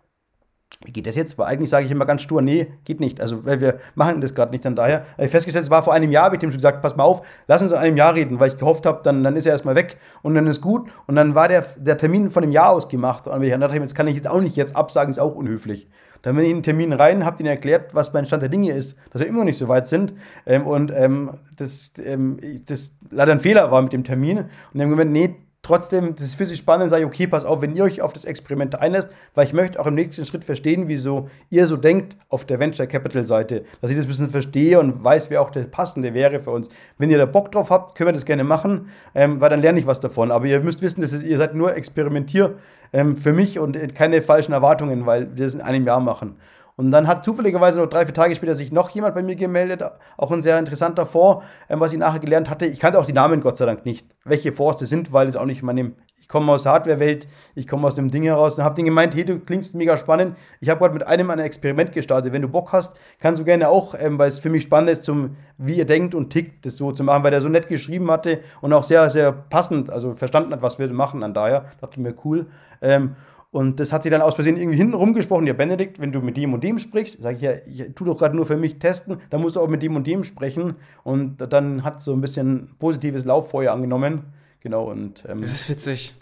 geht 0.82 1.08
das 1.08 1.16
jetzt? 1.16 1.38
Weil 1.38 1.48
eigentlich 1.48 1.70
sage 1.70 1.86
ich 1.86 1.92
immer 1.92 2.06
ganz 2.06 2.22
stur, 2.22 2.42
nee, 2.42 2.68
geht 2.86 3.00
nicht. 3.00 3.22
Also, 3.22 3.46
weil 3.46 3.62
wir 3.62 3.80
machen 3.96 4.22
das 4.22 4.36
gerade 4.36 4.52
nicht. 4.52 4.66
Dann 4.66 4.76
daher 4.76 5.06
habe 5.14 5.26
ich 5.26 5.32
festgestellt, 5.32 5.66
es 5.66 5.72
war 5.72 5.84
vor 5.84 5.94
einem 5.94 6.12
Jahr, 6.12 6.26
habe 6.26 6.36
ich 6.36 6.40
dem 6.40 6.52
schon 6.52 6.58
gesagt, 6.58 6.82
pass 6.82 6.96
mal 6.96 7.04
auf, 7.04 7.26
lass 7.48 7.62
uns 7.62 7.72
in 7.72 7.78
einem 7.78 7.98
Jahr 7.98 8.16
reden, 8.16 8.40
weil 8.40 8.50
ich 8.50 8.58
gehofft 8.58 8.86
habe, 8.86 9.02
dann, 9.04 9.24
dann 9.24 9.36
ist 9.36 9.46
er 9.46 9.54
erstmal 9.54 9.76
weg 9.76 9.98
und 10.22 10.36
dann 10.36 10.48
ist 10.48 10.62
gut. 10.62 10.90
Und 11.08 11.16
dann 11.16 11.36
war 11.36 11.48
der, 11.48 11.66
der 11.78 11.98
Termin 11.98 12.30
von 12.32 12.42
dem 12.42 12.52
Jahr 12.52 12.72
ausgemacht. 12.72 13.28
Und 13.28 13.42
ich 13.44 13.54
dachte, 13.54 13.76
jetzt 13.76 13.96
kann 13.96 14.08
ich 14.08 14.16
jetzt 14.16 14.28
auch 14.28 14.42
nicht 14.42 14.56
jetzt 14.56 14.76
absagen, 14.76 15.12
ist 15.12 15.20
auch 15.20 15.36
unhöflich. 15.36 15.88
Dann 16.24 16.36
bin 16.36 16.46
ich 16.46 16.52
in 16.52 16.58
den 16.58 16.64
Termin 16.64 16.94
rein, 16.94 17.26
habe 17.26 17.42
ihnen 17.42 17.50
erklärt, 17.50 17.94
was 17.94 18.14
mein 18.14 18.26
Stand 18.26 18.42
der 18.42 18.50
Dinge 18.50 18.72
ist, 18.72 18.98
dass 19.12 19.20
wir 19.22 19.28
immer 19.28 19.40
noch 19.40 19.46
nicht 19.46 19.58
so 19.58 19.68
weit 19.68 19.88
sind. 19.88 20.14
Ähm, 20.46 20.66
und 20.66 20.92
ähm, 20.96 21.32
das, 21.58 21.92
ähm, 22.04 22.38
das 22.66 22.94
leider 23.12 23.34
ein 23.34 23.42
Fehler 23.42 23.72
war 23.72 23.82
mit 23.82 23.92
dem 23.92 24.06
Termin. 24.06 24.38
Und 24.38 24.48
dann 24.74 24.84
haben 24.84 24.92
gesagt, 24.92 25.12
nee, 25.12 25.36
trotzdem, 25.64 26.16
das 26.16 26.26
ist 26.26 26.36
für 26.36 26.46
sie 26.46 26.58
spannend, 26.58 26.90
sage 26.90 27.02
ich, 27.02 27.08
okay, 27.08 27.26
pass 27.26 27.46
auf, 27.46 27.62
wenn 27.62 27.76
ihr 27.76 27.86
euch 27.86 28.02
auf 28.02 28.14
das 28.14 28.26
Experiment 28.26 28.80
einlässt, 28.80 29.10
weil 29.34 29.48
ich 29.48 29.54
möchte 29.54 29.80
auch 29.80 29.88
im 29.88 29.96
nächsten 29.96 30.26
Schritt 30.26 30.44
verstehen, 30.44 30.88
wieso 30.88 31.30
ihr 31.50 31.66
so 31.66 31.78
denkt 31.78 32.18
auf 32.30 32.46
der 32.46 32.60
Venture 32.60 32.86
Capital 32.86 33.26
Seite, 33.26 33.64
dass 33.82 33.90
ich 33.90 33.98
das 33.98 34.06
ein 34.06 34.10
bisschen 34.10 34.30
verstehe 34.30 34.80
und 34.80 35.04
weiß, 35.04 35.30
wer 35.30 35.42
auch 35.42 35.50
der 35.50 35.64
passende 35.64 36.14
wäre 36.14 36.42
für 36.42 36.52
uns. 36.52 36.70
Wenn 36.98 37.10
ihr 37.10 37.18
da 37.18 37.26
Bock 37.26 37.52
drauf 37.52 37.70
habt, 37.72 37.98
können 37.98 38.10
wir 38.10 38.14
das 38.14 38.26
gerne 38.26 38.44
machen, 38.44 38.90
ähm, 39.16 39.40
weil 39.42 39.50
dann 39.50 39.62
lerne 39.62 39.80
ich 39.80 39.88
was 39.88 40.02
davon. 40.02 40.32
Aber 40.32 40.46
ihr 40.46 40.60
müsst 40.60 40.82
wissen, 40.82 41.02
dass 41.02 41.14
ihr 41.14 41.38
seid 41.38 41.56
nur 41.56 41.76
Experimentier 41.76 42.56
ähm, 42.92 43.16
für 43.16 43.32
mich 43.32 43.58
und 43.58 43.96
keine 43.96 44.22
falschen 44.22 44.52
Erwartungen, 44.52 45.06
weil 45.06 45.36
wir 45.36 45.46
das 45.46 45.56
in 45.56 45.62
einem 45.62 45.88
Jahr 45.88 46.02
machen. 46.02 46.36
Und 46.76 46.92
dann 46.92 47.08
hat 47.08 47.24
zufälligerweise 47.24 47.80
noch 47.80 47.90
drei, 47.90 48.06
vier 48.06 48.14
Tage 48.14 48.36
später 48.36 48.56
sich 48.56 48.72
noch 48.72 48.90
jemand 48.90 49.16
bei 49.16 49.24
mir 49.24 49.36
gemeldet, 49.36 49.84
auch 50.18 50.32
ein 50.32 50.42
sehr 50.42 50.58
interessanter 50.58 51.06
Fonds, 51.06 51.46
ähm, 51.70 51.80
was 51.80 51.92
ich 51.92 52.00
nachher 52.00 52.20
gelernt 52.20 52.50
hatte. 52.50 52.66
Ich 52.66 52.80
kannte 52.80 53.00
auch 53.00 53.06
die 53.06 53.14
Namen 53.14 53.42
Gott 53.42 53.58
sei 53.58 53.66
Dank 53.66 53.86
nicht, 53.86 54.08
welche 54.26 54.54
Fonds 54.54 54.80
das 54.80 54.90
sind, 54.90 55.14
weil 55.14 55.28
es 55.28 55.36
auch 55.36 55.46
nicht 55.46 55.60
in 55.60 55.66
meinem 55.66 55.96
ich 56.24 56.30
komme 56.30 56.54
aus 56.54 56.64
der 56.64 56.72
Hardware-Welt, 56.72 57.28
ich 57.54 57.68
komme 57.68 57.86
aus 57.86 57.96
dem 57.96 58.10
Ding 58.10 58.24
heraus 58.24 58.58
und 58.58 58.64
habe 58.64 58.76
den 58.76 58.86
gemeint, 58.86 59.14
hey, 59.14 59.26
du 59.26 59.40
klingst 59.40 59.76
mega 59.76 59.98
spannend. 59.98 60.38
Ich 60.62 60.70
habe 60.70 60.80
gerade 60.80 60.94
mit 60.94 61.06
einem 61.06 61.30
ein 61.30 61.40
Experiment 61.40 61.92
gestartet. 61.92 62.32
Wenn 62.32 62.42
du 62.42 62.48
Bock 62.48 62.72
hast, 62.72 62.96
kannst 63.20 63.42
du 63.42 63.44
gerne 63.44 63.68
auch, 63.68 63.94
ähm, 64.00 64.18
weil 64.18 64.30
es 64.30 64.40
für 64.40 64.50
mich 64.50 64.64
spannend 64.64 64.90
ist, 64.90 65.04
zum, 65.04 65.36
wie 65.58 65.74
ihr 65.74 65.86
denkt 65.86 66.16
und 66.16 66.30
tickt, 66.30 66.66
das 66.66 66.78
so 66.78 66.94
zu 66.94 67.04
machen, 67.04 67.26
weil 67.26 67.32
der 67.32 67.42
so 67.42 67.50
nett 67.50 67.68
geschrieben 67.68 68.10
hatte 68.10 68.40
und 68.62 68.72
auch 68.72 68.86
sehr, 68.86 69.10
sehr 69.10 69.34
passend, 69.34 69.90
also 69.90 70.14
verstanden 70.14 70.54
hat, 70.54 70.62
was 70.62 70.80
wir 70.80 70.88
machen. 70.94 71.20
Dann 71.20 71.34
daher 71.34 71.66
dachte 71.82 72.00
mir, 72.00 72.16
cool. 72.24 72.46
Ähm, 72.82 73.18
und 73.54 73.80
das 73.80 73.94
hat 73.94 74.02
sie 74.02 74.10
dann 74.10 74.24
aus 74.24 74.34
Versehen 74.34 74.58
irgendwie 74.58 74.80
hinten 74.80 74.96
rumgesprochen. 74.96 75.46
Ja, 75.46 75.54
Benedikt, 75.54 76.00
wenn 76.00 76.12
du 76.12 76.22
mit 76.22 76.38
dem 76.38 76.56
und 76.56 76.64
dem 76.64 76.80
sprichst, 76.80 77.22
sage 77.22 77.36
ich 77.36 77.42
ja, 77.44 77.86
ich 77.86 77.94
tu 77.94 78.04
doch 78.04 78.18
gerade 78.18 78.36
nur 78.36 78.48
für 78.48 78.58
mich 78.58 78.80
testen, 78.80 79.18
dann 79.30 79.42
musst 79.42 79.56
du 79.56 79.62
auch 79.62 79.68
mit 79.68 79.84
dem 79.84 79.96
und 79.96 80.08
dem 80.08 80.24
sprechen. 80.24 80.74
Und 81.04 81.38
dann 81.38 81.84
hat 81.84 82.02
so 82.02 82.14
ein 82.14 82.22
bisschen 82.22 82.72
positives 82.80 83.26
Lauffeuer 83.26 83.72
angenommen. 83.72 84.24
Genau, 84.60 84.90
und. 84.90 85.24
Ähm, 85.30 85.42
das 85.42 85.52
ist 85.52 85.70
witzig. 85.70 86.16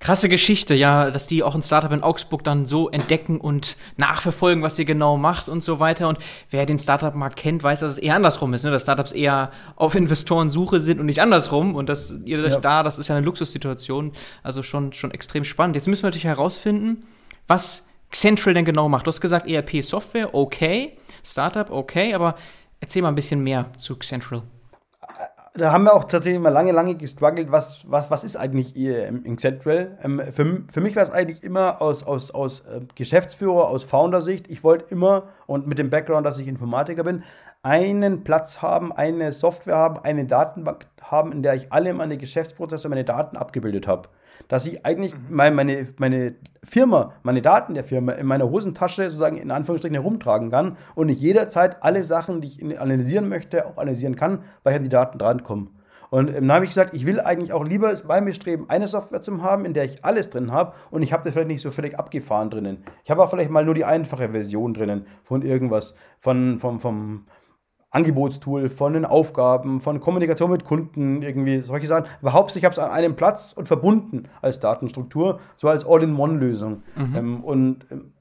Krasse 0.00 0.28
Geschichte, 0.28 0.74
ja, 0.74 1.10
dass 1.10 1.26
die 1.26 1.42
auch 1.42 1.56
ein 1.56 1.62
Startup 1.62 1.90
in 1.90 2.04
Augsburg 2.04 2.44
dann 2.44 2.66
so 2.66 2.88
entdecken 2.88 3.40
und 3.40 3.76
nachverfolgen, 3.96 4.62
was 4.62 4.78
ihr 4.78 4.84
genau 4.84 5.16
macht 5.16 5.48
und 5.48 5.62
so 5.62 5.80
weiter. 5.80 6.08
Und 6.08 6.18
wer 6.50 6.66
den 6.66 6.78
Startup-Markt 6.78 7.36
kennt, 7.36 7.64
weiß, 7.64 7.80
dass 7.80 7.94
es 7.94 7.98
eher 7.98 8.14
andersrum 8.14 8.54
ist, 8.54 8.64
ne? 8.64 8.70
dass 8.70 8.82
Startups 8.82 9.10
eher 9.10 9.50
auf 9.74 9.96
Investorensuche 9.96 10.78
sind 10.78 11.00
und 11.00 11.06
nicht 11.06 11.20
andersrum. 11.20 11.74
Und 11.74 11.88
dass 11.88 12.14
ihr 12.24 12.38
euch 12.38 12.52
ja. 12.52 12.60
da, 12.60 12.82
das 12.84 12.98
ist 12.98 13.08
ja 13.08 13.16
eine 13.16 13.24
Luxussituation, 13.24 14.12
also 14.44 14.62
schon, 14.62 14.92
schon 14.92 15.10
extrem 15.10 15.42
spannend. 15.42 15.74
Jetzt 15.74 15.88
müssen 15.88 16.04
wir 16.04 16.08
natürlich 16.08 16.24
herausfinden, 16.24 17.04
was 17.48 17.88
Central 18.12 18.54
denn 18.54 18.64
genau 18.64 18.88
macht. 18.88 19.06
Du 19.06 19.08
hast 19.08 19.20
gesagt, 19.20 19.48
ERP-Software, 19.48 20.32
okay, 20.32 20.96
Startup, 21.24 21.70
okay, 21.70 22.14
aber 22.14 22.36
erzähl 22.80 23.02
mal 23.02 23.08
ein 23.08 23.16
bisschen 23.16 23.42
mehr 23.42 23.72
zu 23.78 23.96
Central 23.96 24.42
da 25.54 25.72
haben 25.72 25.84
wir 25.84 25.94
auch 25.94 26.04
tatsächlich 26.04 26.40
mal 26.40 26.50
lange, 26.50 26.72
lange 26.72 26.94
gestruggelt, 26.94 27.50
was, 27.50 27.84
was, 27.90 28.10
was 28.10 28.24
ist 28.24 28.36
eigentlich 28.36 28.76
in 28.76 29.38
Central? 29.38 29.98
Ähm, 30.02 30.20
für, 30.32 30.62
für 30.70 30.80
mich 30.80 30.96
war 30.96 31.02
es 31.02 31.10
eigentlich 31.10 31.42
immer 31.42 31.82
aus, 31.82 32.04
aus, 32.04 32.30
aus 32.30 32.60
äh, 32.60 32.80
Geschäftsführer, 32.94 33.68
aus 33.68 33.84
Founder-Sicht, 33.84 34.48
ich 34.50 34.64
wollte 34.64 34.86
immer, 34.90 35.28
und 35.46 35.66
mit 35.66 35.78
dem 35.78 35.90
Background, 35.90 36.26
dass 36.26 36.38
ich 36.38 36.48
Informatiker 36.48 37.04
bin, 37.04 37.22
einen 37.62 38.24
Platz 38.24 38.62
haben, 38.62 38.92
eine 38.92 39.32
Software 39.32 39.76
haben, 39.76 39.98
eine 39.98 40.26
Datenbank 40.26 40.86
haben, 41.02 41.32
in 41.32 41.42
der 41.42 41.54
ich 41.54 41.72
alle 41.72 41.92
meine 41.92 42.16
Geschäftsprozesse, 42.16 42.88
meine 42.88 43.04
Daten 43.04 43.36
abgebildet 43.36 43.88
habe 43.88 44.08
dass 44.48 44.66
ich 44.66 44.84
eigentlich 44.84 45.14
mhm. 45.14 45.20
meine, 45.30 45.54
meine, 45.54 45.88
meine 45.98 46.34
Firma, 46.64 47.12
meine 47.22 47.42
Daten 47.42 47.74
der 47.74 47.84
Firma 47.84 48.12
in 48.12 48.26
meiner 48.26 48.50
Hosentasche 48.50 49.04
sozusagen 49.04 49.36
in 49.36 49.50
Anführungsstrichen 49.50 49.94
herumtragen 49.94 50.50
kann 50.50 50.76
und 50.94 51.08
ich 51.08 51.20
jederzeit 51.20 51.82
alle 51.82 52.04
Sachen, 52.04 52.40
die 52.40 52.48
ich 52.48 52.80
analysieren 52.80 53.28
möchte, 53.28 53.66
auch 53.66 53.76
analysieren 53.76 54.16
kann, 54.16 54.40
weil 54.62 54.72
ich 54.72 54.78
an 54.78 54.82
die 54.82 54.88
Daten 54.88 55.18
drankomme. 55.18 55.68
Und 56.10 56.32
dann 56.32 56.50
habe 56.50 56.64
ich 56.64 56.70
gesagt, 56.70 56.94
ich 56.94 57.04
will 57.04 57.20
eigentlich 57.20 57.52
auch 57.52 57.64
lieber 57.64 57.94
bei 58.06 58.22
mir 58.22 58.32
streben, 58.32 58.64
eine 58.68 58.88
Software 58.88 59.20
zu 59.20 59.42
haben, 59.42 59.66
in 59.66 59.74
der 59.74 59.84
ich 59.84 60.04
alles 60.04 60.30
drin 60.30 60.52
habe 60.52 60.72
und 60.90 61.02
ich 61.02 61.12
habe 61.12 61.22
das 61.24 61.34
vielleicht 61.34 61.48
nicht 61.48 61.60
so 61.60 61.70
völlig 61.70 61.98
abgefahren 61.98 62.48
drinnen. 62.48 62.82
Ich 63.04 63.10
habe 63.10 63.22
auch 63.22 63.28
vielleicht 63.28 63.50
mal 63.50 63.64
nur 63.64 63.74
die 63.74 63.84
einfache 63.84 64.30
Version 64.30 64.72
drinnen 64.72 65.06
von 65.24 65.42
irgendwas, 65.42 65.94
von, 66.18 66.58
vom, 66.58 66.80
vom 66.80 67.26
Angebotstool, 67.90 68.68
von 68.68 68.92
den 68.92 69.04
Aufgaben, 69.06 69.80
von 69.80 69.98
Kommunikation 70.00 70.50
mit 70.50 70.64
Kunden, 70.64 71.22
irgendwie 71.22 71.60
solche 71.62 71.86
Sachen. 71.86 72.06
Aber 72.20 72.34
hauptsächlich 72.34 72.64
habe 72.64 72.72
ich 72.72 72.78
es 72.78 72.84
an 72.84 72.90
einem 72.90 73.16
Platz 73.16 73.54
und 73.54 73.66
verbunden 73.66 74.24
als 74.42 74.60
Datenstruktur, 74.60 75.40
so 75.56 75.68
als 75.68 75.86
All-in-One-Lösung. 75.86 76.82
Mhm. 76.96 77.16
Ähm, 77.16 77.44
und 77.44 77.86
ähm, 77.90 78.12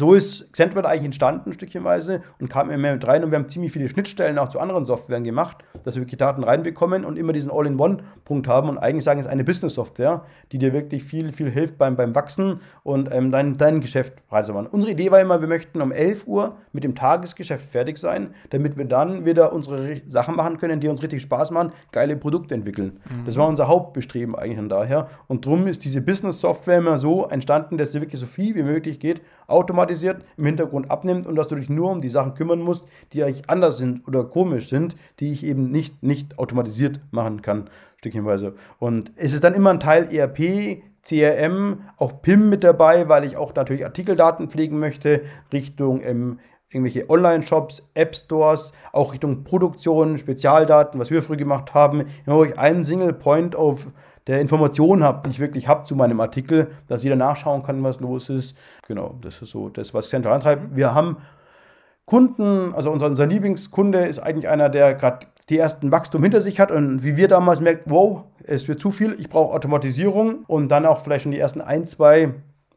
so 0.00 0.14
ist 0.14 0.50
Xentral 0.52 0.86
eigentlich 0.86 1.04
entstanden, 1.04 1.52
stückchenweise, 1.52 2.22
und 2.40 2.48
kam 2.48 2.70
immer 2.70 2.92
mit 2.92 3.06
rein. 3.06 3.22
Und 3.22 3.30
wir 3.30 3.38
haben 3.38 3.48
ziemlich 3.48 3.70
viele 3.70 3.88
Schnittstellen 3.88 4.38
auch 4.38 4.48
zu 4.48 4.58
anderen 4.58 4.86
Softwaren 4.86 5.24
gemacht, 5.24 5.58
dass 5.84 5.94
wir 5.94 6.02
wirklich 6.02 6.16
Daten 6.16 6.42
reinbekommen 6.42 7.04
und 7.04 7.18
immer 7.18 7.34
diesen 7.34 7.50
All-in-One-Punkt 7.50 8.48
haben. 8.48 8.70
Und 8.70 8.78
eigentlich 8.78 9.04
sagen, 9.04 9.20
es 9.20 9.26
ist 9.26 9.32
eine 9.32 9.44
Business-Software, 9.44 10.24
die 10.52 10.58
dir 10.58 10.72
wirklich 10.72 11.04
viel, 11.04 11.32
viel 11.32 11.50
hilft 11.50 11.76
beim, 11.76 11.96
beim 11.96 12.14
Wachsen 12.14 12.60
und 12.82 13.12
ähm, 13.12 13.30
dein, 13.30 13.58
dein 13.58 13.82
Geschäft 13.82 14.26
preise 14.26 14.54
machen. 14.54 14.68
Unsere 14.72 14.92
Idee 14.92 15.10
war 15.10 15.20
immer, 15.20 15.42
wir 15.42 15.48
möchten 15.48 15.82
um 15.82 15.92
11 15.92 16.26
Uhr 16.26 16.56
mit 16.72 16.82
dem 16.82 16.94
Tagesgeschäft 16.94 17.70
fertig 17.70 17.98
sein, 17.98 18.34
damit 18.48 18.78
wir 18.78 18.86
dann 18.86 19.26
wieder 19.26 19.52
unsere 19.52 20.00
Sachen 20.08 20.34
machen 20.34 20.56
können, 20.56 20.80
die 20.80 20.88
uns 20.88 21.02
richtig 21.02 21.20
Spaß 21.20 21.50
machen, 21.50 21.72
geile 21.92 22.16
Produkte 22.16 22.54
entwickeln. 22.54 23.00
Mhm. 23.04 23.26
Das 23.26 23.36
war 23.36 23.46
unser 23.46 23.68
Hauptbestreben 23.68 24.34
eigentlich 24.34 24.56
von 24.56 24.70
daher. 24.70 25.08
Und 25.28 25.44
darum 25.44 25.66
ist 25.66 25.84
diese 25.84 26.00
Business-Software 26.00 26.78
immer 26.78 26.96
so 26.96 27.26
entstanden, 27.26 27.76
dass 27.76 27.92
sie 27.92 28.00
wirklich 28.00 28.18
so 28.18 28.26
viel 28.26 28.54
wie 28.54 28.62
möglich 28.62 28.98
geht, 28.98 29.20
automatisiert 29.90 30.24
im 30.36 30.46
Hintergrund 30.46 30.90
abnimmt 30.90 31.26
und 31.26 31.36
dass 31.36 31.48
du 31.48 31.56
dich 31.56 31.68
nur 31.68 31.90
um 31.90 32.00
die 32.00 32.08
Sachen 32.08 32.34
kümmern 32.34 32.60
musst, 32.60 32.84
die 33.12 33.22
eigentlich 33.22 33.50
anders 33.50 33.76
sind 33.76 34.06
oder 34.06 34.24
komisch 34.24 34.68
sind, 34.68 34.94
die 35.18 35.32
ich 35.32 35.44
eben 35.44 35.70
nicht, 35.70 36.02
nicht 36.02 36.38
automatisiert 36.38 37.00
machen 37.10 37.42
kann, 37.42 37.68
stückchenweise. 37.98 38.54
Und 38.78 39.12
es 39.16 39.32
ist 39.32 39.44
dann 39.44 39.54
immer 39.54 39.70
ein 39.70 39.80
Teil 39.80 40.08
ERP, 40.12 40.82
CRM, 41.02 41.80
auch 41.96 42.22
PIM 42.22 42.50
mit 42.50 42.62
dabei, 42.62 43.08
weil 43.08 43.24
ich 43.24 43.36
auch 43.36 43.54
natürlich 43.54 43.84
Artikeldaten 43.84 44.48
pflegen 44.48 44.78
möchte, 44.78 45.22
Richtung 45.52 46.02
ähm, 46.02 46.38
irgendwelche 46.68 47.10
Online-Shops, 47.10 47.82
App-Stores, 47.94 48.72
auch 48.92 49.12
Richtung 49.12 49.42
Produktion, 49.42 50.18
Spezialdaten, 50.18 51.00
was 51.00 51.10
wir 51.10 51.22
früher 51.22 51.36
gemacht 51.36 51.74
haben, 51.74 52.04
immer 52.26 52.44
ich 52.44 52.58
einen 52.58 52.84
Single 52.84 53.12
Point 53.12 53.56
of 53.56 53.88
der 54.30 54.40
Informationen 54.40 55.02
habe, 55.02 55.22
die 55.24 55.30
ich 55.30 55.40
wirklich 55.40 55.66
habe 55.66 55.84
zu 55.84 55.96
meinem 55.96 56.20
Artikel, 56.20 56.68
dass 56.86 57.02
jeder 57.02 57.16
nachschauen 57.16 57.64
kann, 57.64 57.82
was 57.82 57.98
los 57.98 58.28
ist. 58.28 58.56
Genau, 58.86 59.16
das 59.20 59.42
ist 59.42 59.50
so 59.50 59.68
das, 59.68 59.92
was 59.92 60.08
Center 60.08 60.30
antreibt. 60.30 60.76
Wir 60.76 60.94
haben 60.94 61.16
Kunden, 62.06 62.72
also 62.74 62.92
unser, 62.92 63.06
unser 63.06 63.26
Lieblingskunde 63.26 64.06
ist 64.06 64.20
eigentlich 64.20 64.48
einer, 64.48 64.68
der 64.68 64.94
gerade 64.94 65.26
die 65.48 65.58
ersten 65.58 65.90
Wachstum 65.90 66.22
hinter 66.22 66.40
sich 66.40 66.60
hat 66.60 66.70
und 66.70 67.02
wie 67.02 67.16
wir 67.16 67.26
damals 67.26 67.60
merken, 67.60 67.90
wow, 67.90 68.22
es 68.44 68.68
wird 68.68 68.80
zu 68.80 68.92
viel, 68.92 69.16
ich 69.18 69.28
brauche 69.28 69.52
Automatisierung 69.52 70.44
und 70.46 70.68
dann 70.68 70.86
auch 70.86 71.02
vielleicht 71.02 71.24
schon 71.24 71.32
die 71.32 71.38
ersten 71.40 71.60
ein, 71.60 71.84
zwei 71.84 72.32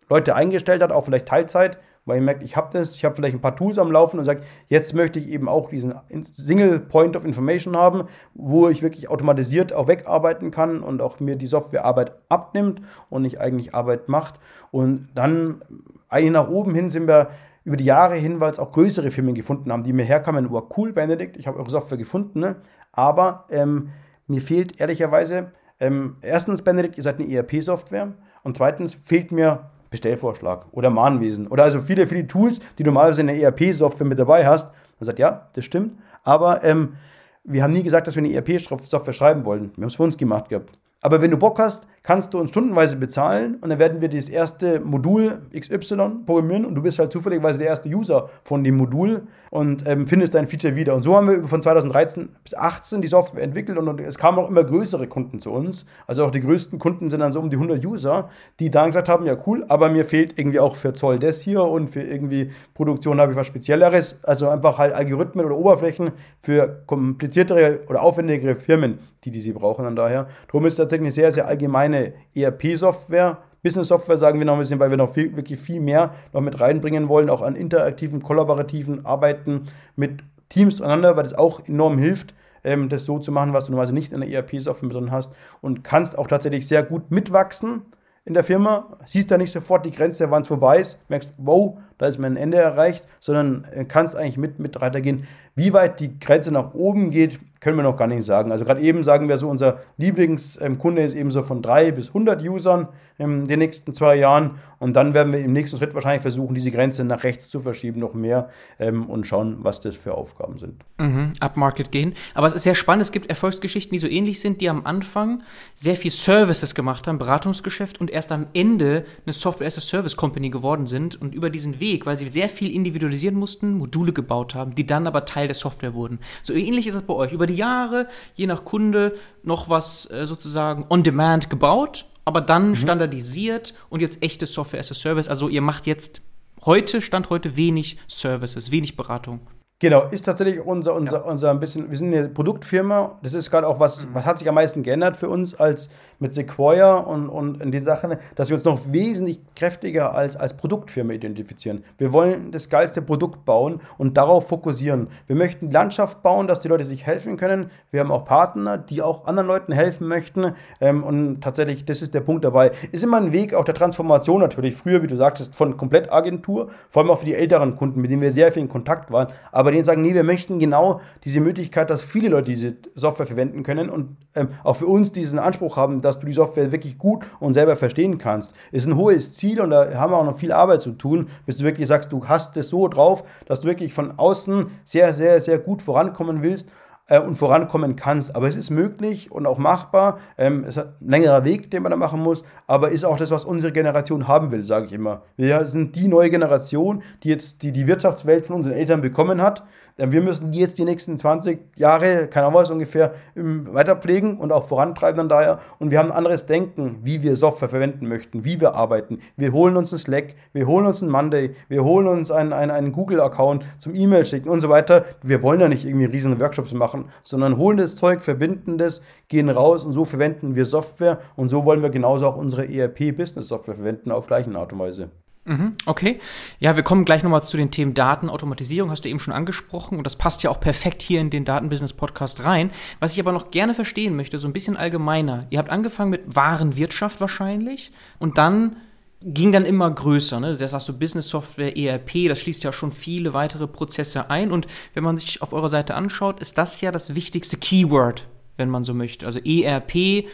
Leute 0.09 0.35
eingestellt 0.35 0.81
hat, 0.81 0.91
auch 0.91 1.05
vielleicht 1.05 1.27
Teilzeit, 1.27 1.77
weil 2.05 2.17
ihr 2.17 2.23
merkt, 2.23 2.43
ich 2.43 2.57
habe 2.57 2.69
das, 2.73 2.95
ich 2.95 3.05
habe 3.05 3.15
vielleicht 3.15 3.35
ein 3.35 3.41
paar 3.41 3.55
Tools 3.55 3.77
am 3.77 3.91
Laufen 3.91 4.19
und 4.19 4.25
sage, 4.25 4.41
jetzt 4.67 4.93
möchte 4.93 5.19
ich 5.19 5.29
eben 5.29 5.47
auch 5.47 5.69
diesen 5.69 5.95
Single 6.23 6.79
Point 6.79 7.15
of 7.15 7.25
Information 7.25 7.77
haben, 7.77 8.03
wo 8.33 8.67
ich 8.69 8.81
wirklich 8.81 9.09
automatisiert 9.09 9.73
auch 9.73 9.87
wegarbeiten 9.87 10.51
kann 10.51 10.81
und 10.81 11.01
auch 11.01 11.19
mir 11.19 11.35
die 11.35 11.47
Softwarearbeit 11.47 12.13
abnimmt 12.29 12.81
und 13.09 13.21
nicht 13.21 13.39
eigentlich 13.39 13.73
Arbeit 13.73 14.09
macht. 14.09 14.35
Und 14.71 15.09
dann 15.15 15.61
eigentlich 16.09 16.33
nach 16.33 16.49
oben 16.49 16.75
hin 16.75 16.89
sind 16.89 17.07
wir 17.07 17.29
über 17.63 17.77
die 17.77 17.85
Jahre 17.85 18.15
hin, 18.15 18.39
weil 18.39 18.51
es 18.51 18.59
auch 18.59 18.71
größere 18.71 19.09
Firmen 19.09 19.35
gefunden 19.35 19.71
haben, 19.71 19.83
die 19.83 19.93
mir 19.93 20.03
herkamen, 20.03 20.51
war 20.51 20.67
cool, 20.77 20.91
Benedikt, 20.91 21.37
ich 21.37 21.47
habe 21.47 21.59
eure 21.59 21.69
Software 21.69 21.97
gefunden, 21.97 22.41
ne? 22.41 22.57
aber 22.91 23.45
ähm, 23.49 23.89
mir 24.27 24.41
fehlt 24.41 24.81
ehrlicherweise, 24.81 25.51
ähm, 25.79 26.17
erstens, 26.21 26.61
Benedikt, 26.61 26.97
ihr 26.97 27.03
seid 27.03 27.19
eine 27.19 27.29
ERP-Software 27.31 28.13
und 28.43 28.57
zweitens 28.57 28.95
fehlt 28.95 29.31
mir 29.31 29.71
Bestellvorschlag 29.93 30.65
oder 30.71 30.89
Mahnwesen 30.89 31.47
oder 31.47 31.63
also 31.63 31.79
viele, 31.81 32.07
viele 32.07 32.27
Tools, 32.27 32.59
die 32.77 32.83
du 32.83 32.89
normalerweise 32.89 33.21
in 33.21 33.27
der 33.27 33.39
ERP-Software 33.39 34.07
mit 34.07 34.17
dabei 34.17 34.45
hast. 34.45 34.73
Man 34.99 35.05
sagt, 35.05 35.19
ja, 35.19 35.49
das 35.53 35.65
stimmt, 35.65 35.99
aber 36.23 36.63
ähm, 36.63 36.95
wir 37.43 37.61
haben 37.61 37.73
nie 37.73 37.83
gesagt, 37.83 38.07
dass 38.07 38.15
wir 38.15 38.23
eine 38.23 38.33
ERP-Software 38.33 39.13
schreiben 39.13 39.45
wollten. 39.45 39.71
Wir 39.75 39.83
haben 39.83 39.89
es 39.89 39.95
für 39.95 40.03
uns 40.03 40.17
gemacht 40.17 40.49
gehabt. 40.49 40.79
Aber 41.01 41.21
wenn 41.21 41.29
du 41.29 41.37
Bock 41.37 41.59
hast, 41.59 41.85
kannst 42.03 42.33
du 42.33 42.39
uns 42.39 42.49
stundenweise 42.49 42.97
bezahlen 42.97 43.55
und 43.61 43.69
dann 43.69 43.79
werden 43.79 44.01
wir 44.01 44.09
das 44.09 44.27
erste 44.27 44.81
Modul 44.81 45.39
XY 45.57 46.25
programmieren 46.25 46.65
und 46.65 46.75
du 46.75 46.81
bist 46.81 46.99
halt 46.99 47.13
zufälligerweise 47.13 47.59
der 47.59 47.69
erste 47.69 47.87
User 47.87 48.29
von 48.43 48.61
dem 48.65 48.75
Modul 48.75 49.23
und 49.49 49.87
ähm, 49.87 50.05
findest 50.05 50.33
dein 50.33 50.49
Feature 50.49 50.75
wieder. 50.75 50.95
Und 50.95 51.03
so 51.03 51.15
haben 51.15 51.29
wir 51.29 51.47
von 51.47 51.61
2013 51.61 52.27
bis 52.43 52.51
2018 52.51 53.01
die 53.01 53.07
Software 53.07 53.41
entwickelt 53.41 53.77
und, 53.77 53.87
und, 53.87 54.01
es 54.01 54.17
kamen 54.17 54.37
auch 54.37 54.49
immer 54.49 54.65
größere 54.65 55.07
Kunden 55.07 55.39
zu 55.39 55.51
uns. 55.51 55.85
Also 56.05 56.25
auch 56.25 56.31
die 56.31 56.41
größten 56.41 56.77
Kunden 56.77 57.09
sind 57.09 57.21
dann 57.21 57.31
so 57.31 57.39
um 57.39 57.49
die 57.49 57.55
100 57.55 57.85
User, 57.85 58.29
die 58.59 58.69
dann 58.69 58.87
gesagt 58.87 59.07
haben, 59.07 59.25
ja 59.25 59.37
cool, 59.47 59.63
aber 59.69 59.87
mir 59.89 60.03
fehlt 60.03 60.37
irgendwie 60.37 60.59
auch 60.59 60.75
für 60.75 60.93
Zoll 60.93 61.19
das 61.19 61.39
hier 61.39 61.63
und 61.63 61.89
für 61.89 62.01
irgendwie 62.01 62.51
Produktion 62.73 63.21
habe 63.21 63.31
ich 63.31 63.37
was 63.37 63.47
Spezielleres. 63.47 64.19
Also 64.23 64.49
einfach 64.49 64.77
halt 64.77 64.93
Algorithmen 64.93 65.45
oder 65.45 65.55
Oberflächen 65.55 66.11
für 66.41 66.83
kompliziertere 66.85 67.79
oder 67.87 68.01
aufwendigere 68.01 68.55
Firmen, 68.55 68.99
die, 69.25 69.31
die 69.31 69.41
sie 69.41 69.53
brauchen 69.53 69.85
dann 69.85 69.95
daher. 69.95 70.27
Darum 70.47 70.65
ist 70.65 70.75
tatsächlich 70.75 71.05
eine 71.05 71.11
sehr, 71.11 71.31
sehr 71.31 71.47
allgemeine 71.47 72.13
ERP-Software. 72.35 73.37
Business-Software 73.63 74.17
sagen 74.17 74.39
wir 74.39 74.45
noch 74.45 74.53
ein 74.53 74.59
bisschen, 74.59 74.79
weil 74.79 74.89
wir 74.89 74.97
noch 74.97 75.13
viel, 75.13 75.35
wirklich 75.35 75.59
viel 75.59 75.79
mehr 75.79 76.13
noch 76.33 76.41
mit 76.41 76.59
reinbringen 76.59 77.07
wollen, 77.07 77.29
auch 77.29 77.41
an 77.41 77.55
interaktiven, 77.55 78.21
kollaborativen 78.21 79.05
Arbeiten 79.05 79.67
mit 79.95 80.21
Teams 80.49 80.77
zueinander, 80.77 81.15
weil 81.15 81.23
das 81.23 81.33
auch 81.33 81.65
enorm 81.67 81.97
hilft, 81.97 82.33
ähm, 82.63 82.89
das 82.89 83.05
so 83.05 83.19
zu 83.19 83.31
machen, 83.31 83.53
was 83.53 83.65
du 83.65 83.71
normalerweise 83.71 83.93
nicht 83.93 84.11
in 84.11 84.21
der 84.21 84.29
ERP-Software 84.29 84.89
drin 84.89 85.11
hast 85.11 85.33
und 85.61 85.83
kannst 85.83 86.17
auch 86.17 86.27
tatsächlich 86.27 86.67
sehr 86.67 86.83
gut 86.83 87.09
mitwachsen 87.09 87.83
in 88.25 88.33
der 88.33 88.43
Firma, 88.43 88.97
siehst 89.05 89.31
da 89.31 89.37
nicht 89.37 89.51
sofort 89.51 89.85
die 89.85 89.91
Grenze, 89.91 90.31
wann 90.31 90.43
es 90.43 90.47
vorbei 90.47 90.79
ist, 90.79 90.97
merkst, 91.09 91.33
wow, 91.37 91.77
da 91.97 92.07
ist 92.07 92.19
mein 92.19 92.37
Ende 92.37 92.57
erreicht, 92.57 93.03
sondern 93.19 93.65
äh, 93.73 93.83
kannst 93.83 94.15
eigentlich 94.15 94.37
mit, 94.37 94.59
mit 94.59 94.79
weitergehen. 94.79 95.27
Wie 95.55 95.73
weit 95.73 95.99
die 95.99 96.19
Grenze 96.19 96.51
nach 96.51 96.73
oben 96.73 97.11
geht, 97.11 97.39
können 97.63 97.77
wir 97.77 97.83
noch 97.83 97.95
gar 97.95 98.07
nicht 98.07 98.25
sagen. 98.25 98.51
Also 98.51 98.65
gerade 98.65 98.81
eben 98.81 99.05
sagen 99.05 99.29
wir 99.29 99.37
so, 99.37 99.49
unser 99.49 99.79
Lieblingskunde 99.97 101.01
ist 101.01 101.15
eben 101.15 101.31
so 101.31 101.43
von 101.43 101.61
drei 101.61 101.91
bis 101.91 102.09
100 102.09 102.43
Usern 102.43 102.89
in 103.17 103.47
den 103.47 103.59
nächsten 103.59 103.93
zwei 103.93 104.15
Jahren. 104.15 104.59
Und 104.79 104.97
dann 104.97 105.13
werden 105.13 105.31
wir 105.31 105.39
im 105.39 105.53
nächsten 105.53 105.77
Schritt 105.77 105.93
wahrscheinlich 105.93 106.23
versuchen, 106.23 106.55
diese 106.55 106.69
Grenze 106.69 107.05
nach 107.05 107.23
rechts 107.23 107.49
zu 107.49 107.61
verschieben, 107.61 108.01
noch 108.01 108.13
mehr 108.13 108.49
ähm, 108.79 109.05
und 109.05 109.25
schauen, 109.25 109.59
was 109.61 109.79
das 109.79 109.95
für 109.95 110.13
Aufgaben 110.15 110.59
sind. 110.59 110.83
Mhm, 110.97 111.31
Upmarket 111.39 111.89
gehen. 111.89 112.15
Aber 112.33 112.47
es 112.47 112.53
ist 112.53 112.63
sehr 112.63 112.75
spannend. 112.75 113.03
Es 113.03 113.13
gibt 113.13 113.29
Erfolgsgeschichten, 113.29 113.93
die 113.93 113.99
so 113.99 114.07
ähnlich 114.07 114.41
sind, 114.41 114.59
die 114.59 114.69
am 114.69 114.85
Anfang 114.85 115.41
sehr 115.73 115.95
viel 115.95 116.11
Services 116.11 116.75
gemacht 116.75 117.07
haben, 117.07 117.17
Beratungsgeschäft 117.17 118.01
und 118.01 118.11
erst 118.11 118.33
am 118.33 118.47
Ende 118.53 119.05
eine 119.25 119.31
Software-as-a-Service-Company 119.31 120.49
geworden 120.49 120.85
sind 120.85 121.21
und 121.21 121.33
über 121.33 121.49
diesen 121.49 121.79
Weg, 121.79 122.05
weil 122.05 122.17
sie 122.17 122.27
sehr 122.27 122.49
viel 122.49 122.69
individualisieren 122.69 123.37
mussten, 123.37 123.77
Module 123.77 124.11
gebaut 124.11 124.53
haben, 124.53 124.75
die 124.75 124.85
dann 124.85 125.07
aber 125.07 125.23
Teil 125.23 125.47
der 125.47 125.55
Software 125.55 125.93
wurden. 125.93 126.19
So 126.41 126.51
ähnlich 126.51 126.87
ist 126.87 126.95
es 126.95 127.03
bei 127.03 127.13
euch. 127.13 127.31
Über 127.31 127.47
die 127.47 127.52
Jahre, 127.53 128.07
je 128.35 128.47
nach 128.47 128.65
Kunde, 128.65 129.15
noch 129.43 129.69
was 129.69 130.09
äh, 130.11 130.25
sozusagen 130.25 130.85
on 130.89 131.03
demand 131.03 131.49
gebaut 131.49 132.05
aber 132.25 132.41
dann 132.41 132.69
mhm. 132.69 132.75
standardisiert 132.75 133.73
und 133.89 134.01
jetzt 134.01 134.23
echte 134.23 134.45
Software 134.45 134.79
as 134.79 134.91
a 134.91 134.95
Service. 134.95 135.27
Also 135.27 135.49
ihr 135.49 135.61
macht 135.61 135.87
jetzt 135.87 136.21
heute, 136.65 137.01
Stand 137.01 137.29
heute, 137.29 137.55
wenig 137.55 137.97
Services, 138.07 138.71
wenig 138.71 138.95
Beratung. 138.95 139.41
Genau, 139.79 140.07
ist 140.09 140.23
tatsächlich 140.23 140.61
unser, 140.61 140.93
unser, 140.93 141.17
ja. 141.17 141.23
unser 141.23 141.51
ein 141.51 141.59
bisschen, 141.59 141.89
wir 141.89 141.97
sind 141.97 142.13
eine 142.13 142.29
Produktfirma, 142.29 143.19
das 143.21 143.33
ist 143.33 143.51
gerade 143.51 143.67
auch 143.67 143.81
was, 143.81 144.05
mhm. 144.05 144.13
was 144.13 144.25
hat 144.25 144.39
sich 144.39 144.47
am 144.47 144.55
meisten 144.55 144.81
geändert 144.81 145.17
für 145.17 145.27
uns 145.27 145.55
als 145.55 145.89
mit 146.23 146.33
Sequoia 146.33 146.95
und, 146.95 147.29
und 147.29 147.61
in 147.61 147.71
den 147.71 147.83
Sachen, 147.83 148.15
dass 148.35 148.49
wir 148.49 148.55
uns 148.55 148.63
noch 148.63 148.79
wesentlich 148.91 149.39
kräftiger 149.55 150.15
als, 150.15 150.35
als 150.35 150.55
Produktfirma 150.55 151.13
identifizieren. 151.13 151.83
Wir 151.97 152.13
wollen 152.13 152.51
das 152.51 152.69
geilste 152.69 153.01
Produkt 153.01 153.45
bauen 153.45 153.81
und 153.97 154.17
darauf 154.17 154.47
fokussieren. 154.47 155.09
Wir 155.27 155.35
möchten 155.35 155.69
Landschaft 155.69 156.23
bauen, 156.23 156.47
dass 156.47 156.61
die 156.61 156.69
Leute 156.69 156.85
sich 156.85 157.05
helfen 157.05 157.37
können. 157.37 157.69
Wir 157.91 157.99
haben 157.99 158.11
auch 158.11 158.25
Partner, 158.25 158.77
die 158.77 159.01
auch 159.01 159.27
anderen 159.27 159.47
Leuten 159.47 159.73
helfen 159.73 160.07
möchten. 160.07 160.55
Ähm, 160.79 161.03
und 161.03 161.41
tatsächlich, 161.41 161.85
das 161.85 162.01
ist 162.01 162.13
der 162.13 162.21
Punkt 162.21 162.45
dabei. 162.45 162.71
Ist 162.91 163.03
immer 163.03 163.17
ein 163.17 163.33
Weg 163.33 163.53
auch 163.53 163.65
der 163.65 163.75
Transformation 163.75 164.39
natürlich. 164.39 164.75
Früher, 164.75 165.03
wie 165.03 165.07
du 165.07 165.17
sagtest, 165.17 165.53
von 165.53 165.75
Komplettagentur, 165.75 166.69
vor 166.89 167.01
allem 167.01 167.11
auch 167.11 167.19
für 167.19 167.25
die 167.25 167.35
älteren 167.35 167.75
Kunden, 167.75 167.99
mit 167.99 168.09
denen 168.09 168.21
wir 168.21 168.31
sehr 168.31 168.51
viel 168.53 168.63
in 168.63 168.69
Kontakt 168.69 169.11
waren. 169.11 169.27
Aber 169.51 169.71
denen 169.71 169.83
sagen, 169.83 170.01
nee, 170.01 170.13
wir 170.13 170.23
möchten 170.23 170.57
genau 170.57 171.01
diese 171.25 171.41
Möglichkeit, 171.41 171.89
dass 171.89 172.01
viele 172.01 172.29
Leute 172.29 172.51
diese 172.51 172.75
Software 172.95 173.27
verwenden 173.27 173.63
können 173.63 173.89
und 173.89 174.15
ähm, 174.35 174.49
auch 174.63 174.77
für 174.77 174.87
uns 174.87 175.11
diesen 175.11 175.37
Anspruch 175.37 175.75
haben, 175.75 176.01
dass 176.01 176.12
du 176.19 176.25
die 176.25 176.33
Software 176.33 176.71
wirklich 176.71 176.97
gut 176.97 177.25
und 177.39 177.53
selber 177.53 177.75
verstehen 177.75 178.17
kannst. 178.17 178.53
Ist 178.71 178.85
ein 178.87 178.95
hohes 178.95 179.33
Ziel 179.33 179.61
und 179.61 179.69
da 179.69 179.93
haben 179.95 180.11
wir 180.11 180.17
auch 180.17 180.25
noch 180.25 180.37
viel 180.37 180.51
Arbeit 180.51 180.81
zu 180.81 180.91
tun, 180.91 181.29
bis 181.45 181.57
du 181.57 181.63
wirklich 181.63 181.87
sagst, 181.87 182.11
du 182.11 182.27
hast 182.27 182.55
es 182.57 182.69
so 182.69 182.87
drauf, 182.87 183.23
dass 183.45 183.61
du 183.61 183.67
wirklich 183.67 183.93
von 183.93 184.17
außen 184.17 184.67
sehr, 184.85 185.13
sehr, 185.13 185.41
sehr 185.41 185.59
gut 185.59 185.81
vorankommen 185.81 186.41
willst 186.41 186.69
äh, 187.07 187.19
und 187.19 187.35
vorankommen 187.35 187.95
kannst. 187.95 188.35
Aber 188.35 188.47
es 188.47 188.55
ist 188.55 188.69
möglich 188.69 189.31
und 189.31 189.45
auch 189.45 189.57
machbar. 189.57 190.19
Ähm, 190.37 190.63
es 190.67 190.77
ist 190.77 190.83
ein 190.83 190.93
längerer 191.09 191.43
Weg, 191.43 191.71
den 191.71 191.83
man 191.83 191.91
da 191.91 191.97
machen 191.97 192.21
muss, 192.21 192.43
aber 192.67 192.89
ist 192.89 193.05
auch 193.05 193.17
das, 193.17 193.31
was 193.31 193.45
unsere 193.45 193.71
Generation 193.71 194.27
haben 194.27 194.51
will, 194.51 194.65
sage 194.65 194.85
ich 194.85 194.93
immer. 194.93 195.23
Wir 195.35 195.65
sind 195.65 195.95
die 195.95 196.07
neue 196.07 196.29
Generation, 196.29 197.03
die 197.23 197.29
jetzt 197.29 197.63
die, 197.63 197.71
die 197.71 197.87
Wirtschaftswelt 197.87 198.45
von 198.45 198.57
unseren 198.57 198.73
Eltern 198.73 199.01
bekommen 199.01 199.41
hat 199.41 199.63
wir 199.97 200.21
müssen 200.21 200.53
jetzt 200.53 200.79
die 200.79 200.85
nächsten 200.85 201.17
20 201.17 201.77
Jahre, 201.77 202.27
keine 202.27 202.47
Ahnung 202.47 202.59
was 202.59 202.71
ungefähr, 202.71 203.13
weiter 203.35 203.95
pflegen 203.95 204.37
und 204.37 204.51
auch 204.51 204.67
vorantreiben 204.67 205.17
dann 205.17 205.29
daher. 205.29 205.59
Und 205.77 205.91
wir 205.91 205.99
haben 205.99 206.11
ein 206.11 206.17
anderes 206.17 206.47
Denken, 206.47 206.99
wie 207.03 207.21
wir 207.21 207.35
Software 207.35 207.69
verwenden 207.69 208.07
möchten, 208.07 208.43
wie 208.43 208.59
wir 208.59 208.73
arbeiten. 208.73 209.19
Wir 209.37 209.51
holen 209.53 209.77
uns 209.77 209.91
einen 209.91 209.99
Slack, 209.99 210.35
wir 210.51 210.65
holen 210.65 210.87
uns 210.87 211.03
einen 211.03 211.11
Monday, 211.11 211.55
wir 211.69 211.83
holen 211.83 212.07
uns 212.07 212.31
einen, 212.31 212.53
einen, 212.53 212.71
einen 212.71 212.91
Google-Account 212.91 213.65
zum 213.77 213.93
E-Mail 213.93 214.25
schicken 214.25 214.49
und 214.49 214.61
so 214.61 214.69
weiter. 214.69 215.05
Wir 215.21 215.43
wollen 215.43 215.59
ja 215.59 215.67
nicht 215.67 215.85
irgendwie 215.85 216.05
riesige 216.05 216.39
Workshops 216.39 216.73
machen, 216.73 216.92
sondern 217.23 217.57
holen 217.57 217.77
das 217.77 217.95
Zeug, 217.95 218.23
verbinden 218.23 218.77
das, 218.77 219.01
gehen 219.27 219.49
raus 219.49 219.83
und 219.83 219.93
so 219.93 220.05
verwenden 220.05 220.55
wir 220.55 220.65
Software 220.65 221.19
und 221.35 221.49
so 221.49 221.65
wollen 221.65 221.81
wir 221.81 221.89
genauso 221.89 222.27
auch 222.27 222.37
unsere 222.37 222.67
ERP-Business-Software 222.67 223.75
verwenden 223.75 224.11
auf 224.11 224.27
gleiche 224.27 224.53
Art 224.55 224.73
und 224.73 224.79
Weise. 224.79 225.09
Mhm, 225.45 225.75
okay. 225.85 226.19
Ja, 226.59 226.77
wir 226.77 226.83
kommen 226.83 227.03
gleich 227.03 227.21
nochmal 227.21 227.43
zu 227.43 227.57
den 227.57 227.69
Themen 227.69 227.93
Datenautomatisierung, 227.93 228.89
hast 228.89 229.03
du 229.03 229.09
eben 229.09 229.19
schon 229.19 229.33
angesprochen 229.33 229.97
und 229.97 230.05
das 230.05 230.15
passt 230.15 230.41
ja 230.43 230.49
auch 230.49 230.59
perfekt 230.59 231.01
hier 231.01 231.19
in 231.19 231.29
den 231.29 231.43
Datenbusiness-Podcast 231.43 232.45
rein. 232.45 232.71
Was 232.99 233.13
ich 233.13 233.19
aber 233.19 233.33
noch 233.33 233.51
gerne 233.51 233.73
verstehen 233.73 234.15
möchte, 234.15 234.39
so 234.39 234.47
ein 234.47 234.53
bisschen 234.53 234.77
allgemeiner. 234.77 235.45
Ihr 235.49 235.59
habt 235.59 235.69
angefangen 235.69 236.11
mit 236.11 236.35
Warenwirtschaft 236.35 237.19
wahrscheinlich 237.19 237.91
und 238.19 238.37
dann 238.37 238.77
ging 239.25 239.51
dann 239.51 239.65
immer 239.65 239.89
größer. 239.89 240.39
Ne? 240.39 240.55
Das 240.55 240.73
hast 240.73 240.89
du 240.89 240.97
Business 240.97 241.29
Software, 241.29 241.77
ERP, 241.77 242.27
das 242.27 242.39
schließt 242.39 242.63
ja 242.63 242.73
schon 242.73 242.91
viele 242.91 243.33
weitere 243.33 243.67
Prozesse 243.67 244.29
ein 244.29 244.51
und 244.51 244.67
wenn 244.93 245.03
man 245.03 245.17
sich 245.17 245.41
auf 245.41 245.53
eurer 245.53 245.69
Seite 245.69 245.95
anschaut, 245.95 246.39
ist 246.39 246.57
das 246.57 246.81
ja 246.81 246.91
das 246.91 247.15
wichtigste 247.15 247.57
Keyword, 247.57 248.27
wenn 248.57 248.69
man 248.69 248.83
so 248.83 248.93
möchte. 248.93 249.25
Also 249.25 249.39
ERP 249.39 250.25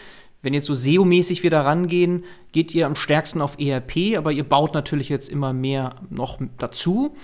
wenn 0.41 0.53
jetzt 0.53 0.67
so 0.67 0.73
SEO-mäßig 0.73 1.43
wieder 1.43 1.65
rangehen, 1.65 2.23
geht 2.51 2.73
ihr 2.73 2.85
am 2.85 2.95
stärksten 2.95 3.41
auf 3.41 3.59
ERP, 3.59 4.17
aber 4.17 4.31
ihr 4.31 4.47
baut 4.47 4.73
natürlich 4.73 5.09
jetzt 5.09 5.29
immer 5.29 5.53
mehr 5.53 5.95
noch 6.09 6.39
dazu. 6.57 7.15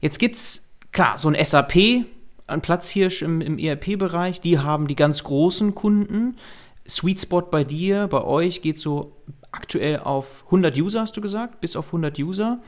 Jetzt 0.00 0.18
gibt's, 0.18 0.70
klar, 0.92 1.18
so 1.18 1.28
ein 1.28 1.44
SAP, 1.44 2.06
ein 2.46 2.62
Platzhirsch 2.62 3.22
im, 3.22 3.42
im 3.42 3.58
ERP-Bereich, 3.58 4.40
die 4.40 4.58
haben 4.58 4.88
die 4.88 4.96
ganz 4.96 5.24
großen 5.24 5.74
Kunden. 5.74 6.36
Sweet 6.88 7.20
Spot 7.20 7.42
bei 7.42 7.64
dir, 7.64 8.06
bei 8.06 8.24
euch 8.24 8.62
geht 8.62 8.78
so 8.78 9.12
aktuell 9.52 10.00
auf 10.00 10.44
100 10.46 10.76
User, 10.76 11.00
hast 11.00 11.16
du 11.16 11.20
gesagt, 11.20 11.60
bis 11.60 11.76
auf 11.76 11.86
100 11.86 12.18
User. 12.18 12.60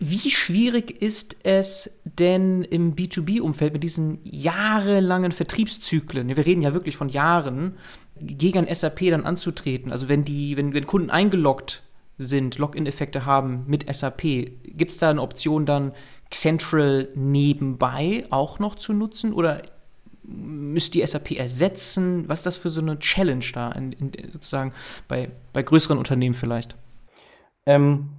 Wie 0.00 0.30
schwierig 0.30 1.02
ist 1.02 1.36
es 1.44 1.98
denn 2.04 2.62
im 2.62 2.94
B2B-Umfeld 2.94 3.72
mit 3.72 3.82
diesen 3.82 4.18
jahrelangen 4.24 5.32
Vertriebszyklen? 5.32 6.28
Wir 6.28 6.44
reden 6.44 6.62
ja 6.62 6.74
wirklich 6.74 6.96
von 6.96 7.08
Jahren 7.08 7.76
gegen 8.20 8.72
SAP 8.72 9.10
dann 9.10 9.24
anzutreten. 9.24 9.92
Also 9.92 10.08
wenn 10.08 10.24
die, 10.24 10.56
wenn, 10.56 10.74
wenn 10.74 10.86
Kunden 10.86 11.10
eingeloggt 11.10 11.82
sind, 12.18 12.58
Login-Effekte 12.58 13.24
haben 13.24 13.64
mit 13.66 13.92
SAP, 13.92 14.22
gibt 14.22 14.92
es 14.92 14.98
da 14.98 15.10
eine 15.10 15.22
Option 15.22 15.66
dann 15.66 15.92
Central 16.30 17.08
nebenbei 17.14 18.26
auch 18.30 18.58
noch 18.58 18.74
zu 18.74 18.92
nutzen 18.92 19.32
oder 19.32 19.62
müsst 20.26 20.94
die 20.94 21.06
SAP 21.06 21.32
ersetzen? 21.32 22.28
Was 22.28 22.40
ist 22.40 22.46
das 22.46 22.56
für 22.56 22.70
so 22.70 22.80
eine 22.80 22.98
Challenge 22.98 23.44
da, 23.52 23.72
in, 23.72 23.92
in, 23.92 24.12
sozusagen 24.32 24.72
bei, 25.08 25.30
bei 25.52 25.62
größeren 25.62 25.98
Unternehmen 25.98 26.34
vielleicht? 26.34 26.76
Ähm, 27.66 28.10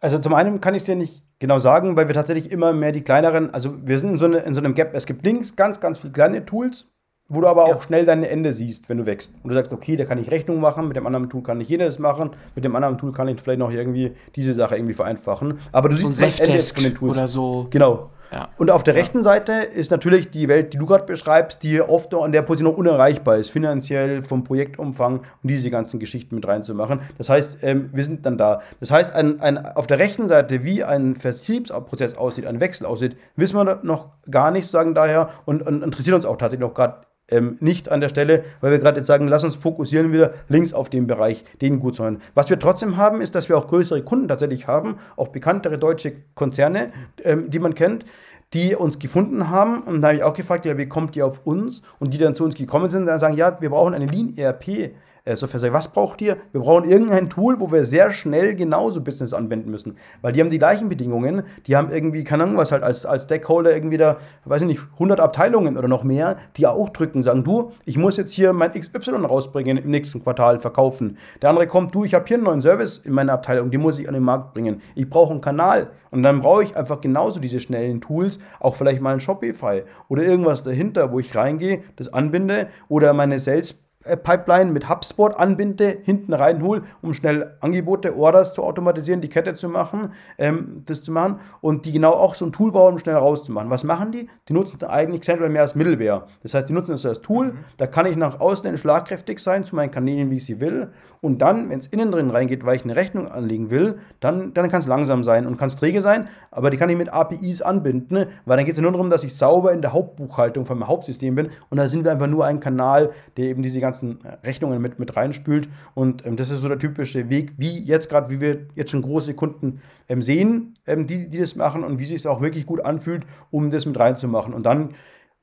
also 0.00 0.18
zum 0.18 0.34
einen 0.34 0.60
kann 0.60 0.74
ich 0.74 0.82
es 0.82 0.86
dir 0.86 0.96
nicht 0.96 1.22
genau 1.38 1.58
sagen, 1.58 1.96
weil 1.96 2.08
wir 2.08 2.14
tatsächlich 2.14 2.50
immer 2.50 2.72
mehr 2.72 2.92
die 2.92 3.02
kleineren, 3.02 3.52
also 3.52 3.74
wir 3.86 3.98
sind 3.98 4.10
in 4.10 4.16
so, 4.16 4.26
eine, 4.26 4.38
in 4.38 4.54
so 4.54 4.60
einem 4.60 4.74
Gap. 4.74 4.94
Es 4.94 5.06
gibt 5.06 5.24
links 5.24 5.56
ganz, 5.56 5.80
ganz 5.80 5.98
viele 5.98 6.12
kleine 6.12 6.44
Tools, 6.44 6.86
wo 7.28 7.40
du 7.40 7.46
aber 7.46 7.64
auch 7.64 7.76
ja. 7.76 7.82
schnell 7.82 8.04
dein 8.04 8.22
Ende 8.22 8.52
siehst, 8.52 8.88
wenn 8.88 8.98
du 8.98 9.06
wächst. 9.06 9.32
Und 9.42 9.48
du 9.48 9.54
sagst, 9.54 9.72
okay, 9.72 9.96
da 9.96 10.04
kann 10.04 10.18
ich 10.18 10.30
Rechnung 10.30 10.60
machen, 10.60 10.88
mit 10.88 10.96
dem 10.96 11.06
anderen 11.06 11.30
Tool 11.30 11.42
kann 11.42 11.60
ich 11.60 11.68
jedes 11.68 11.98
machen, 11.98 12.30
mit 12.54 12.64
dem 12.64 12.76
anderen 12.76 12.98
Tool 12.98 13.12
kann 13.12 13.28
ich 13.28 13.40
vielleicht 13.40 13.58
noch 13.58 13.70
irgendwie 13.70 14.12
diese 14.36 14.54
Sache 14.54 14.76
irgendwie 14.76 14.94
vereinfachen. 14.94 15.58
Aber 15.72 15.88
du 15.88 15.96
so 15.96 16.10
siehst 16.10 16.40
das 16.40 16.48
Ende 16.48 16.62
von 16.62 16.82
den 16.82 16.94
Tools. 16.94 17.16
Oder 17.16 17.28
so. 17.28 17.66
Genau. 17.70 18.10
Ja. 18.34 18.48
Und 18.58 18.72
auf 18.72 18.82
der 18.82 18.94
ja. 18.94 19.00
rechten 19.00 19.22
Seite 19.22 19.52
ist 19.52 19.92
natürlich 19.92 20.28
die 20.28 20.48
Welt, 20.48 20.72
die 20.72 20.78
du 20.78 20.86
gerade 20.86 21.04
beschreibst, 21.04 21.62
die 21.62 21.80
oft 21.80 22.10
noch 22.10 22.24
an 22.24 22.32
der 22.32 22.42
Position 22.42 22.72
noch 22.72 22.76
unerreichbar 22.78 23.36
ist, 23.36 23.50
finanziell, 23.50 24.24
vom 24.24 24.42
Projektumfang 24.42 25.18
und 25.18 25.48
diese 25.48 25.70
ganzen 25.70 26.00
Geschichten 26.00 26.34
mit 26.34 26.46
reinzumachen. 26.46 26.98
Das 27.16 27.28
heißt, 27.28 27.58
ähm, 27.62 27.90
wir 27.92 28.04
sind 28.04 28.26
dann 28.26 28.36
da. 28.36 28.60
Das 28.80 28.90
heißt, 28.90 29.14
ein, 29.14 29.40
ein, 29.40 29.64
auf 29.64 29.86
der 29.86 30.00
rechten 30.00 30.26
Seite, 30.26 30.64
wie 30.64 30.82
ein 30.82 31.14
Vertriebsprozess 31.14 32.16
aussieht, 32.16 32.46
ein 32.46 32.58
Wechsel 32.58 32.86
aussieht, 32.86 33.16
wissen 33.36 33.56
wir 33.56 33.78
noch 33.84 34.08
gar 34.28 34.50
nicht, 34.50 34.68
sagen 34.68 34.96
daher, 34.96 35.30
und, 35.44 35.62
und 35.64 35.84
interessiert 35.84 36.16
uns 36.16 36.24
auch 36.24 36.36
tatsächlich 36.36 36.66
noch 36.66 36.74
gerade 36.74 37.06
ähm, 37.28 37.56
nicht 37.60 37.90
an 37.90 38.00
der 38.00 38.08
Stelle, 38.08 38.44
weil 38.60 38.72
wir 38.72 38.78
gerade 38.78 38.98
jetzt 38.98 39.06
sagen, 39.06 39.28
lass 39.28 39.44
uns 39.44 39.54
fokussieren 39.54 40.12
wieder 40.12 40.34
links 40.48 40.72
auf 40.74 40.90
den 40.90 41.06
Bereich, 41.06 41.44
den 41.60 41.80
gut 41.80 41.94
sollen. 41.94 42.20
Was 42.34 42.50
wir 42.50 42.58
trotzdem 42.58 42.96
haben, 42.96 43.20
ist, 43.20 43.34
dass 43.34 43.48
wir 43.48 43.56
auch 43.56 43.68
größere 43.68 44.02
Kunden 44.02 44.28
tatsächlich 44.28 44.66
haben, 44.66 44.96
auch 45.16 45.28
bekanntere 45.28 45.78
deutsche 45.78 46.12
Konzerne, 46.34 46.90
ähm, 47.22 47.50
die 47.50 47.58
man 47.58 47.74
kennt, 47.74 48.04
die 48.52 48.74
uns 48.74 48.98
gefunden 48.98 49.50
haben. 49.50 49.82
Und 49.82 50.02
da 50.02 50.08
habe 50.08 50.18
ich 50.18 50.22
auch 50.22 50.34
gefragt, 50.34 50.64
ja, 50.66 50.78
wie 50.78 50.86
kommt 50.86 51.16
ihr 51.16 51.26
auf 51.26 51.40
uns? 51.44 51.82
Und 51.98 52.14
die 52.14 52.18
dann 52.18 52.34
zu 52.34 52.44
uns 52.44 52.54
gekommen 52.54 52.88
sind 52.88 53.06
dann 53.06 53.18
sagen, 53.18 53.36
ja, 53.36 53.60
wir 53.60 53.70
brauchen 53.70 53.94
eine 53.94 54.06
Lean 54.06 54.34
ERP 54.36 54.92
äh, 55.24 55.36
Software 55.36 55.60
sagt, 55.60 55.72
was 55.72 55.88
braucht 55.88 56.20
ihr? 56.20 56.36
Wir 56.52 56.60
brauchen 56.60 56.88
irgendein 56.88 57.30
Tool, 57.30 57.58
wo 57.60 57.72
wir 57.72 57.84
sehr 57.84 58.12
schnell 58.12 58.54
genauso 58.54 59.00
Business 59.00 59.32
anwenden 59.32 59.70
müssen. 59.70 59.96
Weil 60.22 60.32
die 60.32 60.40
haben 60.40 60.50
die 60.50 60.58
gleichen 60.58 60.88
Bedingungen, 60.88 61.44
die 61.66 61.76
haben 61.76 61.90
irgendwie, 61.90 62.24
keine 62.24 62.44
Ahnung 62.44 62.56
was 62.56 62.72
halt, 62.72 62.82
als, 62.82 63.06
als 63.06 63.22
Stakeholder 63.22 63.74
irgendwie 63.74 63.96
da, 63.96 64.18
weiß 64.44 64.62
ich 64.62 64.68
nicht, 64.68 64.82
100 64.94 65.20
Abteilungen 65.20 65.76
oder 65.78 65.88
noch 65.88 66.04
mehr, 66.04 66.36
die 66.56 66.66
auch 66.66 66.90
drücken, 66.90 67.22
sagen, 67.22 67.44
du, 67.44 67.72
ich 67.84 67.96
muss 67.96 68.16
jetzt 68.16 68.32
hier 68.32 68.52
mein 68.52 68.70
XY 68.70 69.24
rausbringen 69.24 69.78
im 69.78 69.90
nächsten 69.90 70.22
Quartal 70.22 70.58
verkaufen. 70.58 71.18
Der 71.40 71.50
andere 71.50 71.66
kommt, 71.66 71.94
du, 71.94 72.04
ich 72.04 72.14
habe 72.14 72.26
hier 72.26 72.36
einen 72.36 72.44
neuen 72.44 72.62
Service 72.62 72.98
in 72.98 73.12
meiner 73.12 73.32
Abteilung, 73.32 73.70
die 73.70 73.78
muss 73.78 73.98
ich 73.98 74.08
an 74.08 74.14
den 74.14 74.22
Markt 74.22 74.52
bringen. 74.52 74.82
Ich 74.94 75.08
brauche 75.08 75.32
einen 75.32 75.40
Kanal. 75.40 75.88
Und 76.10 76.22
dann 76.22 76.42
brauche 76.42 76.62
ich 76.62 76.76
einfach 76.76 77.00
genauso 77.00 77.40
diese 77.40 77.58
schnellen 77.58 78.00
Tools, 78.00 78.38
auch 78.60 78.76
vielleicht 78.76 79.00
mal 79.00 79.14
ein 79.14 79.20
Shopify 79.20 79.82
oder 80.08 80.22
irgendwas 80.22 80.62
dahinter, 80.62 81.10
wo 81.10 81.18
ich 81.18 81.34
reingehe, 81.34 81.82
das 81.96 82.12
anbinde 82.12 82.68
oder 82.88 83.12
meine 83.12 83.40
Sales 83.40 83.83
Pipeline 84.04 84.70
mit 84.70 84.88
HubSpot 84.88 85.34
anbinde, 85.36 85.98
hinten 86.02 86.32
reinhol, 86.32 86.82
um 87.02 87.14
schnell 87.14 87.56
Angebote, 87.60 88.16
Orders 88.16 88.54
zu 88.54 88.62
automatisieren, 88.62 89.20
die 89.20 89.28
Kette 89.28 89.54
zu 89.54 89.68
machen, 89.68 90.12
ähm, 90.38 90.82
das 90.86 91.02
zu 91.02 91.12
machen 91.12 91.40
und 91.60 91.86
die 91.86 91.92
genau 91.92 92.12
auch 92.12 92.34
so 92.34 92.44
ein 92.44 92.52
Tool 92.52 92.72
bauen, 92.72 92.94
um 92.94 92.98
schnell 92.98 93.16
rauszumachen. 93.16 93.70
Was 93.70 93.84
machen 93.84 94.12
die? 94.12 94.28
Die 94.48 94.52
nutzen 94.52 94.82
eigentlich 94.84 95.22
Central 95.22 95.48
mehr 95.48 95.62
als 95.62 95.74
Middleware. 95.74 96.26
Das 96.42 96.54
heißt, 96.54 96.68
die 96.68 96.72
nutzen 96.72 96.94
es 96.94 97.06
als 97.06 97.20
Tool, 97.20 97.52
mhm. 97.52 97.58
da 97.78 97.86
kann 97.86 98.06
ich 98.06 98.16
nach 98.16 98.40
außen 98.40 98.76
schlagkräftig 98.78 99.38
sein 99.38 99.64
zu 99.64 99.74
meinen 99.74 99.90
Kanälen, 99.90 100.30
wie 100.30 100.36
ich 100.36 100.44
sie 100.46 100.60
will 100.60 100.90
und 101.24 101.38
dann, 101.38 101.70
wenn 101.70 101.78
es 101.78 101.86
innen 101.86 102.12
drin 102.12 102.30
reingeht, 102.30 102.66
weil 102.66 102.76
ich 102.76 102.84
eine 102.84 102.94
Rechnung 102.94 103.28
anlegen 103.28 103.70
will, 103.70 103.96
dann, 104.20 104.52
dann 104.52 104.68
kann 104.68 104.80
es 104.80 104.86
langsam 104.86 105.24
sein 105.24 105.46
und 105.46 105.56
kann 105.56 105.68
es 105.68 105.76
träge 105.76 106.02
sein, 106.02 106.28
aber 106.50 106.70
die 106.70 106.76
kann 106.76 106.90
ich 106.90 106.98
mit 106.98 107.08
APIs 107.12 107.62
anbinden, 107.62 108.26
weil 108.44 108.56
dann 108.56 108.66
geht 108.66 108.74
es 108.74 108.80
nur 108.80 108.92
darum, 108.92 109.10
dass 109.10 109.24
ich 109.24 109.34
sauber 109.34 109.72
in 109.72 109.80
der 109.80 109.92
Hauptbuchhaltung 109.92 110.66
vom 110.66 110.86
Hauptsystem 110.86 111.34
bin 111.34 111.48
und 111.70 111.78
da 111.78 111.88
sind 111.88 112.04
wir 112.04 112.12
einfach 112.12 112.26
nur 112.26 112.44
ein 112.44 112.60
Kanal, 112.60 113.10
der 113.36 113.46
eben 113.46 113.62
diese 113.62 113.80
ganzen 113.80 114.18
Rechnungen 114.44 114.80
mit, 114.80 114.98
mit 114.98 115.16
reinspült. 115.16 115.68
Und 115.94 116.26
ähm, 116.26 116.36
das 116.36 116.50
ist 116.50 116.60
so 116.60 116.68
der 116.68 116.78
typische 116.78 117.28
Weg, 117.30 117.52
wie 117.56 117.78
jetzt 117.82 118.08
gerade, 118.08 118.30
wie 118.30 118.40
wir 118.40 118.66
jetzt 118.74 118.90
schon 118.90 119.02
große 119.02 119.34
Kunden 119.34 119.80
ähm, 120.08 120.22
sehen, 120.22 120.74
ähm, 120.86 121.06
die, 121.06 121.28
die 121.28 121.38
das 121.38 121.56
machen 121.56 121.84
und 121.84 121.98
wie 121.98 122.04
sich 122.04 122.16
es 122.16 122.26
auch 122.26 122.40
wirklich 122.40 122.66
gut 122.66 122.84
anfühlt, 122.84 123.24
um 123.50 123.70
das 123.70 123.86
mit 123.86 123.98
reinzumachen. 123.98 124.54
Und 124.54 124.66
dann 124.66 124.90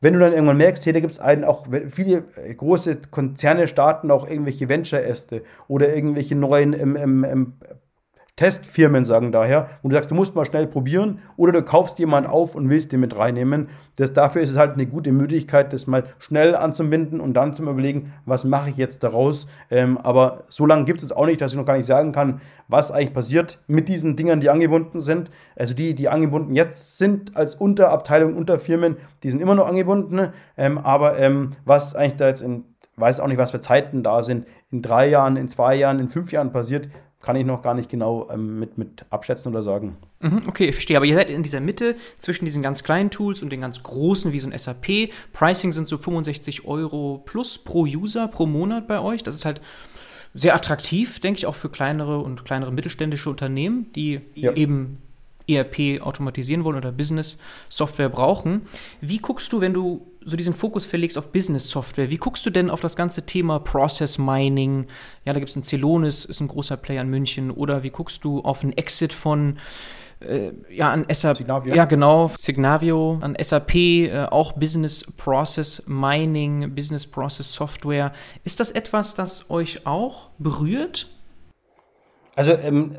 wenn 0.01 0.13
du 0.13 0.19
dann 0.19 0.33
irgendwann 0.33 0.57
merkst, 0.57 0.85
hey, 0.85 0.93
da 0.93 0.99
gibt 0.99 1.13
es 1.13 1.19
einen 1.19 1.43
auch, 1.43 1.67
viele 1.89 2.23
große 2.57 2.97
Konzerne 3.11 3.67
starten 3.67 4.11
auch 4.11 4.27
irgendwelche 4.27 4.67
Venture-Äste 4.67 5.43
oder 5.67 5.95
irgendwelche 5.95 6.35
neuen 6.35 6.73
ähm, 6.73 6.95
ähm, 6.95 7.23
ähm, 7.23 7.53
Testfirmen 8.37 9.05
sagen 9.05 9.31
daher, 9.31 9.69
wo 9.81 9.89
du 9.89 9.95
sagst, 9.95 10.09
du 10.09 10.15
musst 10.15 10.35
mal 10.35 10.45
schnell 10.45 10.65
probieren 10.65 11.19
oder 11.35 11.51
du 11.51 11.61
kaufst 11.61 11.99
jemanden 11.99 12.29
auf 12.29 12.55
und 12.55 12.69
willst 12.69 12.91
den 12.91 13.01
mit 13.01 13.15
reinnehmen. 13.15 13.69
Das, 13.97 14.13
dafür 14.13 14.41
ist 14.41 14.49
es 14.49 14.57
halt 14.57 14.73
eine 14.73 14.87
gute 14.87 15.11
Möglichkeit, 15.11 15.73
das 15.73 15.85
mal 15.85 16.05
schnell 16.17 16.55
anzubinden 16.55 17.19
und 17.19 17.33
dann 17.33 17.53
zu 17.53 17.61
überlegen, 17.61 18.13
was 18.25 18.43
mache 18.43 18.69
ich 18.69 18.77
jetzt 18.77 19.03
daraus. 19.03 19.47
Ähm, 19.69 19.97
aber 19.97 20.45
so 20.49 20.65
lange 20.65 20.85
gibt 20.85 21.03
es 21.03 21.11
auch 21.11 21.25
nicht, 21.25 21.41
dass 21.41 21.51
ich 21.51 21.57
noch 21.57 21.65
gar 21.65 21.77
nicht 21.77 21.85
sagen 21.85 22.13
kann, 22.13 22.41
was 22.67 22.91
eigentlich 22.91 23.13
passiert 23.13 23.59
mit 23.67 23.89
diesen 23.89 24.15
Dingern, 24.15 24.39
die 24.39 24.49
angebunden 24.49 25.01
sind. 25.01 25.29
Also 25.55 25.73
die, 25.73 25.93
die 25.93 26.09
angebunden 26.09 26.55
jetzt 26.55 26.97
sind 26.97 27.35
als 27.35 27.55
Unterabteilung, 27.55 28.35
Unterfirmen, 28.35 28.95
die 29.23 29.29
sind 29.29 29.41
immer 29.41 29.55
noch 29.55 29.67
angebunden. 29.67 30.29
Ähm, 30.57 30.77
aber 30.77 31.19
ähm, 31.19 31.51
was 31.65 31.95
eigentlich 31.95 32.15
da 32.15 32.27
jetzt 32.27 32.41
in 32.41 32.63
weiß 32.97 33.19
auch 33.19 33.27
nicht, 33.27 33.37
was 33.37 33.51
für 33.51 33.61
Zeiten 33.61 34.03
da 34.03 34.21
sind, 34.21 34.45
in 34.69 34.81
drei 34.81 35.07
Jahren, 35.07 35.35
in 35.35 35.49
zwei 35.49 35.75
Jahren, 35.75 35.99
in 35.99 36.09
fünf 36.09 36.31
Jahren 36.31 36.51
passiert, 36.51 36.87
kann 37.21 37.35
ich 37.35 37.45
noch 37.45 37.61
gar 37.61 37.73
nicht 37.73 37.89
genau 37.89 38.27
ähm, 38.31 38.59
mit, 38.59 38.77
mit 38.77 39.05
abschätzen 39.09 39.51
oder 39.51 39.63
sagen. 39.63 39.97
Mhm, 40.21 40.41
okay, 40.47 40.69
ich 40.69 40.75
verstehe. 40.75 40.97
Aber 40.97 41.05
ihr 41.05 41.15
seid 41.15 41.29
in 41.29 41.43
dieser 41.43 41.59
Mitte 41.59 41.95
zwischen 42.19 42.45
diesen 42.45 42.63
ganz 42.63 42.83
kleinen 42.83 43.11
Tools 43.11 43.43
und 43.43 43.51
den 43.51 43.61
ganz 43.61 43.83
großen, 43.83 44.31
wie 44.31 44.39
so 44.39 44.49
ein 44.49 44.57
SAP. 44.57 45.11
Pricing 45.33 45.71
sind 45.71 45.87
so 45.87 45.97
65 45.97 46.65
Euro 46.65 47.21
plus 47.25 47.57
pro 47.57 47.83
User 47.83 48.27
pro 48.27 48.45
Monat 48.45 48.87
bei 48.87 48.99
euch. 48.99 49.23
Das 49.23 49.35
ist 49.35 49.45
halt 49.45 49.61
sehr 50.33 50.55
attraktiv, 50.55 51.19
denke 51.19 51.39
ich, 51.39 51.45
auch 51.45 51.55
für 51.55 51.69
kleinere 51.69 52.19
und 52.19 52.45
kleinere 52.45 52.71
mittelständische 52.71 53.29
Unternehmen, 53.29 53.91
die 53.93 54.21
ja. 54.33 54.53
eben 54.53 54.99
ERP 55.55 56.01
automatisieren 56.01 56.63
wollen 56.63 56.77
oder 56.77 56.91
Business-Software 56.91 58.09
brauchen. 58.09 58.63
Wie 59.01 59.19
guckst 59.19 59.51
du, 59.53 59.61
wenn 59.61 59.73
du 59.73 60.07
so 60.23 60.35
diesen 60.35 60.53
Fokus 60.53 60.85
verlegst 60.85 61.17
auf 61.17 61.31
Business-Software, 61.31 62.09
wie 62.09 62.17
guckst 62.17 62.45
du 62.45 62.49
denn 62.49 62.69
auf 62.69 62.81
das 62.81 62.95
ganze 62.95 63.25
Thema 63.25 63.59
Process 63.59 64.17
Mining? 64.17 64.87
Ja, 65.25 65.33
da 65.33 65.39
gibt 65.39 65.49
es 65.49 65.55
einen 65.55 65.63
Celonis, 65.63 66.25
ist 66.25 66.39
ein 66.39 66.47
großer 66.47 66.77
Player 66.77 67.01
in 67.01 67.09
München. 67.09 67.51
Oder 67.51 67.83
wie 67.83 67.89
guckst 67.89 68.23
du 68.23 68.41
auf 68.41 68.63
einen 68.63 68.73
Exit 68.73 69.13
von 69.13 69.57
äh, 70.21 70.51
ja, 70.69 70.91
an 70.91 71.05
SAP, 71.11 71.37
Signavio. 71.37 71.73
ja 71.73 71.85
genau, 71.85 72.31
Signavio, 72.35 73.17
an 73.21 73.35
SAP, 73.41 73.75
äh, 73.75 74.25
auch 74.25 74.53
Business 74.53 75.03
Process 75.17 75.83
Mining, 75.87 76.75
Business 76.75 77.07
Process 77.07 77.51
Software. 77.51 78.13
Ist 78.43 78.59
das 78.59 78.71
etwas, 78.71 79.15
das 79.15 79.49
euch 79.49 79.85
auch 79.87 80.29
berührt? 80.37 81.07
Also 82.35 82.51
ähm, 82.51 82.97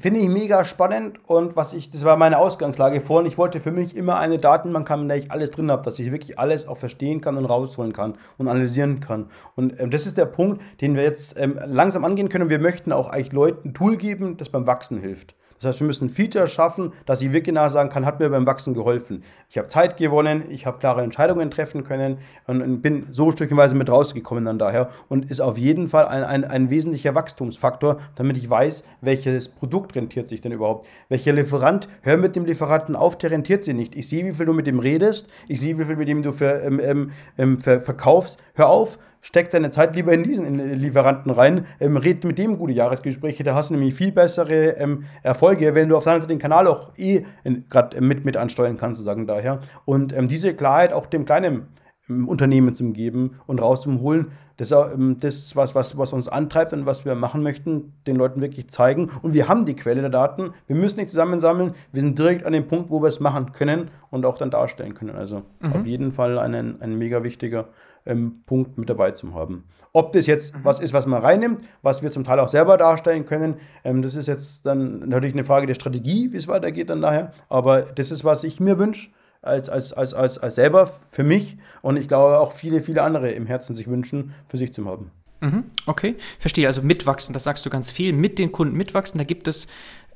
Finde 0.00 0.20
ich 0.20 0.28
mega 0.28 0.64
spannend 0.64 1.18
und 1.26 1.56
was 1.56 1.74
ich, 1.74 1.90
das 1.90 2.06
war 2.06 2.16
meine 2.16 2.38
Ausgangslage 2.38 3.02
vorhin. 3.02 3.30
Ich 3.30 3.36
wollte 3.36 3.60
für 3.60 3.70
mich 3.70 3.94
immer 3.94 4.18
eine 4.18 4.38
Datenbank 4.38 4.88
haben, 4.88 5.02
in 5.02 5.08
der 5.08 5.18
ich 5.18 5.30
alles 5.30 5.50
drin 5.50 5.70
habe, 5.70 5.82
dass 5.82 5.98
ich 5.98 6.10
wirklich 6.10 6.38
alles 6.38 6.66
auch 6.66 6.78
verstehen 6.78 7.20
kann 7.20 7.36
und 7.36 7.44
rausholen 7.44 7.92
kann 7.92 8.14
und 8.38 8.48
analysieren 8.48 9.00
kann. 9.00 9.26
Und 9.56 9.78
ähm, 9.78 9.90
das 9.90 10.06
ist 10.06 10.16
der 10.16 10.24
Punkt, 10.24 10.62
den 10.80 10.96
wir 10.96 11.02
jetzt 11.02 11.38
ähm, 11.38 11.60
langsam 11.66 12.06
angehen 12.06 12.30
können. 12.30 12.48
Wir 12.48 12.60
möchten 12.60 12.92
auch 12.92 13.08
eigentlich 13.08 13.32
Leuten 13.32 13.68
ein 13.68 13.74
Tool 13.74 13.98
geben, 13.98 14.38
das 14.38 14.48
beim 14.48 14.66
Wachsen 14.66 14.98
hilft. 14.98 15.34
Das 15.60 15.68
heißt, 15.68 15.80
wir 15.80 15.86
müssen 15.86 16.08
Feature 16.08 16.48
schaffen, 16.48 16.92
dass 17.04 17.20
ich 17.20 17.28
wirklich 17.28 17.54
genau 17.54 17.68
sagen 17.68 17.90
kann, 17.90 18.06
hat 18.06 18.18
mir 18.18 18.30
beim 18.30 18.46
Wachsen 18.46 18.72
geholfen. 18.72 19.24
Ich 19.50 19.58
habe 19.58 19.68
Zeit 19.68 19.98
gewonnen, 19.98 20.44
ich 20.48 20.64
habe 20.64 20.78
klare 20.78 21.02
Entscheidungen 21.02 21.50
treffen 21.50 21.84
können 21.84 22.18
und 22.46 22.80
bin 22.80 23.08
so 23.10 23.30
stückchenweise 23.30 23.74
mit 23.74 23.90
rausgekommen 23.90 24.46
dann 24.46 24.58
daher 24.58 24.88
und 25.08 25.30
ist 25.30 25.40
auf 25.40 25.58
jeden 25.58 25.88
Fall 25.88 26.06
ein, 26.06 26.24
ein, 26.24 26.44
ein 26.44 26.70
wesentlicher 26.70 27.14
Wachstumsfaktor, 27.14 28.00
damit 28.14 28.38
ich 28.38 28.48
weiß, 28.48 28.84
welches 29.02 29.48
Produkt 29.48 29.94
rentiert 29.96 30.28
sich 30.28 30.40
denn 30.40 30.52
überhaupt. 30.52 30.86
Welcher 31.10 31.34
Lieferant, 31.34 31.88
hör 32.02 32.16
mit 32.16 32.36
dem 32.36 32.46
Lieferanten 32.46 32.96
auf, 32.96 33.18
der 33.18 33.30
rentiert 33.30 33.62
sich 33.62 33.74
nicht. 33.74 33.94
Ich 33.96 34.08
sehe, 34.08 34.24
wie 34.24 34.32
viel 34.32 34.46
du 34.46 34.54
mit 34.54 34.66
dem 34.66 34.78
redest, 34.78 35.28
ich 35.46 35.60
sehe, 35.60 35.78
wie 35.78 35.84
viel 35.84 35.96
mit 35.96 36.08
dem 36.08 36.22
du 36.22 36.32
für, 36.32 36.62
ähm, 36.62 36.80
ähm, 36.82 37.10
ähm 37.36 37.58
verkaufst. 37.58 38.38
Hör 38.54 38.70
auf, 38.70 38.98
steck 39.20 39.50
deine 39.50 39.70
Zeit 39.70 39.94
lieber 39.94 40.12
in 40.12 40.22
diesen 40.22 40.78
Lieferanten 40.78 41.30
rein, 41.30 41.66
ähm, 41.78 41.96
red 41.96 42.24
mit 42.24 42.38
dem 42.38 42.58
gute 42.58 42.72
Jahresgespräche, 42.72 43.44
da 43.44 43.54
hast 43.54 43.70
du 43.70 43.74
nämlich 43.74 43.94
viel 43.94 44.12
bessere 44.12 44.76
ähm, 44.78 45.04
Erfolge, 45.22 45.74
wenn 45.74 45.88
du 45.88 45.96
auf 45.96 46.04
der 46.04 46.12
anderen 46.12 46.28
Seite 46.28 46.34
den 46.34 46.40
Kanal 46.40 46.66
auch 46.66 46.92
eh 46.96 47.24
gerade 47.68 48.00
mit, 48.00 48.24
mit 48.24 48.36
ansteuern 48.36 48.76
kannst, 48.76 48.98
sozusagen 48.98 49.26
daher. 49.26 49.60
Und 49.84 50.16
ähm, 50.16 50.28
diese 50.28 50.54
Klarheit 50.54 50.92
auch 50.92 51.06
dem 51.06 51.24
kleinen 51.24 51.68
ähm, 52.08 52.28
Unternehmen 52.28 52.74
zu 52.74 52.90
geben 52.92 53.40
und 53.46 53.60
rauszuholen, 53.60 54.28
das 54.56 54.70
ist 54.70 54.76
ähm, 54.76 55.16
was, 55.54 55.74
was, 55.74 55.96
was 55.96 56.12
uns 56.12 56.28
antreibt 56.28 56.72
und 56.72 56.84
was 56.84 57.04
wir 57.04 57.14
machen 57.14 57.42
möchten, 57.42 57.94
den 58.06 58.16
Leuten 58.16 58.40
wirklich 58.40 58.68
zeigen. 58.68 59.10
Und 59.22 59.32
wir 59.32 59.48
haben 59.48 59.64
die 59.64 59.74
Quelle 59.74 60.02
der 60.02 60.10
Daten, 60.10 60.52
wir 60.66 60.76
müssen 60.76 60.98
nicht 60.98 61.10
zusammensammeln, 61.10 61.74
wir 61.92 62.02
sind 62.02 62.18
direkt 62.18 62.44
an 62.44 62.52
dem 62.52 62.68
Punkt, 62.68 62.90
wo 62.90 63.02
wir 63.02 63.08
es 63.08 63.20
machen 63.20 63.52
können 63.52 63.88
und 64.10 64.26
auch 64.26 64.36
dann 64.36 64.50
darstellen 64.50 64.94
können. 64.94 65.16
Also 65.16 65.42
mhm. 65.60 65.72
auf 65.72 65.86
jeden 65.86 66.12
Fall 66.12 66.38
ein, 66.38 66.54
ein 66.54 66.98
mega 66.98 67.22
wichtiger 67.22 67.68
ähm, 68.06 68.42
Punkt 68.46 68.78
mit 68.78 68.88
dabei 68.88 69.12
zu 69.12 69.34
haben. 69.34 69.64
Ob 69.92 70.12
das 70.12 70.26
jetzt 70.26 70.54
mhm. 70.54 70.60
was 70.64 70.80
ist, 70.80 70.92
was 70.92 71.06
man 71.06 71.22
reinnimmt, 71.22 71.62
was 71.82 72.02
wir 72.02 72.10
zum 72.10 72.24
Teil 72.24 72.40
auch 72.40 72.48
selber 72.48 72.76
darstellen 72.76 73.24
können, 73.24 73.56
ähm, 73.84 74.02
das 74.02 74.14
ist 74.14 74.28
jetzt 74.28 74.66
dann 74.66 75.08
natürlich 75.08 75.34
eine 75.34 75.44
Frage 75.44 75.66
der 75.66 75.74
Strategie, 75.74 76.32
wie 76.32 76.36
es 76.36 76.48
weitergeht 76.48 76.90
dann 76.90 77.02
daher. 77.02 77.32
Aber 77.48 77.82
das 77.82 78.10
ist, 78.10 78.24
was 78.24 78.44
ich 78.44 78.60
mir 78.60 78.78
wünsche. 78.78 79.10
Als, 79.42 79.70
als, 79.70 79.94
als, 79.94 80.12
als, 80.12 80.36
als 80.36 80.54
selber 80.56 80.92
für 81.08 81.24
mich 81.24 81.56
und 81.80 81.96
ich 81.96 82.08
glaube 82.08 82.38
auch 82.38 82.52
viele, 82.52 82.82
viele 82.82 83.02
andere 83.02 83.30
im 83.30 83.46
Herzen 83.46 83.74
sich 83.74 83.88
wünschen, 83.88 84.34
für 84.48 84.58
sich 84.58 84.74
zu 84.74 84.84
haben. 84.84 85.12
Mhm, 85.40 85.64
okay, 85.86 86.16
verstehe. 86.38 86.66
Also 86.66 86.82
mitwachsen, 86.82 87.32
das 87.32 87.44
sagst 87.44 87.64
du 87.64 87.70
ganz 87.70 87.90
viel. 87.90 88.12
Mit 88.12 88.38
den 88.38 88.52
Kunden 88.52 88.76
mitwachsen, 88.76 89.16
da 89.16 89.24
gibt 89.24 89.48
es 89.48 89.66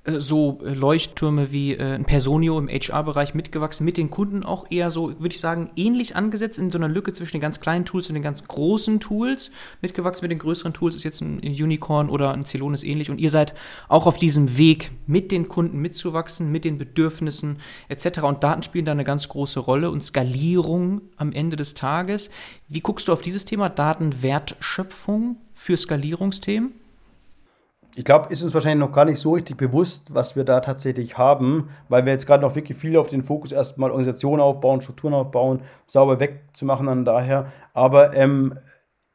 so 0.07 0.61
äh, 0.63 0.75
Leuchttürme 0.75 1.51
wie 1.51 1.73
äh, 1.73 1.95
ein 1.95 2.05
Personio 2.05 2.59
im 2.59 2.69
HR-Bereich 2.69 3.35
mitgewachsen, 3.35 3.85
mit 3.87 3.97
den 3.97 4.11
Kunden 4.11 4.45
auch 4.45 4.71
eher 4.71 4.91
so, 4.91 5.19
würde 5.19 5.35
ich 5.35 5.41
sagen, 5.41 5.71
ähnlich 5.77 6.15
angesetzt 6.15 6.59
in 6.59 6.71
so 6.71 6.77
einer 6.77 6.89
Lücke 6.89 7.15
zwischen 7.15 7.37
den 7.37 7.41
ganz 7.41 7.61
kleinen 7.61 7.87
Tools 7.87 8.09
und 8.09 8.15
den 8.15 8.23
ganz 8.23 8.47
großen 8.47 9.01
Tools. 9.01 9.51
Mitgewachsen 9.81 10.25
mit 10.25 10.31
den 10.31 10.39
größeren 10.39 10.75
Tools 10.75 10.95
ist 10.95 11.05
jetzt 11.05 11.23
ein 11.23 11.41
Unicorn 11.41 12.11
oder 12.11 12.33
ein 12.33 12.45
Celonis 12.45 12.83
ähnlich 12.83 13.11
und 13.11 13.19
ihr 13.19 13.31
seid 13.31 13.55
auch 13.89 14.07
auf 14.07 14.19
diesem 14.19 14.59
Weg, 14.59 14.91
mit 15.07 15.33
den 15.33 15.49
Kunden 15.49 15.79
mitzuwachsen, 15.79 16.53
mit 16.53 16.65
den 16.65 16.77
Bedürfnissen 16.77 17.59
etc. 17.89 18.23
Und 18.23 18.45
Daten 18.45 18.63
spielen 18.63 18.85
da 18.85 18.93
eine 18.93 19.05
ganz 19.05 19.29
große 19.29 19.61
Rolle 19.61 19.91
und 19.91 20.05
Skalierung 20.05 21.01
am 21.17 21.33
Ende 21.33 21.57
des 21.57 21.75
Tages. 21.75 22.31
Wie 22.69 22.81
guckst 22.81 23.09
du 23.09 23.13
auf 23.13 23.23
dieses 23.23 23.47
Thema 23.47 23.71
Datenwertschöpfung 23.71 25.37
für 25.55 25.77
Skalierungsthemen? 25.77 26.84
Ich 27.97 28.05
glaube, 28.05 28.33
ist 28.33 28.43
uns 28.43 28.55
wahrscheinlich 28.55 28.87
noch 28.87 28.95
gar 28.95 29.05
nicht 29.05 29.21
so 29.21 29.33
richtig 29.33 29.57
bewusst, 29.57 30.13
was 30.13 30.35
wir 30.35 30.45
da 30.45 30.61
tatsächlich 30.61 31.17
haben, 31.17 31.71
weil 31.89 32.05
wir 32.05 32.13
jetzt 32.13 32.27
gerade 32.27 32.43
noch 32.43 32.57
wirklich 32.57 32.77
viel 32.77 32.97
auf 32.97 33.09
den 33.09 33.23
Fokus 33.23 33.53
erstmal 33.53 33.91
Organisationen 33.91 34.43
aufbauen, 34.43 34.81
Strukturen 34.81 35.15
aufbauen, 35.15 35.61
sauber 35.87 36.19
wegzumachen 36.19 36.87
dann 36.87 37.05
daher. 37.05 37.53
Aber 37.73 38.15
ähm, 38.15 38.59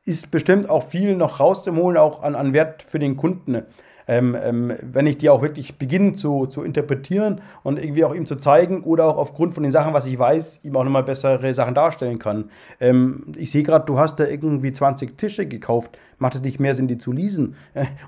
ist 0.05 0.31
bestimmt 0.31 0.69
auch 0.69 0.83
viel 0.83 1.15
noch 1.15 1.39
rauszuholen, 1.39 1.97
auch 1.97 2.23
an, 2.23 2.35
an 2.35 2.53
Wert 2.53 2.81
für 2.81 2.99
den 2.99 3.17
Kunden 3.17 3.65
ähm, 4.09 4.35
ähm, 4.41 4.73
wenn 4.81 5.05
ich 5.05 5.19
die 5.19 5.29
auch 5.29 5.43
wirklich 5.43 5.77
beginne 5.77 6.13
zu, 6.13 6.47
zu 6.47 6.63
interpretieren 6.63 7.41
und 7.61 7.77
irgendwie 7.77 8.03
auch 8.03 8.15
ihm 8.15 8.25
zu 8.25 8.37
zeigen 8.37 8.81
oder 8.81 9.05
auch 9.05 9.17
aufgrund 9.17 9.53
von 9.53 9.61
den 9.61 9.71
Sachen, 9.71 9.93
was 9.93 10.07
ich 10.07 10.17
weiß, 10.17 10.61
ihm 10.63 10.75
auch 10.75 10.83
nochmal 10.83 11.03
bessere 11.03 11.53
Sachen 11.53 11.75
darstellen 11.75 12.17
kann. 12.17 12.49
Ähm, 12.79 13.27
ich 13.37 13.51
sehe 13.51 13.61
gerade, 13.61 13.85
du 13.85 13.99
hast 13.99 14.19
da 14.19 14.25
irgendwie 14.25 14.73
20 14.73 15.15
Tische 15.15 15.45
gekauft. 15.45 15.99
Macht 16.19 16.36
es 16.36 16.41
nicht 16.41 16.60
mehr 16.60 16.75
Sinn, 16.75 16.88
die 16.88 16.97
zu 16.97 17.12
leasen? 17.12 17.55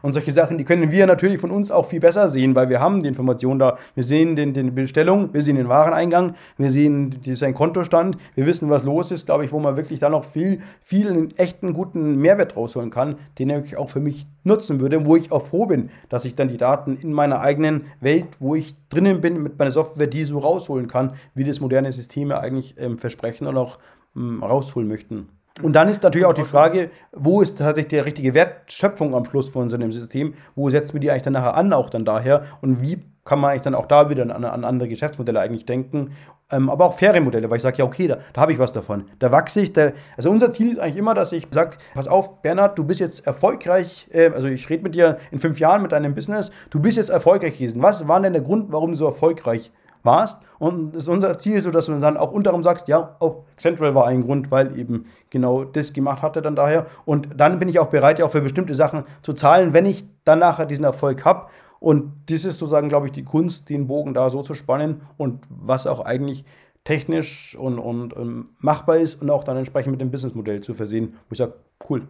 Und 0.01 0.13
solche 0.13 0.31
Sachen, 0.31 0.57
die 0.57 0.65
können 0.65 0.91
wir 0.91 1.07
natürlich 1.07 1.39
von 1.39 1.51
uns 1.51 1.71
auch 1.71 1.85
viel 1.85 1.99
besser 1.99 2.29
sehen, 2.29 2.55
weil 2.55 2.69
wir 2.69 2.79
haben 2.79 3.01
die 3.01 3.09
Informationen 3.09 3.59
da. 3.59 3.77
Wir 3.95 4.03
sehen 4.03 4.35
den, 4.35 4.53
den 4.53 4.75
Bestellung, 4.75 5.33
wir 5.33 5.41
sehen 5.41 5.55
den 5.55 5.69
Wareneingang, 5.69 6.35
wir 6.57 6.71
sehen 6.71 7.19
seinen 7.33 7.53
Kontostand, 7.53 8.17
wir 8.35 8.45
wissen, 8.45 8.69
was 8.69 8.83
los 8.83 9.11
ist, 9.11 9.25
glaube 9.25 9.45
ich, 9.45 9.51
wo 9.51 9.59
man 9.59 9.77
wirklich 9.77 9.99
da 9.99 10.09
noch 10.09 10.25
viel, 10.25 10.61
viel 10.81 11.09
einen 11.09 11.37
echten 11.37 11.73
guten 11.73 12.17
Mehrwert 12.17 12.55
rausholen 12.55 12.89
kann, 12.89 13.15
den 13.39 13.49
ich 13.49 13.77
auch 13.77 13.89
für 13.89 13.99
mich 13.99 14.27
nutzen 14.43 14.79
würde, 14.79 15.05
wo 15.05 15.15
ich 15.15 15.31
auch 15.31 15.45
froh 15.45 15.65
bin, 15.65 15.89
dass 16.09 16.25
ich 16.25 16.35
dann 16.35 16.47
die 16.47 16.57
Daten 16.57 16.97
in 16.97 17.13
meiner 17.13 17.41
eigenen 17.41 17.85
Welt, 17.99 18.27
wo 18.39 18.55
ich 18.55 18.75
drinnen 18.89 19.21
bin, 19.21 19.41
mit 19.41 19.57
meiner 19.57 19.71
Software, 19.71 20.07
die 20.07 20.25
so 20.25 20.39
rausholen 20.39 20.87
kann, 20.87 21.13
wie 21.33 21.43
das 21.43 21.59
moderne 21.59 21.93
Systeme 21.93 22.39
eigentlich 22.39 22.75
ähm, 22.77 22.97
versprechen 22.97 23.47
und 23.47 23.57
auch 23.57 23.79
ähm, 24.15 24.43
rausholen 24.43 24.87
möchten. 24.87 25.29
Und 25.61 25.73
dann 25.73 25.89
ist 25.89 26.01
natürlich 26.01 26.25
auch 26.25 26.33
die 26.33 26.43
Frage, 26.43 26.91
wo 27.11 27.41
ist 27.41 27.57
tatsächlich 27.57 27.89
die 27.89 27.99
richtige 27.99 28.33
Wertschöpfung 28.33 29.13
am 29.13 29.25
Schluss 29.25 29.49
von 29.49 29.69
so 29.69 29.75
einem 29.75 29.91
System? 29.91 30.33
Wo 30.55 30.69
setzen 30.69 30.93
wir 30.93 31.01
die 31.01 31.11
eigentlich 31.11 31.23
dann 31.23 31.33
nachher 31.33 31.55
an, 31.55 31.73
auch 31.73 31.89
dann 31.89 32.05
daher? 32.05 32.43
Und 32.61 32.81
wie 32.81 33.03
kann 33.25 33.39
man 33.39 33.51
eigentlich 33.51 33.63
dann 33.63 33.75
auch 33.75 33.85
da 33.85 34.09
wieder 34.09 34.23
an, 34.23 34.45
an 34.45 34.63
andere 34.63 34.87
Geschäftsmodelle 34.87 35.39
eigentlich 35.39 35.65
denken? 35.65 36.11
Ähm, 36.51 36.69
aber 36.69 36.85
auch 36.85 36.93
faire 36.93 37.19
Modelle, 37.21 37.49
weil 37.49 37.57
ich 37.57 37.63
sage, 37.63 37.77
ja, 37.77 37.85
okay, 37.85 38.07
da, 38.07 38.17
da 38.33 38.41
habe 38.41 38.53
ich 38.53 38.59
was 38.59 38.71
davon. 38.71 39.05
Da 39.19 39.31
wachse 39.31 39.61
ich. 39.61 39.73
Da, 39.73 39.91
also 40.15 40.31
unser 40.31 40.51
Ziel 40.51 40.71
ist 40.71 40.79
eigentlich 40.79 40.97
immer, 40.97 41.13
dass 41.13 41.31
ich 41.33 41.47
sage, 41.51 41.77
pass 41.93 42.07
auf, 42.07 42.41
Bernhard, 42.41 42.77
du 42.77 42.85
bist 42.85 43.01
jetzt 43.01 43.27
erfolgreich. 43.27 44.07
Äh, 44.11 44.31
also 44.33 44.47
ich 44.47 44.69
rede 44.69 44.83
mit 44.83 44.95
dir 44.95 45.17
in 45.31 45.39
fünf 45.39 45.59
Jahren 45.59 45.81
mit 45.81 45.91
deinem 45.91 46.15
Business. 46.15 46.51
Du 46.69 46.79
bist 46.79 46.97
jetzt 46.97 47.09
erfolgreich 47.09 47.57
gewesen. 47.57 47.81
Was 47.81 48.07
war 48.07 48.21
denn 48.21 48.33
der 48.33 48.41
Grund, 48.41 48.71
warum 48.71 48.91
du 48.91 48.97
so 48.97 49.05
erfolgreich 49.05 49.71
warst. 50.03 50.41
Und 50.59 50.95
das 50.95 51.03
ist 51.03 51.09
unser 51.09 51.37
Ziel, 51.37 51.61
so 51.61 51.71
dass 51.71 51.87
du 51.87 51.99
dann 51.99 52.17
auch 52.17 52.31
unterm 52.31 52.63
sagst, 52.63 52.87
ja, 52.87 53.15
auch 53.19 53.43
Central 53.57 53.95
war 53.95 54.07
ein 54.07 54.21
Grund, 54.21 54.51
weil 54.51 54.77
eben 54.77 55.05
genau 55.29 55.63
das 55.63 55.93
gemacht 55.93 56.21
hatte 56.21 56.41
dann 56.41 56.55
daher. 56.55 56.85
Und 57.05 57.29
dann 57.35 57.59
bin 57.59 57.69
ich 57.69 57.79
auch 57.79 57.89
bereit, 57.89 58.19
ja 58.19 58.25
auch 58.25 58.31
für 58.31 58.41
bestimmte 58.41 58.75
Sachen 58.75 59.03
zu 59.21 59.33
zahlen, 59.33 59.73
wenn 59.73 59.85
ich 59.85 60.05
dann 60.23 60.39
nachher 60.39 60.65
diesen 60.65 60.85
Erfolg 60.85 61.25
habe. 61.25 61.47
Und 61.79 62.13
das 62.27 62.45
ist 62.45 62.59
sozusagen, 62.59 62.89
glaube 62.89 63.07
ich, 63.07 63.11
die 63.11 63.23
Kunst, 63.23 63.69
den 63.69 63.87
Bogen 63.87 64.13
da 64.13 64.29
so 64.29 64.43
zu 64.43 64.53
spannen 64.53 65.01
und 65.17 65.43
was 65.49 65.87
auch 65.87 66.05
eigentlich 66.05 66.45
technisch 66.83 67.55
und, 67.59 67.79
und, 67.79 68.13
und 68.13 68.49
machbar 68.59 68.97
ist 68.97 69.21
und 69.21 69.29
auch 69.29 69.43
dann 69.43 69.57
entsprechend 69.57 69.91
mit 69.91 70.01
dem 70.01 70.11
Businessmodell 70.11 70.61
zu 70.61 70.73
versehen, 70.73 71.15
wo 71.27 71.33
ich 71.33 71.37
sage, 71.37 71.53
cool. 71.89 72.07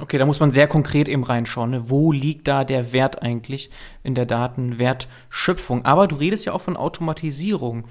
Okay, 0.00 0.18
da 0.18 0.26
muss 0.26 0.40
man 0.40 0.52
sehr 0.52 0.68
konkret 0.68 1.08
eben 1.08 1.24
reinschauen. 1.24 1.70
Ne? 1.70 1.90
Wo 1.90 2.12
liegt 2.12 2.46
da 2.46 2.64
der 2.64 2.92
Wert 2.92 3.22
eigentlich 3.22 3.70
in 4.04 4.14
der 4.14 4.26
Datenwertschöpfung? 4.26 5.84
Aber 5.84 6.06
du 6.06 6.16
redest 6.16 6.44
ja 6.44 6.52
auch 6.52 6.60
von 6.60 6.76
Automatisierung. 6.76 7.84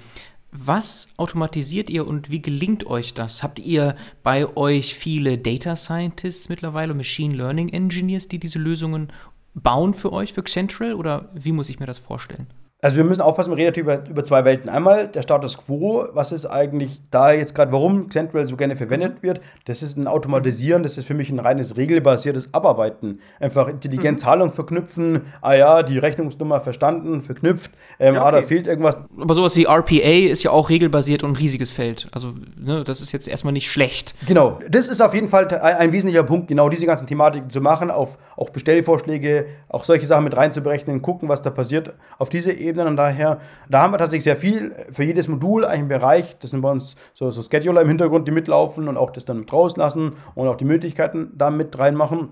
Was 0.52 1.08
automatisiert 1.18 1.90
ihr 1.90 2.06
und 2.06 2.30
wie 2.30 2.40
gelingt 2.40 2.86
euch 2.86 3.12
das? 3.12 3.42
Habt 3.42 3.58
ihr 3.58 3.94
bei 4.22 4.56
euch 4.56 4.94
viele 4.94 5.36
Data 5.36 5.76
Scientists 5.76 6.48
mittlerweile, 6.48 6.94
Machine 6.94 7.36
Learning 7.36 7.68
Engineers, 7.68 8.28
die 8.28 8.38
diese 8.38 8.58
Lösungen 8.58 9.12
bauen 9.54 9.92
für 9.92 10.12
euch, 10.12 10.32
für 10.32 10.44
Central? 10.44 10.94
Oder 10.94 11.30
wie 11.34 11.52
muss 11.52 11.68
ich 11.68 11.78
mir 11.78 11.86
das 11.86 11.98
vorstellen? 11.98 12.46
Also 12.82 12.98
wir 12.98 13.04
müssen 13.04 13.22
aufpassen, 13.22 13.50
wir 13.50 13.56
reden 13.56 13.68
natürlich 13.68 13.88
über, 13.88 14.10
über 14.10 14.22
zwei 14.22 14.44
Welten. 14.44 14.68
Einmal 14.68 15.08
der 15.08 15.22
Status 15.22 15.56
quo, 15.56 16.08
was 16.12 16.30
ist 16.30 16.44
eigentlich 16.44 17.00
da 17.10 17.32
jetzt 17.32 17.54
gerade, 17.54 17.72
warum 17.72 18.10
Central 18.10 18.44
so 18.44 18.54
gerne 18.56 18.76
verwendet 18.76 19.22
wird. 19.22 19.40
Das 19.64 19.82
ist 19.82 19.96
ein 19.96 20.06
Automatisieren, 20.06 20.82
das 20.82 20.98
ist 20.98 21.06
für 21.06 21.14
mich 21.14 21.30
ein 21.30 21.38
reines 21.38 21.78
regelbasiertes 21.78 22.52
Abarbeiten. 22.52 23.20
Einfach 23.40 23.68
intelligent 23.68 24.18
mhm. 24.18 24.22
Zahlung 24.22 24.52
verknüpfen, 24.52 25.22
ah 25.40 25.54
ja, 25.54 25.82
die 25.82 25.96
Rechnungsnummer 25.96 26.60
verstanden, 26.60 27.22
verknüpft, 27.22 27.70
ähm, 27.98 28.14
ja, 28.14 28.20
okay. 28.20 28.28
ah, 28.28 28.40
da 28.40 28.46
fehlt 28.46 28.66
irgendwas. 28.66 28.98
Aber 29.18 29.34
sowas 29.34 29.56
wie 29.56 29.64
RPA 29.64 30.30
ist 30.30 30.42
ja 30.42 30.50
auch 30.50 30.68
regelbasiert 30.68 31.24
und 31.24 31.30
ein 31.30 31.36
riesiges 31.36 31.72
Feld. 31.72 32.08
Also 32.12 32.34
ne, 32.56 32.84
das 32.84 33.00
ist 33.00 33.10
jetzt 33.10 33.26
erstmal 33.26 33.54
nicht 33.54 33.72
schlecht. 33.72 34.14
Genau, 34.26 34.58
das 34.68 34.88
ist 34.88 35.00
auf 35.00 35.14
jeden 35.14 35.28
Fall 35.28 35.48
ein, 35.48 35.76
ein 35.76 35.92
wesentlicher 35.92 36.24
Punkt, 36.24 36.48
genau 36.48 36.68
diese 36.68 36.84
ganzen 36.84 37.06
Thematiken 37.06 37.48
zu 37.48 37.62
machen, 37.62 37.90
auf 37.90 38.18
auch 38.36 38.50
Bestellvorschläge, 38.50 39.46
auch 39.68 39.84
solche 39.84 40.06
Sachen 40.06 40.24
mit 40.24 40.36
reinzuberechnen, 40.36 41.02
gucken, 41.02 41.28
was 41.28 41.42
da 41.42 41.50
passiert 41.50 41.94
auf 42.18 42.28
diese 42.28 42.52
Ebene. 42.52 42.86
Und 42.86 42.96
daher, 42.96 43.40
da 43.68 43.82
haben 43.82 43.92
wir 43.92 43.98
tatsächlich 43.98 44.24
sehr 44.24 44.36
viel 44.36 44.74
für 44.90 45.04
jedes 45.04 45.28
Modul 45.28 45.64
einen 45.64 45.88
Bereich. 45.88 46.36
Das 46.38 46.50
sind 46.50 46.60
bei 46.60 46.70
uns 46.70 46.96
so, 47.14 47.30
so 47.30 47.42
Scheduler 47.42 47.82
im 47.82 47.88
Hintergrund, 47.88 48.28
die 48.28 48.32
mitlaufen 48.32 48.88
und 48.88 48.96
auch 48.96 49.10
das 49.10 49.24
dann 49.24 49.40
mit 49.40 49.52
rauslassen 49.52 50.12
und 50.34 50.48
auch 50.48 50.56
die 50.56 50.64
Möglichkeiten 50.64 51.32
da 51.34 51.50
mit 51.50 51.78
reinmachen. 51.78 52.30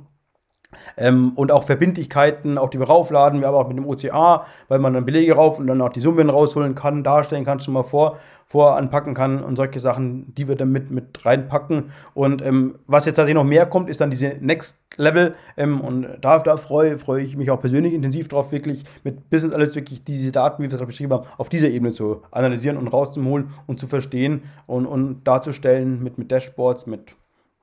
Ähm, 0.96 1.32
und 1.36 1.52
auch 1.52 1.64
Verbindlichkeiten, 1.64 2.58
auch 2.58 2.70
die 2.70 2.78
wir 2.78 2.86
raufladen. 2.86 3.40
Wir 3.40 3.48
haben 3.48 3.54
auch 3.54 3.68
mit 3.68 3.76
dem 3.76 3.86
OCA, 3.86 4.44
weil 4.68 4.78
man 4.78 4.94
dann 4.94 5.04
Belege 5.04 5.34
rauf 5.34 5.58
und 5.58 5.66
dann 5.66 5.80
auch 5.80 5.90
die 5.90 6.00
Summen 6.00 6.30
rausholen 6.30 6.74
kann, 6.74 7.04
darstellen 7.04 7.44
kann, 7.44 7.60
schon 7.60 7.74
mal 7.74 7.82
vor, 7.82 8.18
voranpacken 8.54 9.14
kann 9.14 9.42
und 9.42 9.56
solche 9.56 9.80
Sachen, 9.80 10.32
die 10.36 10.46
wir 10.46 10.54
dann 10.54 10.70
mit, 10.70 10.88
mit 10.88 11.26
reinpacken. 11.26 11.90
Und 12.14 12.40
ähm, 12.40 12.76
was 12.86 13.04
jetzt 13.04 13.16
tatsächlich 13.16 13.34
noch 13.34 13.42
mehr 13.42 13.66
kommt, 13.66 13.90
ist 13.90 14.00
dann 14.00 14.10
diese 14.10 14.36
Next 14.40 14.78
Level. 14.96 15.34
Ähm, 15.56 15.80
und 15.80 16.06
da, 16.20 16.38
da 16.38 16.56
freue, 16.56 17.00
freue 17.00 17.24
ich 17.24 17.36
mich 17.36 17.50
auch 17.50 17.60
persönlich 17.60 17.92
intensiv 17.92 18.28
drauf, 18.28 18.52
wirklich 18.52 18.84
mit 19.02 19.28
Business 19.28 19.52
alles 19.52 19.74
wirklich 19.74 20.04
diese 20.04 20.30
Daten, 20.30 20.62
wie 20.62 20.66
wir 20.66 20.68
es 20.68 20.76
gerade 20.76 20.86
beschrieben 20.86 21.12
haben, 21.14 21.26
auf 21.36 21.48
dieser 21.48 21.68
Ebene 21.68 21.90
zu 21.90 22.22
analysieren 22.30 22.76
und 22.76 22.86
rauszuholen 22.86 23.48
und 23.66 23.80
zu 23.80 23.88
verstehen 23.88 24.42
und, 24.66 24.86
und 24.86 25.24
darzustellen 25.24 26.00
mit, 26.00 26.16
mit 26.18 26.30
Dashboards, 26.30 26.86
mit 26.86 27.16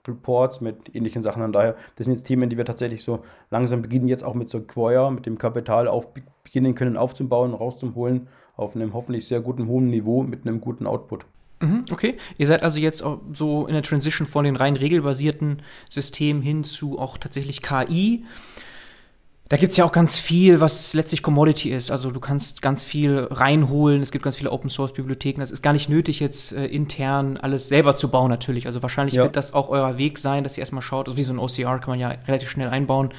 Reports, 0.06 0.60
mit 0.60 0.94
ähnlichen 0.94 1.24
Sachen. 1.24 1.42
Und 1.42 1.54
daher, 1.54 1.78
das 1.96 2.04
sind 2.04 2.16
jetzt 2.16 2.28
Themen, 2.28 2.50
die 2.50 2.58
wir 2.58 2.66
tatsächlich 2.66 3.02
so 3.02 3.24
langsam 3.50 3.82
beginnen, 3.82 4.10
jetzt 4.10 4.26
auch 4.26 4.34
mit 4.34 4.50
so 4.50 4.60
Quoyer, 4.60 5.10
mit 5.10 5.26
dem 5.26 5.38
Kapital 5.38 5.88
auf, 5.88 6.10
beginnen 6.44 6.76
können 6.76 6.98
aufzubauen, 6.98 7.54
rauszuholen, 7.54 8.28
auf 8.62 8.76
einem 8.76 8.94
hoffentlich 8.94 9.26
sehr 9.26 9.42
guten, 9.42 9.68
hohen 9.68 9.88
Niveau 9.88 10.24
mit 10.24 10.48
einem 10.48 10.62
guten 10.62 10.88
Output. 10.88 11.26
Mhm, 11.62 11.86
okay, 11.92 12.18
ihr 12.38 12.48
seid 12.48 12.64
also 12.64 12.80
jetzt 12.80 13.04
so 13.34 13.68
in 13.68 13.74
der 13.74 13.84
Transition 13.84 14.28
von 14.28 14.46
den 14.46 14.56
rein 14.56 14.76
regelbasierten 14.76 15.62
Systemen 15.90 16.42
hin 16.42 16.64
zu 16.64 16.98
auch 16.98 17.18
tatsächlich 17.18 17.62
KI. 17.62 18.26
Da 19.52 19.58
gibt 19.58 19.72
es 19.72 19.78
ja 19.78 19.84
auch 19.84 19.92
ganz 19.92 20.18
viel, 20.18 20.62
was 20.62 20.94
letztlich 20.94 21.24
Commodity 21.24 21.72
ist. 21.72 21.92
Also 21.92 22.10
du 22.10 22.22
kannst 22.22 22.62
ganz 22.62 22.84
viel 22.84 23.28
reinholen. 23.30 24.02
Es 24.02 24.12
gibt 24.12 24.24
ganz 24.24 24.38
viele 24.38 24.50
Open-Source-Bibliotheken. 24.50 25.42
Es 25.42 25.52
ist 25.52 25.62
gar 25.62 25.74
nicht 25.74 25.90
nötig, 25.90 26.22
jetzt 26.22 26.54
äh, 26.54 26.68
intern 26.68 27.36
alles 27.36 27.68
selber 27.68 27.98
zu 27.98 28.08
bauen, 28.08 28.30
natürlich. 28.30 28.66
Also 28.66 28.82
wahrscheinlich 28.82 29.16
ja. 29.16 29.24
wird 29.24 29.36
das 29.36 29.54
auch 29.54 29.68
euer 29.68 29.98
Weg 29.98 30.20
sein, 30.20 30.46
dass 30.46 30.56
ihr 30.56 30.62
erstmal 30.62 30.82
schaut, 30.82 31.10
also 31.10 31.18
wie 31.18 31.24
so 31.24 31.34
ein 31.34 31.38
OCR 31.38 31.80
kann 31.80 31.90
man 31.90 32.00
ja 32.00 32.14
relativ 32.30 32.50
schnell 32.50 32.70
einbauen, 32.70 33.10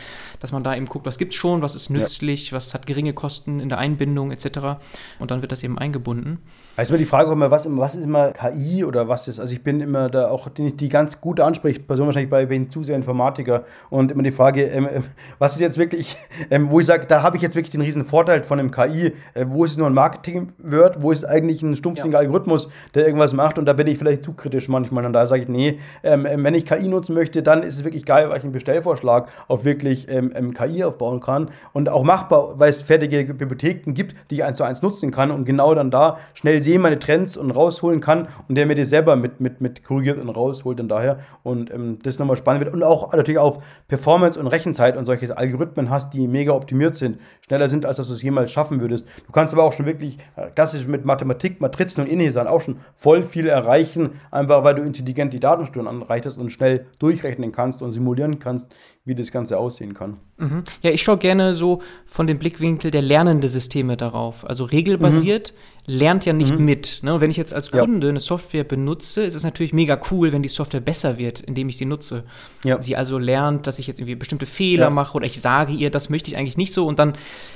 dass 0.41 0.53
man 0.53 0.65
da 0.65 0.75
eben 0.75 0.87
guckt, 0.87 1.05
was 1.05 1.19
gibt's 1.19 1.37
schon, 1.37 1.61
was 1.61 1.75
ist 1.75 1.91
nützlich, 1.91 2.51
ja. 2.51 2.57
was 2.57 2.73
hat 2.73 2.87
geringe 2.87 3.13
Kosten 3.13 3.61
in 3.61 3.69
der 3.69 3.77
Einbindung 3.77 4.33
etc. 4.33 4.81
Und 5.19 5.31
dann 5.31 5.43
wird 5.43 5.53
das 5.53 5.63
eben 5.63 5.77
eingebunden. 5.77 6.39
Also 6.79 6.95
immer 6.95 6.99
die 6.99 7.05
Frage 7.05 7.31
was, 7.51 7.67
was 7.69 7.95
ist 7.95 8.03
immer 8.03 8.31
KI 8.31 8.87
oder 8.87 9.07
was 9.07 9.29
ist, 9.29 9.39
also 9.39 9.53
ich 9.53 9.63
bin 9.63 9.83
immer 9.83 10.09
da 10.09 10.31
auch 10.31 10.49
die, 10.49 10.75
die 10.75 10.89
ganz 10.89 11.21
gute 11.21 11.45
Ansprechperson 11.45 12.07
wahrscheinlich 12.07 12.31
bei, 12.31 12.47
bei 12.47 12.65
zu 12.71 12.83
sehr 12.85 12.97
Informatiker 12.97 13.67
und 13.91 14.11
immer 14.11 14.23
die 14.23 14.31
Frage, 14.31 14.65
ähm, 14.65 14.89
ähm 14.91 15.05
was 15.39 15.53
ist 15.53 15.61
jetzt 15.61 15.77
wirklich, 15.77 16.17
ähm, 16.51 16.71
wo 16.71 16.81
ich 16.81 16.87
sage, 16.87 17.07
da 17.07 17.23
habe 17.23 17.37
ich 17.37 17.43
jetzt 17.43 17.55
wirklich 17.55 17.71
den 17.71 17.81
riesen 17.81 18.05
Vorteil 18.05 18.43
von 18.43 18.59
dem 18.59 18.71
KI, 18.71 19.13
äh, 19.35 19.47
wo 19.47 19.65
ist 19.65 19.73
es 19.73 19.79
nur 19.79 19.87
ein 19.87 19.95
Marketing-Word, 19.95 21.03
wo 21.03 21.13
ist 21.13 21.19
es 21.19 21.25
eigentlich 21.25 21.63
ein 21.63 21.77
stumpfsinniger 21.77 22.19
ja. 22.19 22.27
Algorithmus, 22.27 22.69
der 22.95 23.07
irgendwas 23.07 23.33
macht 23.33 23.59
und 23.59 23.67
da 23.67 23.73
bin 23.73 23.87
ich 23.87 23.99
vielleicht 23.99 24.23
zu 24.23 24.33
kritisch 24.33 24.69
manchmal 24.69 25.05
und 25.07 25.13
da 25.13 25.27
sage 25.27 25.43
ich, 25.43 25.49
nee, 25.49 25.79
ähm, 26.03 26.27
ähm, 26.27 26.45
wenn 26.45 26.55
ich 26.55 26.67
KI 26.67 26.89
nutzen 26.89 27.15
möchte, 27.15 27.43
dann 27.43 27.63
ist 27.63 27.77
es 27.77 27.85
wirklich 27.85 28.05
geil, 28.05 28.29
weil 28.31 28.39
ich 28.39 28.45
einen 28.45 28.53
Bestellvorschlag 28.53 29.29
auf 29.49 29.65
wirklich 29.65 30.09
ähm, 30.09 30.33
ähm 30.35 30.55
KI 30.55 30.85
aufbauen 30.85 31.21
kann 31.21 31.51
und 31.73 31.89
auch 31.89 32.03
machbar, 32.03 32.59
weil 32.59 32.71
es 32.71 32.83
fertige 32.83 33.35
Bibliotheken 33.35 33.93
gibt, 33.93 34.15
die 34.31 34.37
ich 34.37 34.45
eins 34.45 34.57
zu 34.57 34.65
eins 34.65 34.83
nutzen 34.83 35.11
kann 35.11 35.31
und 35.31 35.45
genau 35.45 35.75
dann 35.75 35.91
da 35.91 36.19
schnell 36.35 36.63
sehe 36.63 36.79
meine 36.79 36.99
Trends 36.99 37.37
und 37.37 37.51
rausholen 37.51 38.01
kann 38.01 38.29
und 38.49 38.57
der 38.57 38.67
mir 38.67 38.75
das 38.75 38.89
selber 38.89 39.17
mit, 39.17 39.41
mit, 39.41 39.61
mit 39.61 39.85
korrigiert 39.85 40.19
und 40.19 40.29
rausholt 40.29 40.81
und 40.81 40.89
daher 40.89 41.19
und 41.43 41.71
ähm, 41.71 41.99
das 42.03 42.19
nochmal 42.19 42.37
spannend 42.37 42.65
wird 42.65 42.75
und 42.75 42.83
auch 42.83 43.13
natürlich 43.13 43.39
auf 43.39 43.59
Performance 43.89 44.39
und 44.39 44.47
Rechenzeit 44.47 44.97
und 44.97 45.05
solche 45.05 45.37
Algorithmen 45.37 45.91
hast, 45.91 46.12
die 46.13 46.29
mega 46.29 46.53
optimiert 46.53 46.97
sind, 46.97 47.19
schneller 47.47 47.69
sind, 47.69 47.87
als 47.87 47.97
dass 47.97 48.09
du 48.09 48.15
es 48.15 48.23
jemals 48.23 48.53
schaffen 48.53 48.81
würdest. 48.81 49.09
Du 49.27 49.33
kannst 49.33 49.53
aber 49.53 49.65
auch 49.65 49.73
schon 49.73 49.87
wirklich 49.87 50.19
äh, 50.37 50.51
klassisch 50.51 50.87
mit 50.87 51.05
Mathematik, 51.05 51.61
Matrizen 51.61 52.03
und 52.03 52.07
Inhesern 52.09 52.47
auch 52.47 52.61
schon 52.61 52.77
voll 52.97 53.23
viel 53.23 53.47
erreichen, 53.47 54.21
einfach 54.31 54.65
weil 54.65 54.75
du 54.75 54.83
intelligent 54.83 55.33
die 55.33 55.41
Datenstrukturen 55.41 55.89
anreichst 55.89 56.39
und 56.39 56.51
schnell 56.51 56.87
durchrechnen 56.99 57.53
kannst 57.53 57.83
und 57.83 57.93
simulieren 57.93 58.39
kannst, 58.39 58.69
wie 59.05 59.17
das 59.17 59.33
Ganze 59.33 59.59
aussehen 59.59 59.95
kann. 59.95 60.19
Mhm. 60.37 60.63
Ja, 60.83 60.91
ich 60.91 61.03
schaue 61.03 61.19
gerne 61.19 61.55
so 61.55 61.83
von 62.07 62.29
dem 62.29 62.39
Blickwinkel 62.39 62.93
der 62.93 63.03
lernende 63.03 63.49
Systeme 63.49 63.97
darauf. 63.97 64.49
Also 64.49 64.65
regelbasiert 64.65 65.53
mhm. 65.87 65.93
lernt 65.93 66.25
ja 66.25 66.33
nicht 66.33 66.57
mhm. 66.57 66.65
mit. 66.65 67.01
Ne? 67.03 67.15
Und 67.15 67.21
wenn 67.21 67.31
ich 67.31 67.37
jetzt 67.37 67.53
als 67.53 67.73
Kunde 67.73 68.07
ja. 68.07 68.11
eine 68.11 68.21
Software 68.21 68.63
benutze, 68.63 69.25
ist 69.25 69.35
es 69.35 69.43
natürlich 69.43 69.73
mega 69.73 70.01
cool, 70.13 70.31
wenn 70.31 70.43
die 70.43 70.49
Software 70.49 70.81
besser 70.81 71.19
wird, 71.19 71.41
indem 71.41 71.69
ich 71.69 71.79
sie 71.79 71.85
nutze. 71.85 72.23
Ja. 72.65 72.81
Sie 72.81 72.95
also 72.95 73.19
lernt, 73.19 73.67
dass 73.67 73.81
ich 73.81 73.89
jetzt 73.89 73.99
irgendwie 73.99 74.15
bestimmte 74.15 74.47
Fehler 74.47 74.87
ja. 74.87 74.91
mache 74.91 75.17
oder 75.17 75.27
ich 75.27 75.41
sage 75.41 75.73
ihr, 75.73 75.91
das 75.91 76.09
möchte 76.09 76.31
ich 76.31 76.37
eigentlich 76.37 76.57
nicht 76.57 76.73
so 76.73 76.87
und 76.87 77.01
dann 77.01 77.15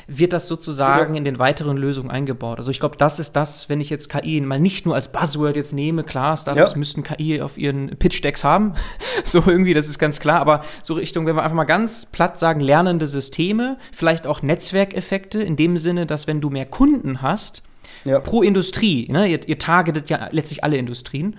wird 0.08 0.32
das 0.32 0.48
sozusagen 0.48 1.14
in 1.14 1.22
den 1.22 1.38
weiteren 1.38 1.76
Lösungen 1.76 2.10
eingebaut. 2.10 2.58
Also 2.58 2.72
ich 2.72 2.80
glaube, 2.80 2.96
das 2.96 3.20
ist 3.20 3.34
das, 3.34 3.68
wenn 3.68 3.80
ich 3.80 3.90
jetzt 3.90 4.08
KI 4.08 4.40
mal 4.40 4.58
nicht 4.58 4.84
nur 4.84 4.96
als 4.96 5.12
Buzzword 5.12 5.54
jetzt 5.54 5.72
nehme, 5.72 6.02
klar, 6.02 6.36
Startups 6.36 6.74
müssten 6.74 7.04
KI 7.04 7.40
auf 7.40 7.56
ihren 7.56 7.96
Pitch-Decks 7.96 8.42
haben. 8.42 8.74
so 9.24 9.44
irgendwie, 9.46 9.74
das 9.74 9.88
ist 9.88 10.00
ganz 10.00 10.18
klar, 10.18 10.40
aber 10.40 10.64
so 10.82 10.94
Richtung, 10.94 11.24
wenn 11.26 11.35
wir 11.36 11.42
einfach 11.42 11.56
mal 11.56 11.64
ganz 11.64 12.06
platt 12.06 12.38
sagen, 12.38 12.60
lernende 12.60 13.06
Systeme, 13.06 13.78
vielleicht 13.92 14.26
auch 14.26 14.42
Netzwerkeffekte 14.42 15.42
in 15.42 15.56
dem 15.56 15.78
Sinne, 15.78 16.06
dass 16.06 16.26
wenn 16.26 16.40
du 16.40 16.50
mehr 16.50 16.66
Kunden 16.66 17.22
hast, 17.22 17.62
ja. 18.04 18.20
pro 18.20 18.42
Industrie, 18.42 19.08
ne, 19.10 19.26
ihr, 19.26 19.46
ihr 19.48 19.58
targetet 19.58 20.10
ja 20.10 20.28
letztlich 20.30 20.64
alle 20.64 20.76
Industrien, 20.76 21.36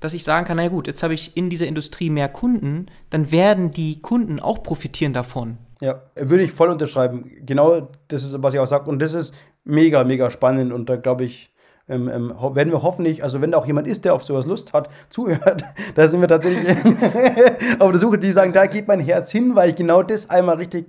dass 0.00 0.14
ich 0.14 0.24
sagen 0.24 0.46
kann, 0.46 0.56
na 0.56 0.68
gut, 0.68 0.88
jetzt 0.88 1.02
habe 1.02 1.14
ich 1.14 1.36
in 1.36 1.48
dieser 1.48 1.66
Industrie 1.66 2.10
mehr 2.10 2.28
Kunden, 2.28 2.86
dann 3.10 3.30
werden 3.30 3.70
die 3.70 4.00
Kunden 4.02 4.40
auch 4.40 4.62
profitieren 4.62 5.12
davon. 5.12 5.58
Ja, 5.80 6.02
würde 6.16 6.44
ich 6.44 6.52
voll 6.52 6.70
unterschreiben. 6.70 7.30
Genau 7.44 7.88
das 8.08 8.24
ist, 8.24 8.40
was 8.40 8.54
ich 8.54 8.60
auch 8.60 8.66
sage. 8.66 8.88
Und 8.88 9.00
das 9.00 9.14
ist 9.14 9.34
mega, 9.64 10.04
mega 10.04 10.30
spannend. 10.30 10.72
Und 10.72 10.88
da 10.88 10.96
glaube 10.96 11.24
ich, 11.24 11.51
ähm, 11.92 12.08
ähm, 12.08 12.34
werden 12.54 12.72
wir 12.72 12.82
hoffentlich, 12.82 13.22
also 13.22 13.40
wenn 13.40 13.50
da 13.52 13.58
auch 13.58 13.66
jemand 13.66 13.86
ist, 13.86 14.04
der 14.04 14.14
auf 14.14 14.24
sowas 14.24 14.46
Lust 14.46 14.72
hat, 14.72 14.88
zuhört, 15.10 15.62
da 15.94 16.08
sind 16.08 16.20
wir 16.20 16.28
tatsächlich 16.28 16.66
auf 17.78 17.90
der 17.90 18.00
Suche, 18.00 18.18
die 18.18 18.32
sagen, 18.32 18.52
da 18.52 18.66
geht 18.66 18.88
mein 18.88 19.00
Herz 19.00 19.30
hin, 19.30 19.54
weil 19.54 19.70
ich 19.70 19.76
genau 19.76 20.02
das 20.02 20.30
einmal 20.30 20.56
richtig 20.56 20.86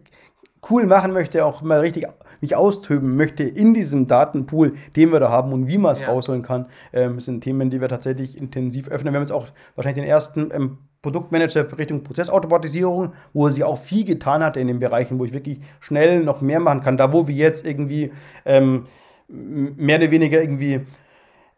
cool 0.70 0.86
machen 0.86 1.12
möchte, 1.12 1.46
auch 1.46 1.62
mal 1.62 1.80
richtig 1.80 2.08
mich 2.39 2.56
austoben 2.56 3.16
möchte 3.16 3.44
in 3.44 3.74
diesem 3.74 4.08
Datenpool, 4.08 4.74
den 4.96 5.12
wir 5.12 5.20
da 5.20 5.30
haben 5.30 5.54
und 5.54 5.68
wie 5.68 5.78
man 5.78 5.94
es 5.94 6.02
ja. 6.02 6.08
rausholen 6.08 6.42
kann. 6.42 6.66
Ähm, 6.92 7.20
sind 7.20 7.42
Themen, 7.42 7.70
die 7.70 7.80
wir 7.80 7.88
tatsächlich 7.88 8.38
intensiv 8.38 8.89
öffnen. 8.89 9.13
Wir 9.13 9.18
haben 9.18 9.24
jetzt 9.24 9.32
auch 9.32 9.48
wahrscheinlich 9.76 10.04
den 10.04 10.10
ersten 10.10 10.52
ähm, 10.54 10.78
Produktmanager 11.02 11.78
Richtung 11.78 12.04
Prozessautomatisierung, 12.04 13.13
wo 13.34 13.48
er 13.48 13.52
sich 13.52 13.63
auch 13.63 13.78
viel 13.78 14.06
getan 14.06 14.44
hat 14.44 14.58
in 14.58 14.68
den 14.68 14.80
Bereichen, 14.80 15.20
wo 15.20 15.26
ich 15.26 15.34
wirklich 15.34 15.62
schnell 15.80 16.24
noch 16.24 16.41
mehr 16.41 16.60
machen 16.60 16.82
kann. 16.82 16.97
Da, 16.97 17.14
wo 17.14 17.28
wir 17.28 17.36
jetzt 17.36 17.66
irgendwie 17.66 18.12
ähm, 18.45 18.88
mehr 19.28 19.97
oder 19.97 20.11
weniger 20.11 20.41
irgendwie 20.41 20.82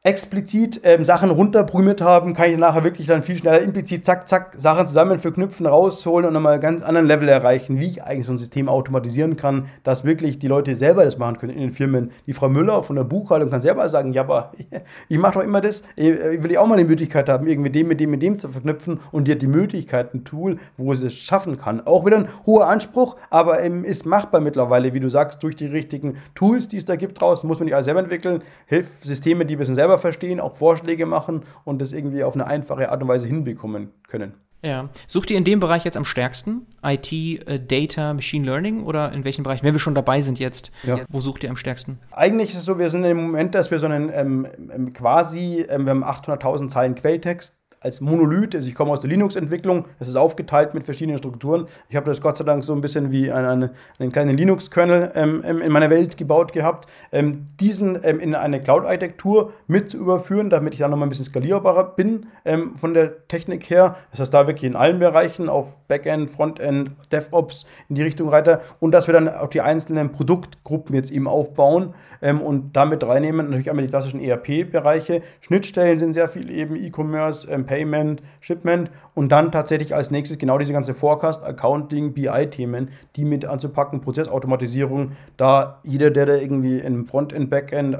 explizit 0.05 0.81
ähm, 0.83 1.03
Sachen 1.03 1.31
runterprogrammiert 1.31 1.99
haben, 1.99 2.35
kann 2.35 2.51
ich 2.51 2.57
nachher 2.57 2.83
wirklich 2.83 3.07
dann 3.07 3.23
viel 3.23 3.37
schneller 3.37 3.59
implizit 3.61 4.05
zack, 4.05 4.29
zack, 4.29 4.53
Sachen 4.55 4.85
zusammen 4.85 5.19
verknüpfen, 5.19 5.65
rausholen 5.65 6.27
und 6.27 6.33
nochmal 6.33 6.53
einen 6.53 6.61
ganz 6.61 6.83
anderen 6.83 7.07
Level 7.07 7.27
erreichen, 7.27 7.79
wie 7.79 7.87
ich 7.87 8.03
eigentlich 8.03 8.27
so 8.27 8.31
ein 8.31 8.37
System 8.37 8.69
automatisieren 8.69 9.35
kann, 9.35 9.65
dass 9.83 10.03
wirklich 10.03 10.37
die 10.37 10.47
Leute 10.47 10.75
selber 10.75 11.05
das 11.05 11.17
machen 11.17 11.39
können 11.39 11.53
in 11.53 11.59
den 11.59 11.71
Firmen. 11.71 12.11
Die 12.27 12.33
Frau 12.33 12.49
Müller 12.49 12.83
von 12.83 12.95
der 12.97 13.03
Buchhaltung 13.03 13.49
kann 13.49 13.61
selber 13.61 13.89
sagen, 13.89 14.13
ja, 14.13 14.21
aber 14.21 14.51
ich 15.09 15.17
mache 15.17 15.39
doch 15.39 15.41
immer 15.41 15.59
das, 15.59 15.81
ich 15.95 16.05
will 16.05 16.51
ich 16.51 16.59
auch 16.59 16.67
mal 16.67 16.77
die 16.77 16.83
Möglichkeit 16.83 17.27
haben, 17.27 17.47
irgendwie 17.47 17.71
dem 17.71 17.87
mit 17.87 17.99
dem 17.99 18.11
mit 18.11 18.21
dem 18.21 18.37
zu 18.37 18.47
verknüpfen 18.47 18.99
und 19.11 19.27
die 19.27 19.31
hat 19.31 19.41
die 19.41 19.47
Möglichkeit, 19.47 20.13
ein 20.13 20.23
Tool, 20.23 20.59
wo 20.77 20.93
sie 20.93 21.07
es 21.07 21.15
schaffen 21.15 21.57
kann. 21.57 21.81
Auch 21.87 22.05
wieder 22.05 22.17
ein 22.17 22.27
hoher 22.45 22.67
Anspruch, 22.67 23.15
aber 23.31 23.59
ähm, 23.63 23.83
ist 23.83 24.05
machbar 24.05 24.39
mittlerweile, 24.39 24.93
wie 24.93 24.99
du 24.99 25.09
sagst, 25.09 25.41
durch 25.41 25.55
die 25.55 25.65
richtigen 25.65 26.17
Tools, 26.35 26.67
die 26.67 26.77
es 26.77 26.85
da 26.85 26.95
gibt 26.95 27.19
draußen, 27.19 27.47
muss 27.47 27.57
man 27.57 27.65
nicht 27.65 27.73
alles 27.73 27.85
selber 27.85 28.01
entwickeln, 28.01 28.43
hilft 28.67 29.03
Systeme, 29.03 29.47
die 29.47 29.55
ein 29.55 29.57
bisschen 29.57 29.73
selber 29.73 29.94
selber 29.95 29.99
verstehen, 29.99 30.39
auch 30.39 30.55
Vorschläge 30.55 31.05
machen 31.05 31.43
und 31.63 31.81
das 31.81 31.93
irgendwie 31.93 32.23
auf 32.23 32.33
eine 32.33 32.47
einfache 32.47 32.91
Art 32.91 33.01
und 33.01 33.07
Weise 33.07 33.27
hinbekommen 33.27 33.91
können. 34.07 34.33
Ja. 34.61 34.89
Sucht 35.05 35.29
ihr 35.29 35.37
in 35.37 35.43
dem 35.43 35.59
Bereich 35.59 35.83
jetzt 35.85 35.95
am 35.95 36.05
stärksten? 36.05 36.65
IT, 36.83 37.11
äh, 37.11 37.59
Data, 37.59 38.13
Machine 38.13 38.45
Learning 38.45 38.83
oder 38.83 39.11
in 39.11 39.23
welchen 39.23 39.43
Bereichen? 39.43 39.63
Wenn 39.63 39.75
wir 39.75 39.79
schon 39.79 39.93
dabei 39.93 40.21
sind 40.21 40.39
jetzt, 40.39 40.71
ja. 40.83 41.01
wo 41.07 41.21
sucht 41.21 41.43
ihr 41.43 41.51
am 41.51 41.57
stärksten? 41.57 41.99
Eigentlich 42.11 42.49
ist 42.49 42.59
es 42.59 42.65
so, 42.65 42.79
wir 42.79 42.89
sind 42.89 43.03
im 43.03 43.17
Moment, 43.17 43.53
dass 43.53 43.69
wir 43.69 43.77
so 43.77 43.85
einen 43.85 44.09
ähm, 44.11 44.47
ähm 44.73 44.91
quasi, 44.91 45.65
ähm, 45.69 45.85
wir 45.85 45.91
haben 45.91 46.03
800.000 46.03 46.69
Zeilen 46.69 46.95
Quelltext 46.95 47.55
als 47.85 48.01
Monolith. 48.01 48.55
Also 48.55 48.67
ich 48.67 48.75
komme 48.75 48.91
aus 48.91 49.01
der 49.01 49.11
Linux-Entwicklung, 49.11 49.85
es 49.99 50.07
ist 50.07 50.15
aufgeteilt 50.15 50.73
mit 50.73 50.83
verschiedenen 50.83 51.19
Strukturen. 51.19 51.67
Ich 51.87 51.95
habe 51.95 52.07
das 52.07 52.19
Gott 52.19 52.35
sei 52.35 52.43
Dank 52.43 52.63
so 52.63 52.73
ein 52.73 52.81
bisschen 52.81 53.11
wie 53.11 53.31
eine, 53.31 53.49
eine, 53.49 53.71
einen 53.99 54.11
kleinen 54.11 54.35
Linux-Kernel 54.35 55.11
ähm, 55.13 55.41
in 55.43 55.71
meiner 55.71 55.91
Welt 55.91 56.17
gebaut 56.17 56.51
gehabt. 56.51 56.89
Ähm, 57.11 57.45
diesen 57.59 57.99
ähm, 58.03 58.19
in 58.19 58.33
eine 58.33 58.61
Cloud-Architektur 58.61 59.53
mit 59.67 59.89
zu 59.91 59.97
überführen, 59.97 60.49
damit 60.49 60.73
ich 60.73 60.79
dann 60.79 60.89
nochmal 60.89 61.05
ein 61.05 61.09
bisschen 61.09 61.25
skalierbarer 61.25 61.95
bin 61.95 62.25
ähm, 62.43 62.75
von 62.75 62.95
der 62.95 63.27
Technik 63.27 63.69
her. 63.69 63.95
Das 64.11 64.19
heißt, 64.19 64.33
da 64.33 64.47
wirklich 64.47 64.69
in 64.69 64.75
allen 64.75 64.97
Bereichen, 64.97 65.47
auf 65.47 65.77
Backend, 65.87 66.31
Frontend, 66.31 66.91
DevOps 67.11 67.65
in 67.87 67.95
die 67.95 68.01
Richtung 68.01 68.31
weiter 68.31 68.61
und 68.79 68.91
dass 68.91 69.07
wir 69.07 69.13
dann 69.13 69.29
auch 69.29 69.49
die 69.49 69.61
einzelnen 69.61 70.11
Produktgruppen 70.11 70.95
jetzt 70.95 71.11
eben 71.11 71.27
aufbauen 71.27 71.93
ähm, 72.21 72.41
und 72.41 72.75
damit 72.75 73.03
reinnehmen. 73.05 73.47
Natürlich 73.47 73.69
einmal 73.69 73.85
die 73.85 73.89
klassischen 73.89 74.19
ERP-Bereiche. 74.19 75.21
Schnittstellen 75.41 75.97
sind 75.97 76.13
sehr 76.13 76.29
viel 76.29 76.49
eben 76.49 76.75
E-Commerce, 76.75 77.47
ähm, 77.49 77.65
Payment, 77.65 78.21
Shipment 78.39 78.91
und 79.13 79.31
dann 79.31 79.51
tatsächlich 79.51 79.95
als 79.95 80.11
nächstes 80.11 80.37
genau 80.37 80.57
diese 80.57 80.73
ganze 80.73 80.93
Forecast, 80.93 81.43
Accounting, 81.43 82.13
BI-Themen, 82.13 82.89
die 83.15 83.25
mit 83.25 83.45
anzupacken, 83.45 84.01
Prozessautomatisierung, 84.01 85.11
da 85.37 85.79
jeder, 85.83 86.11
der 86.11 86.25
da 86.25 86.35
irgendwie 86.35 86.79
im 86.79 87.05
Frontend, 87.05 87.49
Backend, 87.49 87.97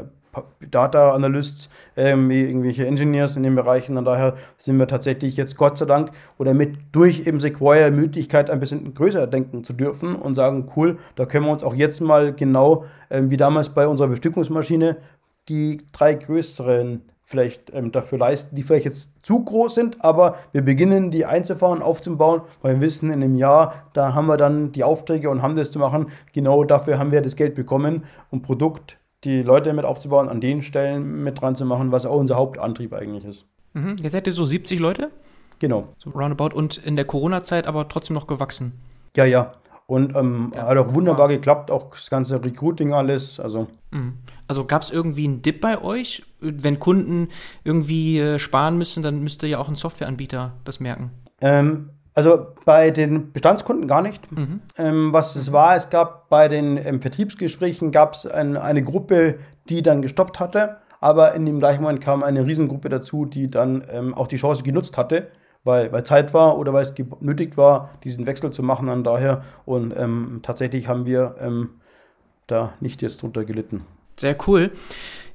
Data 0.71 1.13
Analysts, 1.13 1.69
ähm, 1.95 2.31
irgendwelche 2.31 2.85
Engineers 2.85 3.35
in 3.35 3.43
den 3.43 3.55
Bereichen. 3.55 3.97
Und 3.97 4.05
daher 4.05 4.35
sind 4.57 4.77
wir 4.77 4.87
tatsächlich 4.87 5.37
jetzt 5.37 5.57
Gott 5.57 5.77
sei 5.77 5.85
Dank 5.85 6.11
oder 6.37 6.53
mit 6.53 6.77
durch 6.91 7.27
eben 7.27 7.39
Sequoia 7.39 7.89
Möglichkeit 7.89 8.49
ein 8.49 8.59
bisschen 8.59 8.93
größer 8.93 9.27
denken 9.27 9.63
zu 9.63 9.73
dürfen 9.73 10.15
und 10.15 10.35
sagen, 10.35 10.71
cool, 10.75 10.97
da 11.15 11.25
können 11.25 11.45
wir 11.45 11.51
uns 11.51 11.63
auch 11.63 11.75
jetzt 11.75 12.01
mal 12.01 12.33
genau 12.33 12.85
ähm, 13.09 13.29
wie 13.29 13.37
damals 13.37 13.69
bei 13.69 13.87
unserer 13.87 14.09
Bestückungsmaschine 14.09 14.97
die 15.47 15.81
drei 15.91 16.15
größeren 16.15 17.01
vielleicht 17.25 17.73
ähm, 17.73 17.91
dafür 17.91 18.19
leisten, 18.19 18.55
die 18.55 18.61
vielleicht 18.61 18.85
jetzt 18.85 19.09
zu 19.23 19.43
groß 19.43 19.75
sind, 19.75 20.03
aber 20.03 20.35
wir 20.51 20.61
beginnen 20.61 21.09
die 21.09 21.25
einzufahren, 21.25 21.81
aufzubauen, 21.81 22.41
weil 22.61 22.75
wir 22.75 22.81
wissen, 22.81 23.09
in 23.09 23.23
einem 23.23 23.35
Jahr, 23.35 23.89
da 23.93 24.13
haben 24.13 24.27
wir 24.27 24.37
dann 24.37 24.71
die 24.71 24.83
Aufträge 24.83 25.29
und 25.29 25.41
haben 25.41 25.55
das 25.55 25.71
zu 25.71 25.79
machen. 25.79 26.11
Genau 26.33 26.63
dafür 26.63 26.99
haben 26.99 27.11
wir 27.11 27.21
das 27.21 27.35
Geld 27.35 27.55
bekommen, 27.55 28.03
um 28.29 28.43
Produkt, 28.43 28.97
die 29.25 29.41
Leute 29.41 29.73
mit 29.73 29.85
aufzubauen, 29.85 30.29
an 30.29 30.39
den 30.39 30.61
Stellen 30.61 31.23
mit 31.23 31.41
dran 31.41 31.55
zu 31.55 31.65
machen, 31.65 31.91
was 31.91 32.05
auch 32.05 32.17
unser 32.17 32.35
Hauptantrieb 32.35 32.93
eigentlich 32.93 33.25
ist. 33.25 33.45
Mhm. 33.73 33.95
Jetzt 34.01 34.13
seid 34.13 34.27
ihr 34.27 34.33
so 34.33 34.45
70 34.45 34.79
Leute? 34.79 35.11
Genau. 35.59 35.89
So 35.97 36.11
roundabout 36.11 36.55
und 36.55 36.77
in 36.77 36.95
der 36.95 37.05
Corona-Zeit 37.05 37.67
aber 37.67 37.87
trotzdem 37.87 38.13
noch 38.13 38.27
gewachsen. 38.27 38.73
Ja, 39.15 39.25
ja. 39.25 39.53
Und 39.87 40.15
ähm, 40.15 40.51
ja, 40.55 40.65
hat 40.65 40.77
auch 40.77 40.93
wunderbar 40.93 41.27
geklappt, 41.27 41.69
auch 41.69 41.91
das 41.91 42.09
ganze 42.09 42.43
Recruiting 42.43 42.93
alles. 42.93 43.39
Also, 43.39 43.67
mhm. 43.91 44.13
also 44.47 44.65
gab 44.65 44.81
es 44.81 44.91
irgendwie 44.91 45.25
einen 45.25 45.41
Dip 45.41 45.61
bei 45.61 45.81
euch? 45.81 46.23
Wenn 46.39 46.79
Kunden 46.79 47.29
irgendwie 47.63 48.19
äh, 48.19 48.39
sparen 48.39 48.77
müssen, 48.77 49.03
dann 49.03 49.21
müsste 49.21 49.45
ja 49.45 49.59
auch 49.59 49.69
ein 49.69 49.75
Softwareanbieter 49.75 50.53
das 50.63 50.79
merken. 50.79 51.11
Ähm, 51.39 51.89
also 52.15 52.47
bei 52.65 52.89
den 52.89 53.31
Bestandskunden 53.31 53.87
gar 53.87 54.01
nicht. 54.01 54.31
Mhm. 54.31 54.61
Ähm, 54.77 55.13
was 55.13 55.35
es 55.35 55.51
war, 55.51 55.75
es 55.75 55.89
gab 55.89 56.29
bei 56.29 56.47
den 56.47 56.77
ähm, 56.77 57.01
Vertriebsgesprächen 57.01 57.91
gab 57.91 58.13
es 58.13 58.25
ein, 58.25 58.57
eine 58.57 58.83
Gruppe, 58.83 59.35
die 59.69 59.83
dann 59.83 60.01
gestoppt 60.01 60.39
hatte, 60.39 60.77
aber 60.99 61.35
in 61.35 61.45
dem 61.45 61.59
gleichen 61.59 61.83
Moment 61.83 62.01
kam 62.01 62.23
eine 62.23 62.45
Riesengruppe 62.45 62.89
dazu, 62.89 63.25
die 63.25 63.51
dann 63.51 63.83
ähm, 63.91 64.13
auch 64.15 64.27
die 64.27 64.37
Chance 64.37 64.63
genutzt 64.63 64.97
hatte 64.97 65.27
weil, 65.65 65.91
weil 65.91 66.05
Zeit 66.05 66.33
war 66.33 66.57
oder 66.57 66.71
weil 66.71 66.83
es 66.83 66.93
nötig 67.19 67.57
war, 67.57 67.89
diesen 68.05 68.25
Wechsel 68.25 68.51
zu 68.51 68.63
machen 68.63 68.87
an 68.87 69.03
daher. 69.03 69.43
Und 69.65 69.93
ähm, 69.97 70.39
tatsächlich 70.43 70.87
haben 70.87 71.05
wir 71.05 71.35
ähm, 71.41 71.71
da 72.47 72.73
nicht 72.79 73.01
jetzt 73.01 73.21
drunter 73.21 73.43
gelitten. 73.43 73.83
Sehr 74.15 74.37
cool. 74.47 74.71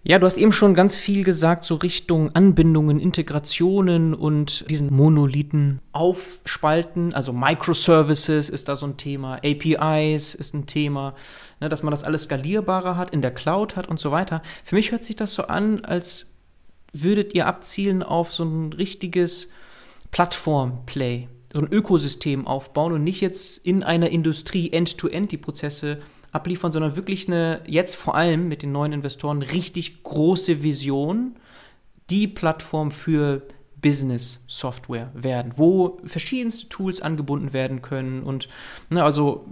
Ja, 0.02 0.18
du 0.18 0.24
hast 0.24 0.38
eben 0.38 0.52
schon 0.52 0.74
ganz 0.74 0.96
viel 0.96 1.24
gesagt, 1.24 1.66
so 1.66 1.74
Richtung 1.74 2.34
Anbindungen, 2.34 2.98
Integrationen 2.98 4.14
und 4.14 4.68
diesen 4.70 4.94
Monolithen 4.94 5.80
aufspalten. 5.92 7.12
Also 7.12 7.34
Microservices 7.34 8.48
ist 8.48 8.70
da 8.70 8.76
so 8.76 8.86
ein 8.86 8.96
Thema, 8.96 9.40
APIs 9.44 10.34
ist 10.34 10.54
ein 10.54 10.66
Thema, 10.66 11.14
ne, 11.60 11.68
dass 11.68 11.82
man 11.82 11.90
das 11.90 12.02
alles 12.02 12.22
skalierbarer 12.22 12.96
hat, 12.96 13.10
in 13.10 13.20
der 13.20 13.34
Cloud 13.34 13.76
hat 13.76 13.88
und 13.88 14.00
so 14.00 14.10
weiter. 14.10 14.40
Für 14.64 14.76
mich 14.76 14.90
hört 14.90 15.04
sich 15.04 15.16
das 15.16 15.34
so 15.34 15.42
an, 15.48 15.84
als 15.84 16.34
würdet 16.94 17.34
ihr 17.34 17.46
abzielen 17.46 18.02
auf 18.02 18.32
so 18.32 18.44
ein 18.44 18.72
richtiges 18.72 19.50
Plattform-Play, 20.12 21.28
so 21.52 21.60
ein 21.60 21.70
Ökosystem 21.70 22.46
aufbauen 22.46 22.94
und 22.94 23.04
nicht 23.04 23.20
jetzt 23.20 23.58
in 23.66 23.82
einer 23.82 24.08
Industrie 24.08 24.72
end-to-end 24.72 25.26
-end 25.26 25.30
die 25.30 25.36
Prozesse 25.36 25.98
abliefern, 26.32 26.72
sondern 26.72 26.96
wirklich 26.96 27.26
eine, 27.28 27.60
jetzt 27.66 27.96
vor 27.96 28.14
allem 28.14 28.48
mit 28.48 28.62
den 28.62 28.72
neuen 28.72 28.92
Investoren, 28.92 29.42
richtig 29.42 30.02
große 30.02 30.62
Vision, 30.62 31.36
die 32.10 32.28
Plattform 32.28 32.90
für 32.90 33.42
Business-Software 33.80 35.10
werden, 35.14 35.54
wo 35.56 35.98
verschiedenste 36.04 36.68
Tools 36.68 37.00
angebunden 37.00 37.52
werden 37.52 37.82
können 37.82 38.22
und 38.22 38.48
ne, 38.90 39.02
also 39.02 39.46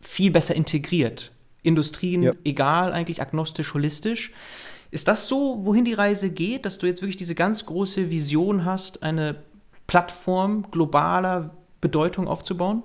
viel 0.00 0.30
besser 0.30 0.54
integriert. 0.54 1.32
Industrien, 1.62 2.22
ja. 2.22 2.32
egal, 2.44 2.92
eigentlich 2.92 3.20
agnostisch, 3.20 3.74
holistisch. 3.74 4.32
Ist 4.92 5.08
das 5.08 5.26
so, 5.26 5.64
wohin 5.64 5.84
die 5.84 5.94
Reise 5.94 6.30
geht, 6.30 6.64
dass 6.64 6.78
du 6.78 6.86
jetzt 6.86 7.02
wirklich 7.02 7.16
diese 7.16 7.34
ganz 7.34 7.66
große 7.66 8.08
Vision 8.08 8.64
hast, 8.64 9.02
eine 9.02 9.36
Plattform 9.88 10.70
globaler 10.70 11.56
Bedeutung 11.80 12.28
aufzubauen? 12.28 12.84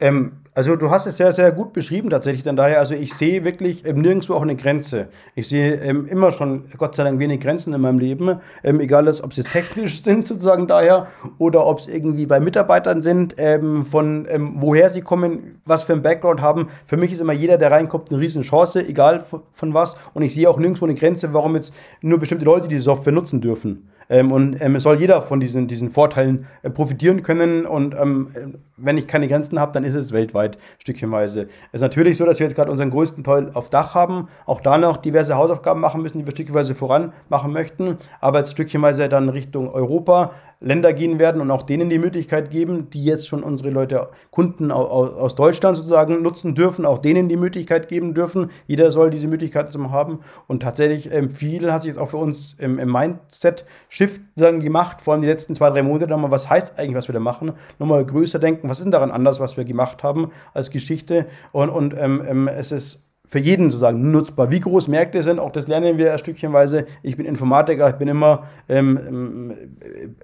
Ähm, 0.00 0.32
also 0.54 0.74
du 0.74 0.90
hast 0.90 1.06
es 1.06 1.16
sehr, 1.16 1.32
sehr 1.32 1.52
gut 1.52 1.72
beschrieben 1.72 2.10
tatsächlich. 2.10 2.42
Dann 2.42 2.56
daher, 2.56 2.80
also 2.80 2.92
ich 2.92 3.14
sehe 3.14 3.44
wirklich 3.44 3.86
ähm, 3.86 4.00
nirgendwo 4.00 4.34
auch 4.34 4.42
eine 4.42 4.56
Grenze. 4.56 5.06
Ich 5.36 5.48
sehe 5.48 5.76
ähm, 5.76 6.08
immer 6.08 6.32
schon, 6.32 6.64
Gott 6.76 6.96
sei 6.96 7.04
Dank, 7.04 7.20
wenig 7.20 7.40
Grenzen 7.40 7.72
in 7.74 7.80
meinem 7.80 8.00
Leben. 8.00 8.40
Ähm, 8.64 8.80
egal, 8.80 9.08
ob 9.22 9.32
sie 9.32 9.44
technisch 9.44 10.02
sind 10.04 10.26
sozusagen 10.26 10.66
daher 10.66 11.06
oder 11.38 11.64
ob 11.64 11.78
es 11.78 11.86
irgendwie 11.86 12.26
bei 12.26 12.40
Mitarbeitern 12.40 13.02
sind, 13.02 13.36
ähm, 13.38 13.86
von 13.86 14.26
ähm, 14.28 14.54
woher 14.56 14.90
sie 14.90 15.02
kommen, 15.02 15.60
was 15.64 15.84
für 15.84 15.92
ein 15.92 16.02
Background 16.02 16.40
haben. 16.40 16.68
Für 16.86 16.96
mich 16.96 17.12
ist 17.12 17.20
immer 17.20 17.32
jeder, 17.32 17.56
der 17.56 17.70
reinkommt, 17.70 18.10
eine 18.10 18.20
riesen 18.20 18.42
Chance, 18.42 18.84
egal 18.84 19.20
von, 19.20 19.42
von 19.52 19.74
was. 19.74 19.96
Und 20.12 20.22
ich 20.22 20.34
sehe 20.34 20.50
auch 20.50 20.58
nirgendwo 20.58 20.86
eine 20.86 20.94
Grenze, 20.94 21.32
warum 21.34 21.54
jetzt 21.54 21.72
nur 22.00 22.18
bestimmte 22.18 22.44
Leute 22.44 22.66
diese 22.66 22.82
Software 22.82 23.12
nutzen 23.12 23.40
dürfen. 23.40 23.88
Ähm, 24.08 24.32
und 24.32 24.60
ähm, 24.60 24.76
es 24.76 24.82
soll 24.82 24.98
jeder 24.98 25.22
von 25.22 25.40
diesen, 25.40 25.68
diesen 25.68 25.90
Vorteilen 25.90 26.46
äh, 26.62 26.70
profitieren 26.70 27.22
können. 27.22 27.66
Und 27.66 27.94
ähm, 27.94 28.58
wenn 28.76 28.96
ich 28.96 29.06
keine 29.06 29.28
Grenzen 29.28 29.60
habe, 29.60 29.72
dann 29.72 29.84
ist 29.84 29.94
es 29.94 30.12
weltweit 30.12 30.58
stückchenweise. 30.78 31.48
Es 31.72 31.76
ist 31.76 31.80
natürlich 31.80 32.16
so, 32.16 32.24
dass 32.24 32.38
wir 32.38 32.46
jetzt 32.46 32.56
gerade 32.56 32.70
unseren 32.70 32.90
größten 32.90 33.24
Teil 33.24 33.50
auf 33.54 33.70
Dach 33.70 33.94
haben, 33.94 34.28
auch 34.46 34.60
da 34.60 34.78
noch 34.78 34.96
diverse 34.96 35.36
Hausaufgaben 35.36 35.80
machen 35.80 36.02
müssen, 36.02 36.18
die 36.18 36.26
wir 36.26 36.32
stückchenweise 36.32 36.74
voran 36.74 37.12
machen 37.28 37.52
möchten, 37.52 37.98
aber 38.20 38.38
jetzt 38.38 38.52
stückchenweise 38.52 39.08
dann 39.08 39.28
Richtung 39.28 39.70
Europa, 39.70 40.32
Länder 40.60 40.92
gehen 40.92 41.18
werden 41.18 41.40
und 41.40 41.50
auch 41.50 41.62
denen 41.62 41.88
die 41.88 41.98
Möglichkeit 41.98 42.50
geben, 42.50 42.90
die 42.90 43.04
jetzt 43.04 43.28
schon 43.28 43.42
unsere 43.42 43.70
Leute, 43.70 44.08
Kunden 44.30 44.72
aus 44.72 45.34
Deutschland 45.34 45.76
sozusagen 45.76 46.22
nutzen 46.22 46.54
dürfen, 46.54 46.84
auch 46.84 46.98
denen 46.98 47.28
die 47.28 47.36
Möglichkeit 47.36 47.88
geben 47.88 48.14
dürfen. 48.14 48.50
Jeder 48.66 48.90
soll 48.90 49.10
diese 49.10 49.28
Möglichkeiten 49.28 49.70
zum 49.70 49.92
haben. 49.92 50.20
Und 50.46 50.62
tatsächlich, 50.62 51.12
ähm, 51.12 51.30
viel 51.30 51.72
hat 51.72 51.82
sich 51.82 51.90
jetzt 51.90 51.98
auch 51.98 52.10
für 52.10 52.16
uns 52.16 52.54
im, 52.58 52.78
im 52.78 52.90
Mindset-Shift 52.90 54.20
gemacht, 54.36 55.00
vor 55.00 55.14
allem 55.14 55.22
die 55.22 55.28
letzten 55.28 55.54
zwei, 55.54 55.70
drei 55.70 55.82
Monate 55.82 56.10
nochmal, 56.10 56.30
was 56.30 56.50
heißt 56.50 56.78
eigentlich, 56.78 56.96
was 56.96 57.08
wir 57.08 57.12
da 57.12 57.20
machen, 57.20 57.52
nochmal 57.78 58.04
größer 58.04 58.38
denken, 58.38 58.68
was 58.68 58.78
ist 58.78 58.84
denn 58.84 58.92
daran 58.92 59.10
anders, 59.10 59.40
was 59.40 59.56
wir 59.56 59.64
gemacht 59.64 60.02
haben 60.02 60.30
als 60.54 60.70
Geschichte. 60.70 61.26
Und, 61.52 61.70
und 61.70 61.94
ähm, 61.96 62.22
ähm 62.26 62.48
es 62.48 62.72
ist 62.72 63.07
für 63.28 63.38
jeden 63.38 63.70
sozusagen 63.70 64.10
nutzbar. 64.10 64.50
Wie 64.50 64.60
groß 64.60 64.88
Märkte 64.88 65.22
sind, 65.22 65.38
auch 65.38 65.52
das 65.52 65.68
lernen 65.68 65.98
wir 65.98 66.12
ein 66.12 66.18
Stückchenweise. 66.18 66.86
Ich 67.02 67.16
bin 67.16 67.26
Informatiker, 67.26 67.88
ich 67.90 67.96
bin 67.96 68.08
immer, 68.08 68.44
ähm, 68.68 68.98
ähm 69.06 69.54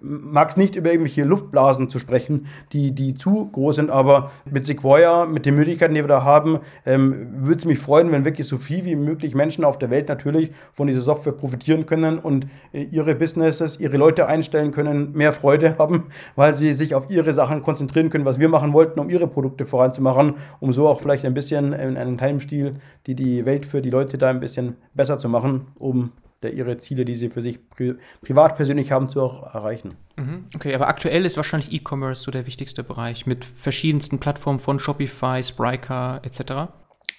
mag 0.00 0.48
es 0.48 0.56
nicht 0.56 0.76
über 0.76 0.90
irgendwelche 0.90 1.24
Luftblasen 1.24 1.88
zu 1.88 1.98
sprechen, 1.98 2.46
die, 2.72 2.92
die 2.92 3.14
zu 3.14 3.48
groß 3.52 3.76
sind, 3.76 3.90
aber 3.90 4.30
mit 4.50 4.66
Sequoia, 4.66 5.26
mit 5.26 5.44
den 5.46 5.54
Möglichkeiten, 5.54 5.94
die 5.94 6.02
wir 6.02 6.08
da 6.08 6.24
haben, 6.24 6.60
ähm, 6.86 7.28
würde 7.36 7.58
es 7.58 7.64
mich 7.64 7.78
freuen, 7.78 8.10
wenn 8.10 8.24
wirklich 8.24 8.48
so 8.48 8.56
viel 8.58 8.84
wie 8.84 8.96
möglich 8.96 9.34
Menschen 9.34 9.64
auf 9.64 9.78
der 9.78 9.90
Welt 9.90 10.08
natürlich 10.08 10.50
von 10.72 10.86
dieser 10.86 11.02
Software 11.02 11.32
profitieren 11.32 11.86
können 11.86 12.18
und 12.18 12.46
äh, 12.72 12.82
ihre 12.84 13.14
Businesses, 13.14 13.78
ihre 13.80 13.98
Leute 13.98 14.26
einstellen 14.26 14.72
können, 14.72 15.12
mehr 15.12 15.32
Freude 15.32 15.76
haben, 15.78 16.04
weil 16.36 16.54
sie 16.54 16.72
sich 16.72 16.94
auf 16.94 17.10
ihre 17.10 17.32
Sachen 17.34 17.62
konzentrieren 17.62 18.08
können, 18.08 18.24
was 18.24 18.38
wir 18.38 18.48
machen 18.48 18.72
wollten, 18.72 18.98
um 18.98 19.10
ihre 19.10 19.26
Produkte 19.26 19.66
voranzumachen, 19.66 20.34
um 20.60 20.72
so 20.72 20.88
auch 20.88 21.00
vielleicht 21.00 21.24
ein 21.24 21.34
bisschen 21.34 21.72
in 21.72 21.96
einem 21.96 22.16
kleinen 22.16 22.40
Stil 22.40 22.76
die, 23.06 23.14
die 23.14 23.44
Welt 23.44 23.66
für 23.66 23.82
die 23.82 23.90
Leute 23.90 24.18
da 24.18 24.30
ein 24.30 24.40
bisschen 24.40 24.76
besser 24.94 25.18
zu 25.18 25.28
machen, 25.28 25.68
um 25.74 26.12
da 26.40 26.48
ihre 26.48 26.78
Ziele, 26.78 27.04
die 27.04 27.16
sie 27.16 27.30
für 27.30 27.42
sich 27.42 27.68
pri 27.70 27.94
privat 28.20 28.56
persönlich 28.56 28.92
haben, 28.92 29.08
zu 29.08 29.20
erreichen. 29.20 29.94
Mhm. 30.16 30.44
Okay, 30.54 30.74
aber 30.74 30.88
aktuell 30.88 31.24
ist 31.24 31.36
wahrscheinlich 31.36 31.72
E-Commerce 31.72 32.22
so 32.22 32.30
der 32.30 32.46
wichtigste 32.46 32.84
Bereich 32.84 33.26
mit 33.26 33.44
verschiedensten 33.44 34.18
Plattformen 34.18 34.58
von 34.58 34.78
Shopify, 34.78 35.42
Spryker 35.42 36.20
etc. 36.22 36.70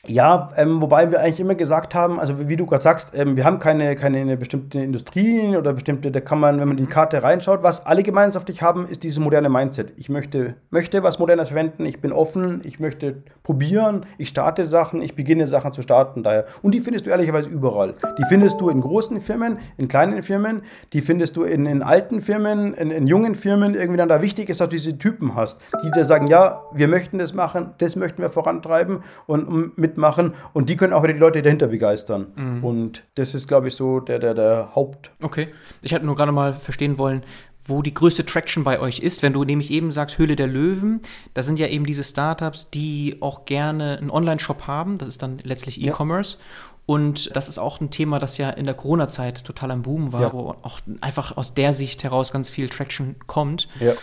Ja, 0.07 0.51
ähm, 0.55 0.81
wobei 0.81 1.11
wir 1.11 1.21
eigentlich 1.21 1.39
immer 1.39 1.55
gesagt 1.55 1.95
haben, 1.95 2.19
also 2.19 2.47
wie 2.47 2.55
du 2.55 2.65
gerade 2.65 2.83
sagst, 2.83 3.11
ähm, 3.15 3.35
wir 3.35 3.43
haben 3.43 3.59
keine, 3.59 3.95
keine 3.95 4.37
bestimmte 4.37 4.79
Industrie 4.79 5.55
oder 5.57 5.73
bestimmte, 5.73 6.11
da 6.11 6.19
kann 6.19 6.39
man, 6.39 6.59
wenn 6.59 6.67
man 6.67 6.77
in 6.77 6.85
die 6.85 6.91
Karte 6.91 7.23
reinschaut, 7.23 7.63
was 7.63 7.85
alle 7.85 8.03
gemeinschaftlich 8.03 8.61
haben, 8.61 8.87
ist 8.87 9.03
dieses 9.03 9.19
moderne 9.19 9.49
Mindset. 9.49 9.93
Ich 9.97 10.09
möchte, 10.09 10.55
möchte 10.69 11.01
was 11.03 11.19
Modernes 11.19 11.49
verwenden, 11.49 11.85
ich 11.85 12.01
bin 12.01 12.11
offen, 12.11 12.61
ich 12.63 12.79
möchte 12.79 13.23
probieren, 13.43 14.05
ich 14.17 14.29
starte 14.29 14.65
Sachen, 14.65 15.01
ich 15.01 15.15
beginne 15.15 15.47
Sachen 15.47 15.71
zu 15.71 15.81
starten 15.81 16.23
daher. 16.23 16.45
Und 16.61 16.73
die 16.73 16.81
findest 16.81 17.05
du 17.05 17.09
ehrlicherweise 17.09 17.49
überall. 17.49 17.93
Die 18.17 18.25
findest 18.25 18.61
du 18.61 18.69
in 18.69 18.81
großen 18.81 19.21
Firmen, 19.21 19.57
in 19.77 19.87
kleinen 19.87 20.21
Firmen, 20.21 20.61
die 20.93 21.01
findest 21.01 21.35
du 21.35 21.43
in, 21.43 21.65
in 21.65 21.81
alten 21.81 22.21
Firmen, 22.21 22.73
in, 22.73 22.91
in 22.91 23.07
jungen 23.07 23.35
Firmen, 23.35 23.73
irgendwie 23.73 23.97
dann 23.97 24.09
da 24.09 24.21
wichtig 24.21 24.49
ist, 24.49 24.59
dass 24.59 24.69
du 24.69 24.75
diese 24.75 24.97
Typen 24.97 25.35
hast, 25.35 25.61
die 25.83 25.91
dir 25.91 26.05
sagen, 26.05 26.27
ja, 26.27 26.61
wir 26.73 26.87
möchten 26.87 27.17
das 27.17 27.33
machen, 27.33 27.71
das 27.79 27.95
möchten 27.95 28.21
wir 28.21 28.29
vorantreiben 28.29 29.03
und 29.25 29.77
mit 29.77 29.94
mitmachen 29.95 30.33
und 30.53 30.69
die 30.69 30.75
können 30.75 30.93
auch 30.93 31.03
wieder 31.03 31.13
die 31.13 31.19
Leute 31.19 31.41
dahinter 31.41 31.67
begeistern. 31.67 32.27
Mhm. 32.35 32.63
Und 32.63 33.03
das 33.15 33.33
ist, 33.33 33.47
glaube 33.47 33.69
ich, 33.69 33.75
so 33.75 33.99
der, 33.99 34.19
der, 34.19 34.33
der 34.33 34.75
Haupt. 34.75 35.11
Okay. 35.21 35.47
Ich 35.81 35.93
hatte 35.93 36.05
nur 36.05 36.15
gerade 36.15 36.31
mal 36.31 36.53
verstehen 36.53 36.97
wollen, 36.97 37.23
wo 37.65 37.81
die 37.81 37.93
größte 37.93 38.25
Traction 38.25 38.63
bei 38.63 38.79
euch 38.79 38.99
ist. 38.99 39.23
Wenn 39.23 39.33
du 39.33 39.43
nämlich 39.43 39.71
eben 39.71 39.91
sagst, 39.91 40.17
Höhle 40.17 40.35
der 40.35 40.47
Löwen, 40.47 41.01
da 41.33 41.41
sind 41.41 41.57
ja 41.57 41.67
eben 41.67 41.85
diese 41.85 42.03
Startups, 42.03 42.69
die 42.69 43.17
auch 43.21 43.45
gerne 43.45 43.97
einen 43.97 44.11
Online-Shop 44.11 44.67
haben. 44.67 44.97
Das 44.97 45.07
ist 45.07 45.23
dann 45.23 45.39
letztlich 45.43 45.83
E-Commerce. 45.85 46.37
Ja. 46.37 46.43
Und 46.87 47.35
das 47.35 47.49
ist 47.49 47.57
auch 47.57 47.81
ein 47.81 47.89
Thema, 47.89 48.19
das 48.19 48.37
ja 48.37 48.51
in 48.51 48.65
der 48.65 48.75
Corona-Zeit 48.75 49.43
total 49.43 49.71
am 49.71 49.81
Boom 49.81 50.13
war, 50.13 50.21
ja. 50.21 50.33
wo 50.33 50.55
auch 50.61 50.81
einfach 51.01 51.35
aus 51.35 51.55
der 51.55 51.73
Sicht 51.73 52.03
heraus 52.03 52.31
ganz 52.31 52.47
viel 52.47 52.69
Traction 52.69 53.15
kommt. 53.25 53.67
Ja. 53.79 53.93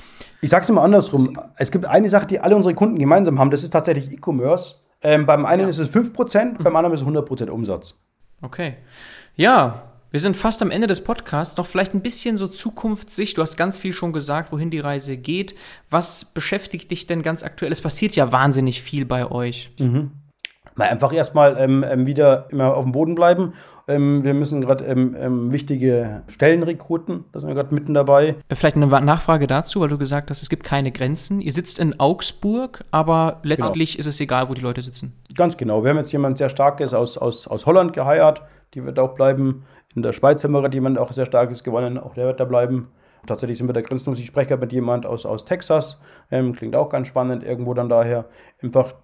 Ich 0.40 0.51
sage 0.51 0.64
es 0.64 0.68
immer 0.68 0.82
andersrum. 0.82 1.38
Es 1.57 1.70
gibt 1.70 1.84
eine 1.84 2.11
Sache, 2.11 2.26
die 2.26 2.40
alle 2.40 2.57
unsere 2.57 2.74
Kunden 2.74 2.99
gemeinsam 2.99 3.38
haben, 3.38 3.53
das 3.53 3.62
ist 3.62 3.70
tatsächlich 3.70 4.11
E-Commerce. 4.12 4.82
Ähm, 5.03 5.26
beim 5.26 5.44
einen 5.44 5.62
ja. 5.62 5.68
ist 5.68 5.78
es 5.78 5.90
5%, 5.90 6.44
mhm. 6.44 6.62
beim 6.62 6.76
anderen 6.76 6.94
ist 6.94 7.03
es 7.03 7.07
100% 7.07 7.50
Umsatz. 7.50 7.94
Okay. 8.40 8.76
Ja, 9.36 9.92
wir 10.11 10.20
sind 10.20 10.36
fast 10.36 10.61
am 10.61 10.70
Ende 10.70 10.86
des 10.86 11.03
Podcasts. 11.03 11.57
Noch 11.57 11.66
vielleicht 11.66 11.94
ein 11.94 12.03
bisschen 12.03 12.36
so 12.36 12.46
Zukunftssicht. 12.46 13.38
Du 13.38 13.42
hast 13.42 13.57
ganz 13.57 13.78
viel 13.78 13.94
schon 13.94 14.12
gesagt, 14.12 14.53
wohin 14.53 14.70
die 14.70 14.78
Reise 14.78 15.16
geht. 15.16 15.55
Was 15.88 16.26
beschäftigt 16.26 16.90
dich 16.90 17.07
denn 17.07 17.22
ganz 17.22 17.42
aktuell? 17.42 17.72
Es 17.72 17.80
passiert 17.80 18.14
ja 18.14 18.30
wahnsinnig 18.30 18.82
viel 18.82 19.07
bei 19.07 19.30
euch. 19.30 19.70
Mhm. 19.78 20.12
Mal 20.74 20.88
einfach 20.88 21.12
erstmal 21.12 21.57
ähm, 21.59 21.84
ähm 21.88 22.07
wieder 22.07 22.46
immer 22.50 22.74
auf 22.76 22.84
dem 22.84 22.92
Boden 22.92 23.14
bleiben 23.14 23.55
ähm, 23.93 24.24
wir 24.24 24.34
müssen 24.34 24.61
gerade 24.61 24.84
ähm, 24.84 25.16
ähm, 25.18 25.53
wichtige 25.53 26.22
Stellen 26.28 26.62
rekruten. 26.62 27.24
Da 27.32 27.40
sind 27.40 27.49
wir 27.49 27.55
gerade 27.55 27.74
mitten 27.74 27.95
dabei. 27.95 28.36
Äh, 28.49 28.55
vielleicht 28.55 28.76
eine 28.76 28.86
Nachfrage 28.86 29.47
dazu, 29.47 29.80
weil 29.80 29.88
du 29.88 29.99
gesagt 29.99 30.30
hast, 30.30 30.43
es 30.43 30.49
gibt 30.49 30.64
keine 30.64 30.93
Grenzen. 30.93 31.40
Ihr 31.40 31.53
sitzt 31.53 31.78
in 31.78 31.99
Augsburg, 32.01 32.84
aber 32.90 33.40
letztlich 33.43 33.93
genau. 33.93 34.01
ist 34.01 34.07
es 34.07 34.20
egal, 34.20 34.49
wo 34.49 34.55
die 34.55 34.61
Leute 34.61 34.82
sitzen. 34.82 35.14
Ganz 35.34 35.57
genau. 35.57 35.84
Wir 35.84 35.90
haben 35.90 35.99
jetzt 35.99 36.12
jemanden 36.12 36.36
sehr 36.36 36.49
starkes 36.49 36.95
aus, 36.95 37.18
aus, 37.18 37.47
aus 37.47 37.66
Holland 37.66 37.93
geheiert. 37.93 38.43
Die 38.74 38.84
wird 38.84 38.99
auch 38.99 39.14
bleiben. 39.14 39.64
In 39.95 40.03
der 40.03 40.12
Schweiz 40.12 40.43
haben 40.43 40.53
wir 40.53 40.61
gerade 40.61 40.74
jemanden 40.74 40.99
auch 40.99 41.12
sehr 41.12 41.26
starkes 41.26 41.62
gewonnen. 41.64 41.99
Auch 41.99 42.14
der 42.14 42.26
wird 42.26 42.40
da 42.40 42.45
bleiben. 42.45 42.88
Tatsächlich 43.26 43.59
sind 43.59 43.68
wir 43.68 43.74
der 43.74 43.82
grenzenlos. 43.82 44.18
Ich 44.18 44.26
spreche 44.26 44.57
mit 44.57 44.72
jemand 44.72 45.07
aus, 45.07 45.26
aus 45.26 45.45
Texas. 45.45 46.01
Ähm, 46.30 46.55
klingt 46.55 46.74
auch 46.74 46.88
ganz 46.88 47.09
spannend. 47.09 47.45
Irgendwo 47.45 47.74
dann 47.74 47.88
daher. 47.88 48.24
Einfach 48.62 48.95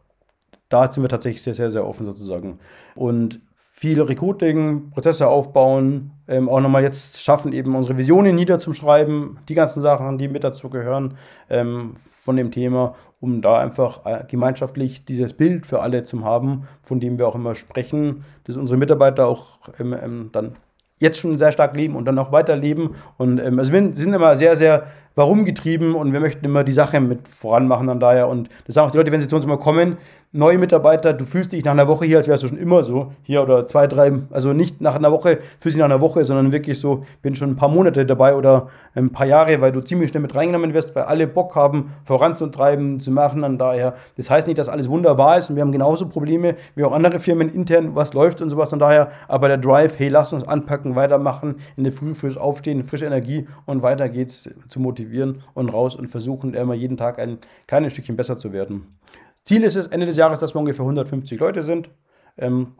da 0.68 0.90
sind 0.90 1.02
wir 1.02 1.08
tatsächlich 1.08 1.42
sehr, 1.42 1.54
sehr, 1.54 1.70
sehr 1.70 1.86
offen 1.86 2.04
sozusagen. 2.04 2.58
Und 2.94 3.40
viel 3.78 4.02
Recruiting, 4.02 4.90
Prozesse 4.90 5.28
aufbauen, 5.28 6.10
ähm, 6.26 6.48
auch 6.48 6.58
nochmal 6.58 6.82
jetzt 6.82 7.22
schaffen, 7.22 7.52
eben 7.52 7.76
unsere 7.76 7.96
Visionen 7.96 8.34
niederzuschreiben, 8.34 9.38
die 9.48 9.54
ganzen 9.54 9.82
Sachen, 9.82 10.18
die 10.18 10.26
mit 10.26 10.42
dazu 10.42 10.68
gehören 10.68 11.16
ähm, 11.48 11.92
von 11.94 12.34
dem 12.34 12.50
Thema, 12.50 12.96
um 13.20 13.40
da 13.40 13.60
einfach 13.60 14.04
äh, 14.04 14.24
gemeinschaftlich 14.26 15.04
dieses 15.04 15.32
Bild 15.32 15.64
für 15.64 15.80
alle 15.80 16.02
zu 16.02 16.24
haben, 16.24 16.66
von 16.82 16.98
dem 16.98 17.20
wir 17.20 17.28
auch 17.28 17.36
immer 17.36 17.54
sprechen, 17.54 18.24
dass 18.44 18.56
unsere 18.56 18.78
Mitarbeiter 18.78 19.28
auch 19.28 19.60
ähm, 19.78 19.94
ähm 20.02 20.30
dann 20.32 20.54
jetzt 20.98 21.18
schon 21.18 21.38
sehr 21.38 21.52
stark 21.52 21.76
leben 21.76 21.94
und 21.94 22.04
dann 22.04 22.18
auch 22.18 22.32
weiterleben. 22.32 22.96
Und 23.16 23.38
ähm, 23.38 23.60
also 23.60 23.72
wir 23.72 23.94
sind 23.94 24.12
immer 24.12 24.36
sehr, 24.36 24.56
sehr 24.56 24.86
warum 25.18 25.44
getrieben 25.44 25.96
und 25.96 26.12
wir 26.12 26.20
möchten 26.20 26.44
immer 26.44 26.62
die 26.62 26.72
Sache 26.72 27.00
mit 27.00 27.26
voranmachen 27.26 27.88
dann 27.88 27.98
daher. 27.98 28.28
Und 28.28 28.48
das 28.66 28.76
sagen 28.76 28.86
auch 28.86 28.92
die 28.92 28.98
Leute, 28.98 29.10
wenn 29.10 29.20
sie 29.20 29.26
zu 29.26 29.34
uns 29.34 29.46
mal 29.46 29.58
kommen, 29.58 29.96
neue 30.30 30.58
Mitarbeiter, 30.58 31.12
du 31.12 31.24
fühlst 31.24 31.52
dich 31.52 31.64
nach 31.64 31.72
einer 31.72 31.88
Woche 31.88 32.04
hier, 32.04 32.18
als 32.18 32.28
wärst 32.28 32.44
du 32.44 32.48
schon 32.48 32.58
immer 32.58 32.84
so, 32.84 33.12
hier 33.22 33.42
oder 33.42 33.66
zwei, 33.66 33.88
drei, 33.88 34.12
also 34.30 34.52
nicht 34.52 34.80
nach 34.80 34.94
einer 34.94 35.10
Woche, 35.10 35.38
fühlst 35.58 35.74
dich 35.74 35.78
nach 35.78 35.86
einer 35.86 36.00
Woche, 36.00 36.24
sondern 36.24 36.52
wirklich 36.52 36.78
so, 36.78 37.04
bin 37.22 37.34
schon 37.34 37.50
ein 37.50 37.56
paar 37.56 37.70
Monate 37.70 38.06
dabei 38.06 38.36
oder 38.36 38.68
ein 38.94 39.10
paar 39.10 39.26
Jahre, 39.26 39.60
weil 39.60 39.72
du 39.72 39.80
ziemlich 39.80 40.10
schnell 40.10 40.20
mit 40.20 40.36
reingenommen 40.36 40.72
wirst, 40.72 40.94
weil 40.94 41.04
alle 41.04 41.26
Bock 41.26 41.56
haben, 41.56 41.94
voranzutreiben, 42.04 43.00
zu 43.00 43.10
machen, 43.10 43.42
dann 43.42 43.58
daher. 43.58 43.94
Das 44.18 44.30
heißt 44.30 44.46
nicht, 44.46 44.58
dass 44.58 44.68
alles 44.68 44.88
wunderbar 44.88 45.38
ist 45.38 45.50
und 45.50 45.56
wir 45.56 45.62
haben 45.62 45.72
genauso 45.72 46.06
Probleme 46.06 46.54
wie 46.76 46.84
auch 46.84 46.92
andere 46.92 47.18
Firmen 47.18 47.52
intern, 47.52 47.96
was 47.96 48.12
läuft 48.12 48.40
und 48.40 48.50
sowas, 48.50 48.72
und 48.72 48.78
daher, 48.78 49.10
aber 49.26 49.48
der 49.48 49.58
Drive, 49.58 49.98
hey, 49.98 50.10
lass 50.10 50.32
uns 50.32 50.46
anpacken, 50.46 50.94
weitermachen, 50.94 51.56
in 51.76 51.82
der 51.82 51.92
Früh 51.92 52.14
frisch 52.14 52.36
aufstehen, 52.36 52.84
frische 52.84 53.06
Energie 53.06 53.48
und 53.66 53.82
weiter 53.82 54.08
geht's 54.08 54.48
zu 54.68 54.78
motivieren 54.78 55.07
und 55.54 55.68
raus 55.68 55.96
und 55.96 56.08
versuchen 56.08 56.54
immer 56.54 56.74
jeden 56.74 56.96
Tag 56.96 57.18
ein 57.18 57.38
kleines 57.66 57.92
Stückchen 57.92 58.16
besser 58.16 58.36
zu 58.36 58.52
werden. 58.52 58.98
Ziel 59.44 59.62
ist 59.64 59.76
es 59.76 59.86
Ende 59.86 60.06
des 60.06 60.16
Jahres, 60.16 60.40
dass 60.40 60.54
wir 60.54 60.58
ungefähr 60.58 60.84
150 60.84 61.38
Leute 61.40 61.62
sind. 61.62 61.90
Ähm, 62.36 62.74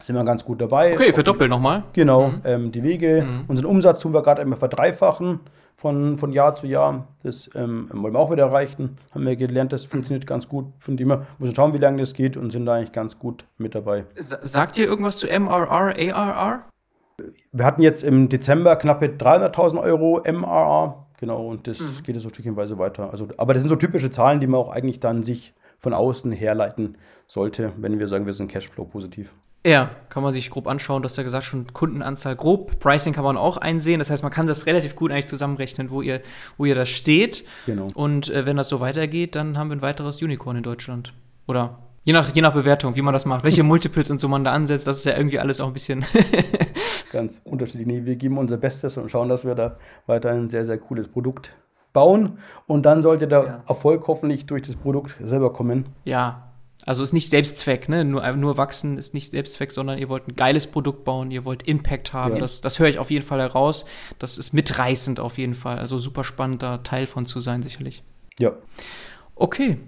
sind 0.00 0.16
wir 0.16 0.24
ganz 0.24 0.44
gut 0.44 0.60
dabei. 0.60 0.94
Okay, 0.94 1.12
verdoppeln 1.12 1.50
nochmal. 1.50 1.84
Genau, 1.92 2.28
mhm. 2.28 2.40
ähm, 2.44 2.72
die 2.72 2.82
Wege. 2.82 3.26
Mhm. 3.26 3.44
Unseren 3.48 3.66
Umsatz 3.66 4.00
tun 4.00 4.12
wir 4.12 4.22
gerade 4.22 4.42
immer 4.42 4.56
verdreifachen 4.56 5.40
von, 5.76 6.16
von 6.18 6.32
Jahr 6.32 6.56
zu 6.56 6.66
Jahr. 6.66 7.08
Das 7.22 7.50
ähm, 7.54 7.88
wollen 7.92 8.12
wir 8.12 8.18
auch 8.18 8.30
wieder 8.30 8.44
erreichen. 8.44 8.98
Haben 9.12 9.26
wir 9.26 9.36
gelernt, 9.36 9.72
das 9.72 9.86
funktioniert 9.86 10.26
ganz 10.26 10.48
gut. 10.48 10.66
Von 10.78 10.96
dem 10.96 11.10
her 11.10 11.26
müssen 11.38 11.54
schauen, 11.54 11.72
wie 11.72 11.78
lange 11.78 11.98
das 11.98 12.14
geht 12.14 12.36
und 12.36 12.50
sind 12.50 12.66
da 12.66 12.74
eigentlich 12.74 12.92
ganz 12.92 13.18
gut 13.18 13.44
mit 13.56 13.74
dabei. 13.74 14.04
Sagt 14.16 14.78
ihr 14.78 14.86
irgendwas 14.86 15.18
zu 15.18 15.26
MRR, 15.26 15.96
ARR? 15.96 16.64
Wir 17.52 17.64
hatten 17.64 17.82
jetzt 17.82 18.02
im 18.02 18.28
Dezember 18.28 18.76
knappe 18.76 19.06
300.000 19.06 19.80
Euro 19.80 20.22
MRR. 20.24 21.03
Genau, 21.20 21.48
und 21.48 21.66
das 21.66 21.80
mhm. 21.80 22.02
geht 22.02 22.20
so 22.20 22.28
stückchenweise 22.28 22.78
weiter. 22.78 23.10
Also, 23.10 23.28
aber 23.36 23.54
das 23.54 23.62
sind 23.62 23.70
so 23.70 23.76
typische 23.76 24.10
Zahlen, 24.10 24.40
die 24.40 24.46
man 24.46 24.60
auch 24.60 24.68
eigentlich 24.68 25.00
dann 25.00 25.22
sich 25.22 25.54
von 25.78 25.92
außen 25.92 26.32
herleiten 26.32 26.96
sollte, 27.26 27.72
wenn 27.76 27.98
wir 27.98 28.08
sagen, 28.08 28.26
wir 28.26 28.32
sind 28.32 28.50
Cashflow 28.50 28.84
positiv. 28.84 29.34
Ja, 29.66 29.90
kann 30.10 30.22
man 30.22 30.34
sich 30.34 30.50
grob 30.50 30.66
anschauen. 30.66 31.00
Du 31.00 31.06
hast 31.06 31.16
ja 31.16 31.22
gesagt, 31.22 31.44
schon 31.44 31.72
Kundenanzahl 31.72 32.36
grob. 32.36 32.78
Pricing 32.80 33.14
kann 33.14 33.24
man 33.24 33.38
auch 33.38 33.56
einsehen. 33.56 33.98
Das 33.98 34.10
heißt, 34.10 34.22
man 34.22 34.30
kann 34.30 34.46
das 34.46 34.66
relativ 34.66 34.94
gut 34.94 35.10
eigentlich 35.10 35.26
zusammenrechnen, 35.26 35.90
wo 35.90 36.02
ihr, 36.02 36.20
wo 36.58 36.66
ihr 36.66 36.74
da 36.74 36.84
steht. 36.84 37.46
Genau. 37.64 37.90
Und 37.94 38.28
äh, 38.28 38.44
wenn 38.44 38.58
das 38.58 38.68
so 38.68 38.80
weitergeht, 38.80 39.34
dann 39.36 39.56
haben 39.56 39.70
wir 39.70 39.76
ein 39.76 39.82
weiteres 39.82 40.20
Unicorn 40.20 40.56
in 40.56 40.62
Deutschland. 40.62 41.14
Oder 41.46 41.78
je 42.04 42.12
nach, 42.12 42.34
je 42.34 42.42
nach 42.42 42.52
Bewertung, 42.52 42.94
wie 42.94 43.00
man 43.00 43.14
das 43.14 43.24
macht, 43.24 43.42
welche 43.42 43.62
Multiples 43.64 44.10
und 44.10 44.20
so 44.20 44.28
man 44.28 44.44
da 44.44 44.52
ansetzt, 44.52 44.86
das 44.86 44.98
ist 44.98 45.06
ja 45.06 45.16
irgendwie 45.16 45.38
alles 45.38 45.60
auch 45.60 45.68
ein 45.68 45.72
bisschen. 45.72 46.04
Ganz 47.14 47.40
unterschiedlich. 47.44 47.86
Nee, 47.86 48.04
wir 48.04 48.16
geben 48.16 48.38
unser 48.38 48.56
Bestes 48.56 48.96
und 48.98 49.10
schauen, 49.10 49.28
dass 49.28 49.44
wir 49.44 49.54
da 49.54 49.76
weiter 50.06 50.30
ein 50.30 50.48
sehr, 50.48 50.64
sehr 50.64 50.78
cooles 50.78 51.08
Produkt 51.08 51.54
bauen 51.92 52.38
und 52.66 52.84
dann 52.84 53.00
sollte 53.02 53.28
der 53.28 53.44
ja. 53.44 53.62
Erfolg 53.66 54.06
hoffentlich 54.08 54.46
durch 54.46 54.62
das 54.62 54.76
Produkt 54.76 55.14
selber 55.20 55.52
kommen. 55.52 55.86
Ja, 56.04 56.52
also 56.86 57.02
ist 57.02 57.12
nicht 57.12 57.30
Selbstzweck, 57.30 57.88
ne? 57.88 58.04
Nur, 58.04 58.30
nur 58.32 58.56
wachsen 58.58 58.98
ist 58.98 59.14
nicht 59.14 59.30
Selbstzweck, 59.30 59.72
sondern 59.72 59.98
ihr 59.98 60.08
wollt 60.08 60.28
ein 60.28 60.34
geiles 60.34 60.66
Produkt 60.66 61.04
bauen, 61.04 61.30
ihr 61.30 61.44
wollt 61.44 61.62
Impact 61.62 62.12
haben. 62.12 62.34
Ja. 62.34 62.40
Das, 62.40 62.60
das 62.60 62.78
höre 62.78 62.88
ich 62.88 62.98
auf 62.98 63.10
jeden 63.10 63.24
Fall 63.24 63.40
heraus. 63.40 63.86
Das 64.18 64.36
ist 64.36 64.52
mitreißend 64.52 65.18
auf 65.18 65.38
jeden 65.38 65.54
Fall. 65.54 65.78
Also 65.78 65.98
super 65.98 66.24
spannend, 66.24 66.62
da 66.62 66.78
Teil 66.78 67.06
von 67.06 67.24
zu 67.24 67.40
sein, 67.40 67.62
sicherlich. 67.62 68.02
Ja. 68.38 68.52
Okay. 69.34 69.78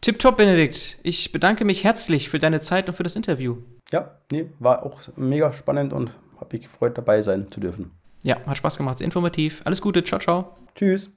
Tipptopp, 0.00 0.36
Benedikt. 0.36 0.98
Ich 1.02 1.32
bedanke 1.32 1.64
mich 1.64 1.82
herzlich 1.82 2.28
für 2.28 2.38
deine 2.38 2.60
Zeit 2.60 2.88
und 2.88 2.94
für 2.94 3.02
das 3.02 3.16
Interview. 3.16 3.56
Ja, 3.90 4.18
nee, 4.30 4.50
war 4.58 4.84
auch 4.84 5.00
mega 5.16 5.52
spannend 5.52 5.92
und 5.92 6.10
habe 6.44 6.56
mich 6.56 6.66
gefreut, 6.66 6.96
dabei 6.96 7.22
sein 7.22 7.50
zu 7.50 7.58
dürfen. 7.60 7.90
Ja, 8.22 8.36
hat 8.46 8.56
Spaß 8.56 8.78
gemacht, 8.78 8.98
sehr 8.98 9.04
informativ. 9.04 9.62
Alles 9.64 9.80
Gute, 9.80 10.04
ciao, 10.04 10.20
ciao. 10.20 10.54
Tschüss. 10.74 11.16